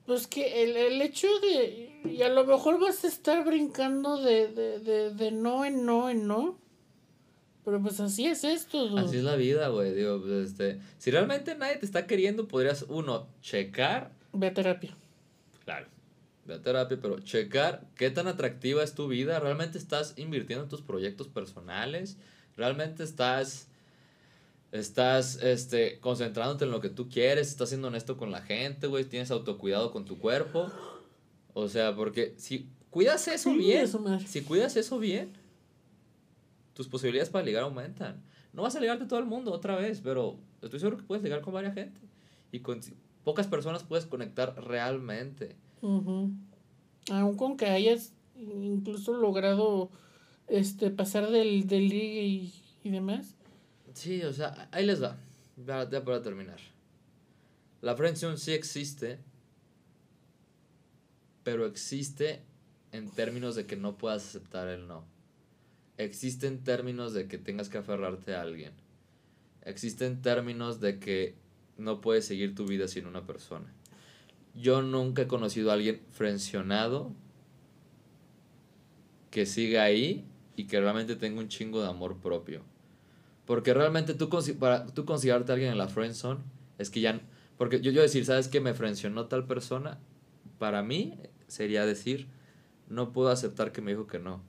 Pues 0.07 0.27
que 0.27 0.63
el, 0.63 0.77
el 0.77 1.03
hecho 1.03 1.29
de. 1.41 2.01
Y 2.05 2.23
a 2.23 2.29
lo 2.29 2.45
mejor 2.45 2.81
vas 2.81 3.05
a 3.05 3.09
estar 3.09 3.45
brincando 3.45 4.21
de, 4.23 4.49
de, 4.49 4.79
de, 4.79 5.15
de 5.15 5.33
no 5.33 5.65
en 5.65 5.85
no 5.85 6.09
en 6.11 6.27
no. 6.27 6.59
Pero 7.69 7.83
pues 7.83 8.01
así 8.01 8.25
es 8.25 8.45
esto. 8.45 8.89
dude. 8.89 9.03
Así 9.03 9.19
es 9.19 9.25
la 9.25 9.37
vida, 9.37 9.69
güey. 9.69 9.93
Digo, 9.93 10.23
pues, 10.23 10.53
este, 10.53 10.81
si 10.97 11.11
realmente 11.11 11.55
nadie 11.55 11.77
te 11.77 11.85
está 11.85 12.07
queriendo, 12.07 12.49
podrías, 12.49 12.87
uno, 12.89 13.27
checar. 13.43 14.11
Ve 14.33 14.47
a 14.47 14.55
terapia. 14.55 14.97
claro, 15.67 15.87
ve 16.47 16.55
a 16.55 16.63
terapia, 16.63 16.99
pero 16.99 17.21
checar 17.21 17.85
qué 17.95 18.11
tan 18.11 18.27
atractiva 18.27 18.83
es 18.83 18.95
tu 18.95 19.07
vida, 19.07 19.39
realmente 19.39 19.77
estás 19.77 20.15
invirtiendo 20.17 20.65
en 20.65 20.71
tus 20.71 20.81
proyectos 20.81 21.29
personales, 21.29 22.17
realmente 22.57 23.03
estás 23.03 23.69
estás 24.73 25.37
este 25.43 25.99
concentrándote 26.01 26.65
en 26.65 26.71
lo 26.71 26.81
que 26.81 26.89
tú 26.89 27.11
quieres, 27.11 27.49
estás 27.49 27.69
siendo 27.69 27.89
honesto 27.89 28.17
con 28.17 28.31
la 28.31 28.41
gente, 28.41 28.87
güey, 28.87 29.05
tienes 29.05 29.31
autocuidado 29.31 29.93
con 29.93 30.07
tu 30.07 30.19
cuerpo. 30.19 30.73
O 31.53 31.69
sea, 31.69 31.95
porque 31.95 32.33
si 32.39 32.67
cuidas 32.89 33.29
eso 33.29 33.53
bien, 33.53 33.87
si 34.27 34.41
cuidas 34.41 34.75
eso 34.79 34.99
bien, 34.99 35.35
tus 36.79 36.87
posibilidades 36.87 37.29
para 37.29 37.45
ligar 37.45 37.65
aumentan. 37.65 38.23
No 38.53 38.63
vas 38.63 38.77
a 38.77 38.81
ligarte 38.81 39.05
todo 39.07 39.19
el 39.19 39.25
mundo 39.25 39.53
otra 39.53 39.75
vez, 39.75 40.01
pero 40.01 40.39
estoy 40.63 40.79
seguro 40.79 40.97
que 40.97 41.03
puedes 41.03 41.25
ligar 41.25 41.41
con 41.41 41.53
varias 41.53 41.75
gente. 41.75 42.01
Y 42.53 42.61
con 42.61 42.81
pocas 43.25 43.49
personas 43.49 43.83
puedes 43.83 44.07
conectar 44.07 44.55
realmente. 44.63 45.57
Aún 45.83 47.37
con 47.37 47.57
que 47.57 47.67
hayas 47.67 48.13
incluso 48.37 49.13
logrado 49.13 49.91
este 50.47 50.93
pasar 50.93 51.33
del, 51.33 51.67
del 51.67 51.89
ligue 51.89 52.23
y, 52.23 52.55
y 52.85 52.91
demás. 52.91 53.35
Sí, 53.93 54.23
o 54.23 54.33
sea, 54.33 54.69
ahí 54.71 54.87
les 54.87 55.03
va. 55.03 55.17
Ya, 55.57 55.91
ya 55.91 56.05
para 56.05 56.23
terminar. 56.23 56.61
La 57.81 57.97
friendzone 57.97 58.37
sí 58.37 58.53
existe, 58.53 59.19
pero 61.43 61.67
existe 61.67 62.45
en 62.93 63.11
términos 63.11 63.57
de 63.57 63.67
que 63.67 63.75
no 63.75 63.99
puedas 63.99 64.25
aceptar 64.25 64.69
el 64.69 64.87
no. 64.87 65.18
Existe 65.99 66.47
en 66.47 66.63
términos 66.63 67.13
de 67.13 67.27
que 67.27 67.39
tengas 67.39 67.69
que 67.69 67.79
aferrarte 67.79 68.35
a 68.35 68.41
alguien. 68.41 68.73
Existe 69.63 70.07
en 70.07 70.23
términos 70.23 70.81
de 70.81 71.01
que 71.01 71.35
no 71.77 72.01
puedes 72.01 72.25
seguir 72.25 72.55
tu 72.55 72.67
vida 72.67 72.87
sin 72.87 73.07
una 73.07 73.27
persona. 73.27 73.67
Yo 74.55 74.81
nunca 74.81 75.23
he 75.23 75.27
conocido 75.27 75.71
a 75.71 75.75
alguien 75.75 76.01
frencionado 76.13 77.13
que 79.33 79.45
siga 79.45 79.83
ahí 79.83 80.25
y 80.57 80.65
que 80.65 80.81
realmente 80.81 81.17
tenga 81.17 81.41
un 81.41 81.49
chingo 81.49 81.83
de 81.83 81.89
amor 81.89 82.19
propio. 82.19 82.63
Porque 83.45 83.75
realmente 83.75 84.15
tú, 84.15 84.29
para 84.59 84.87
tú 84.87 85.05
considerarte 85.05 85.51
a 85.51 85.55
alguien 85.55 85.73
en 85.73 85.79
la 85.79 85.89
friendzone, 85.89 86.41
es 86.79 86.91
que 86.91 87.01
ya... 87.01 87.21
Porque 87.57 87.81
yo, 87.81 87.91
yo 87.91 88.03
decir, 88.03 88.25
¿sabes 88.25 88.47
qué? 88.47 88.61
Me 88.61 88.73
frencionó 88.73 89.27
tal 89.27 89.47
persona. 89.47 89.99
Para 90.61 90.83
mí 90.85 91.19
sería 91.49 91.85
decir, 91.85 92.29
no 92.89 93.13
puedo 93.13 93.31
aceptar 93.31 93.73
que 93.73 93.81
me 93.81 93.91
dijo 93.91 94.07
que 94.07 94.21
no. 94.21 94.43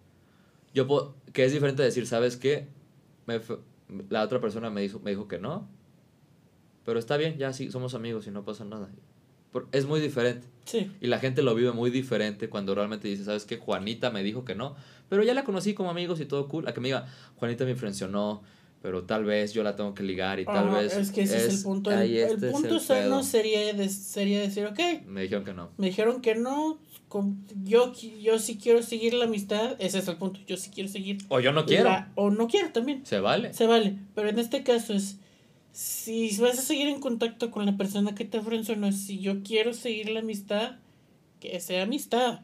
Yo 0.73 0.87
puedo, 0.87 1.15
que 1.33 1.45
es 1.45 1.51
diferente 1.51 1.83
decir, 1.83 2.05
¿sabes 2.07 2.37
qué? 2.37 2.67
Me, 3.25 3.41
la 4.09 4.23
otra 4.23 4.39
persona 4.39 4.69
me 4.69 4.81
dijo, 4.81 4.99
me 4.99 5.11
dijo 5.11 5.27
que 5.27 5.39
no. 5.39 5.67
Pero 6.85 6.99
está 6.99 7.17
bien, 7.17 7.37
ya 7.37 7.53
sí, 7.53 7.71
somos 7.71 7.93
amigos 7.93 8.27
y 8.27 8.31
no 8.31 8.43
pasa 8.43 8.65
nada. 8.65 8.89
Es 9.71 9.85
muy 9.85 9.99
diferente. 9.99 10.47
Sí. 10.65 10.91
Y 11.01 11.07
la 11.07 11.19
gente 11.19 11.41
lo 11.41 11.55
vive 11.55 11.71
muy 11.71 11.89
diferente 11.89 12.49
cuando 12.49 12.75
realmente 12.75 13.07
dice, 13.07 13.23
¿sabes 13.23 13.45
qué? 13.45 13.57
Juanita 13.57 14.11
me 14.11 14.23
dijo 14.23 14.45
que 14.45 14.55
no. 14.55 14.75
Pero 15.09 15.23
ya 15.23 15.33
la 15.33 15.43
conocí 15.43 15.73
como 15.73 15.89
amigos 15.89 16.19
y 16.19 16.25
todo 16.25 16.47
cool. 16.47 16.67
A 16.67 16.73
que 16.73 16.81
me 16.81 16.89
diga, 16.89 17.07
Juanita 17.37 17.65
me 17.65 17.75
frencionó 17.75 18.43
pero 18.81 19.03
tal 19.03 19.25
vez 19.25 19.53
yo 19.53 19.61
la 19.63 19.75
tengo 19.75 19.93
que 19.93 20.03
ligar 20.03 20.39
y 20.39 20.45
tal 20.45 20.69
vez... 20.69 20.95
Es 20.95 21.11
que 21.11 21.23
ese 21.23 21.47
es, 21.47 21.57
el 21.57 21.63
punto. 21.63 21.91
El, 21.91 22.15
este 22.15 22.49
punto 22.49 22.79
sano 22.79 23.23
sería, 23.23 23.89
sería 23.89 24.39
decir, 24.39 24.65
ok. 24.65 25.05
Me 25.05 25.23
dijeron 25.23 25.43
que 25.43 25.53
no. 25.53 25.71
Me 25.77 25.87
dijeron 25.87 26.21
que 26.21 26.35
no. 26.35 26.79
Yo, 27.63 27.93
yo 27.93 28.39
sí 28.39 28.57
quiero 28.61 28.83
seguir 28.83 29.13
la 29.13 29.25
amistad. 29.25 29.75
Ese 29.79 29.99
es 29.99 30.07
el 30.07 30.17
punto. 30.17 30.39
Yo 30.45 30.57
sí 30.57 30.69
quiero 30.69 30.89
seguir. 30.89 31.17
O 31.29 31.39
yo 31.39 31.51
no 31.51 31.65
quiero. 31.65 31.89
o 32.15 32.29
no 32.29 32.47
quiero 32.47 32.71
también. 32.71 33.05
Se 33.05 33.19
vale. 33.19 33.53
Se 33.53 33.65
vale. 33.65 33.95
Pero 34.15 34.29
en 34.29 34.39
este 34.39 34.63
caso 34.63 34.93
es... 34.93 35.17
Si 35.71 36.35
vas 36.39 36.57
a 36.57 36.61
seguir 36.61 36.87
en 36.87 36.99
contacto 36.99 37.51
con 37.51 37.65
la 37.65 37.77
persona 37.77 38.15
que 38.15 38.25
te 38.25 38.41
no 38.41 38.91
si 38.91 39.19
yo 39.19 39.43
quiero 39.43 39.73
seguir 39.73 40.09
la 40.09 40.19
amistad, 40.19 40.77
que 41.39 41.59
sea 41.59 41.83
amistad. 41.83 42.41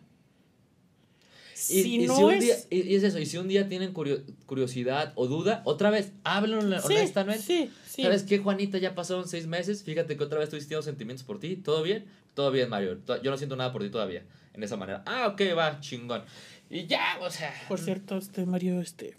Y, 1.55 1.83
si 1.83 1.97
no 1.99 2.31
es... 2.31 2.43
Día, 2.43 2.55
y, 2.69 2.95
es 2.95 3.03
eso, 3.03 3.19
y 3.19 3.25
si 3.25 3.37
un 3.37 3.47
día 3.47 3.67
tienen 3.67 3.93
curiosidad 3.93 5.13
o 5.15 5.27
duda, 5.27 5.61
otra 5.65 5.89
vez, 5.89 6.11
háblenlo 6.23 6.59
honestamente. 6.59 7.69
¿Sabes 8.03 8.23
qué, 8.23 8.39
Juanita? 8.39 8.77
Ya 8.77 8.95
pasaron 8.95 9.27
seis 9.27 9.47
meses, 9.47 9.83
fíjate 9.83 10.17
que 10.17 10.23
otra 10.23 10.39
vez 10.39 10.47
estoy 10.47 10.59
sintiendo 10.59 10.83
sentimientos 10.83 11.25
por 11.25 11.39
ti, 11.39 11.55
¿todo 11.55 11.83
bien? 11.83 12.05
Todo 12.33 12.51
bien, 12.51 12.69
Mario, 12.69 12.99
yo 13.23 13.31
no 13.31 13.37
siento 13.37 13.55
nada 13.55 13.71
por 13.71 13.81
ti 13.81 13.89
todavía, 13.89 14.23
en 14.53 14.63
esa 14.63 14.75
manera. 14.75 15.03
Ah, 15.05 15.27
ok, 15.27 15.41
va, 15.57 15.79
chingón. 15.79 16.23
Y 16.69 16.87
ya, 16.87 17.17
o 17.21 17.29
sea... 17.29 17.53
Por 17.67 17.79
cierto, 17.79 18.17
este, 18.17 18.45
Mario, 18.45 18.81
este, 18.81 19.15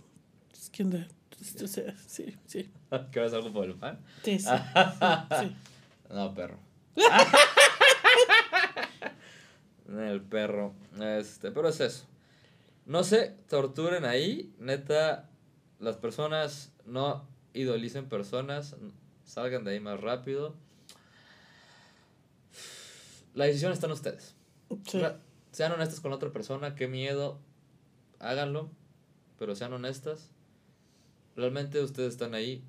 ¿qué 0.72 0.82
onda? 0.82 1.08
Este, 1.40 1.64
o 1.64 1.68
sea, 1.68 1.94
sí, 2.06 2.36
sí. 2.46 2.70
¿Qué 3.12 3.20
vas 3.20 3.32
a 3.32 3.36
algo 3.36 3.52
por 3.52 3.64
el 3.64 3.74
fan? 3.74 3.98
Sí, 4.22 4.38
sí. 4.38 4.48
sí. 5.40 5.56
No, 6.10 6.34
perro. 6.34 6.58
el 9.88 10.22
perro. 10.22 10.74
Este, 11.00 11.50
pero 11.50 11.68
es 11.68 11.80
eso. 11.80 12.06
No 12.84 13.04
se 13.04 13.28
torturen 13.48 14.04
ahí, 14.04 14.52
neta, 14.58 15.28
las 15.80 15.96
personas 15.96 16.72
no 16.84 17.26
idolicen 17.56 18.08
personas, 18.08 18.76
salgan 19.24 19.64
de 19.64 19.72
ahí 19.72 19.80
más 19.80 20.00
rápido. 20.00 20.54
La 23.34 23.46
decisión 23.46 23.72
está 23.72 23.86
en 23.86 23.92
ustedes. 23.92 24.34
Sean 25.52 25.72
honestas 25.72 26.00
con 26.00 26.10
la 26.10 26.16
otra 26.16 26.32
persona, 26.32 26.74
qué 26.74 26.86
miedo, 26.86 27.38
háganlo, 28.18 28.70
pero 29.38 29.54
sean 29.54 29.72
honestas. 29.72 30.30
Realmente 31.34 31.82
ustedes 31.82 32.12
están 32.12 32.34
ahí 32.34 32.62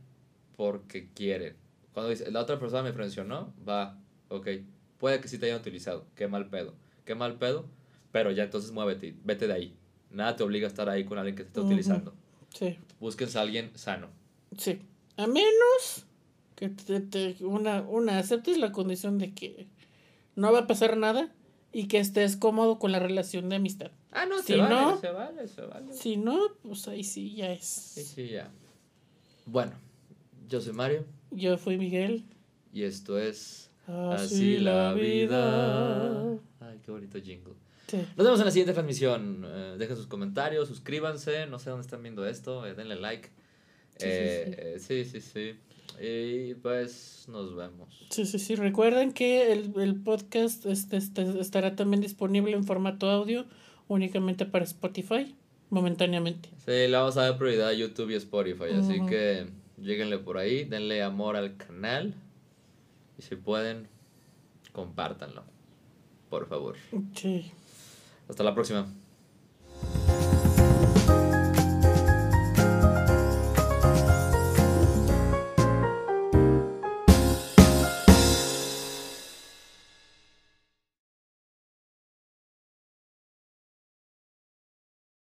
porque 0.55 1.09
quieren. 1.13 1.55
Cuando 1.93 2.09
dice, 2.09 2.29
la 2.31 2.41
otra 2.41 2.59
persona 2.59 2.83
me 2.83 2.93
frencionó, 2.93 3.53
va, 3.67 3.97
ok, 4.29 4.47
puede 4.97 5.19
que 5.19 5.27
sí 5.27 5.37
te 5.37 5.47
hayan 5.47 5.59
utilizado, 5.59 6.05
qué 6.15 6.27
mal 6.27 6.49
pedo, 6.49 6.73
qué 7.05 7.15
mal 7.15 7.37
pedo, 7.37 7.65
pero 8.11 8.31
ya 8.31 8.43
entonces 8.43 8.71
muévete, 8.71 9.15
vete 9.23 9.47
de 9.47 9.53
ahí. 9.53 9.77
Nada 10.11 10.35
te 10.35 10.43
obliga 10.43 10.67
a 10.67 10.69
estar 10.69 10.89
ahí 10.89 11.05
con 11.05 11.17
alguien 11.17 11.35
que 11.35 11.43
te 11.43 11.49
está 11.49 11.61
utilizando. 11.61 12.13
Sí. 12.53 12.77
Búsquense 12.99 13.37
a 13.37 13.41
alguien 13.41 13.71
sano. 13.75 14.09
Sí. 14.55 14.79
A 15.17 15.27
menos 15.27 16.05
que 16.55 16.69
te, 16.69 17.35
una, 17.41 17.81
una 17.81 18.19
aceptes 18.19 18.57
la 18.57 18.71
condición 18.71 19.17
de 19.17 19.33
que 19.33 19.67
no 20.35 20.51
va 20.51 20.59
a 20.59 20.67
pasar 20.67 20.97
nada 20.97 21.33
y 21.71 21.87
que 21.87 21.99
estés 21.99 22.37
cómodo 22.37 22.79
con 22.79 22.91
la 22.91 22.99
relación 22.99 23.49
de 23.49 23.57
amistad. 23.57 23.91
Ah, 24.11 24.25
no, 24.25 24.39
si 24.39 24.53
se, 24.53 24.57
vale, 24.57 24.97
se 24.99 25.11
vale, 25.11 25.47
se 25.47 25.61
vale. 25.61 25.93
Si 25.93 26.17
no, 26.17 26.39
pues 26.63 26.87
ahí 26.87 27.03
sí 27.03 27.35
ya 27.35 27.51
es. 27.51 27.65
Sí, 27.65 28.03
sí, 28.03 28.29
ya. 28.29 28.51
Bueno, 29.45 29.73
yo 30.47 30.61
soy 30.61 30.73
Mario. 30.73 31.05
Yo 31.31 31.57
fui 31.57 31.77
Miguel. 31.77 32.23
Y 32.73 32.83
esto 32.83 33.19
es 33.19 33.69
Así, 33.87 34.57
la 34.57 34.93
vida. 34.93 36.31
Ay, 36.59 36.79
qué 36.83 36.91
bonito 36.91 37.19
jingle. 37.21 37.53
Nos 38.17 38.25
vemos 38.25 38.39
en 38.39 38.45
la 38.45 38.51
siguiente 38.51 38.73
transmisión. 38.73 39.45
Eh, 39.47 39.75
dejen 39.77 39.95
sus 39.95 40.07
comentarios, 40.07 40.67
suscríbanse. 40.67 41.45
No 41.47 41.57
sé 41.57 41.69
dónde 41.69 41.83
están 41.83 42.01
viendo 42.01 42.27
esto. 42.27 42.65
Eh, 42.65 42.73
denle 42.73 42.97
like. 42.97 43.29
Sí, 43.99 45.05
sí, 45.05 45.21
sí. 45.21 45.55
Y 45.99 46.53
pues 46.55 47.25
nos 47.27 47.55
vemos. 47.55 48.05
Sí, 48.09 48.25
sí, 48.25 48.39
sí. 48.39 48.55
Recuerden 48.55 49.13
que 49.13 49.51
el, 49.51 50.01
podcast 50.01 50.65
este, 50.65 50.97
este, 50.97 51.39
estará 51.39 51.75
también 51.75 52.01
disponible 52.01 52.55
en 52.55 52.63
formato 52.63 53.09
audio 53.09 53.45
únicamente 53.87 54.45
para 54.45 54.65
Spotify, 54.65 55.35
momentáneamente. 55.69 56.49
Sí, 56.65 56.71
le 56.71 56.91
vamos 56.91 57.17
a 57.17 57.23
dar 57.23 57.37
prioridad 57.37 57.69
a 57.69 57.73
YouTube 57.73 58.11
y 58.11 58.15
Spotify. 58.15 58.73
Así 58.77 59.03
que 59.07 59.47
lleguenle 59.77 60.19
por 60.19 60.37
ahí, 60.37 60.65
denle 60.65 61.01
amor 61.01 61.35
al 61.35 61.57
canal. 61.57 62.13
Y 63.17 63.23
si 63.23 63.35
pueden, 63.35 63.87
compártanlo. 64.71 65.43
Por 66.29 66.47
favor. 66.47 66.75
Sí. 67.15 67.51
Hasta 68.27 68.43
la 68.43 68.53
próxima. 68.53 68.87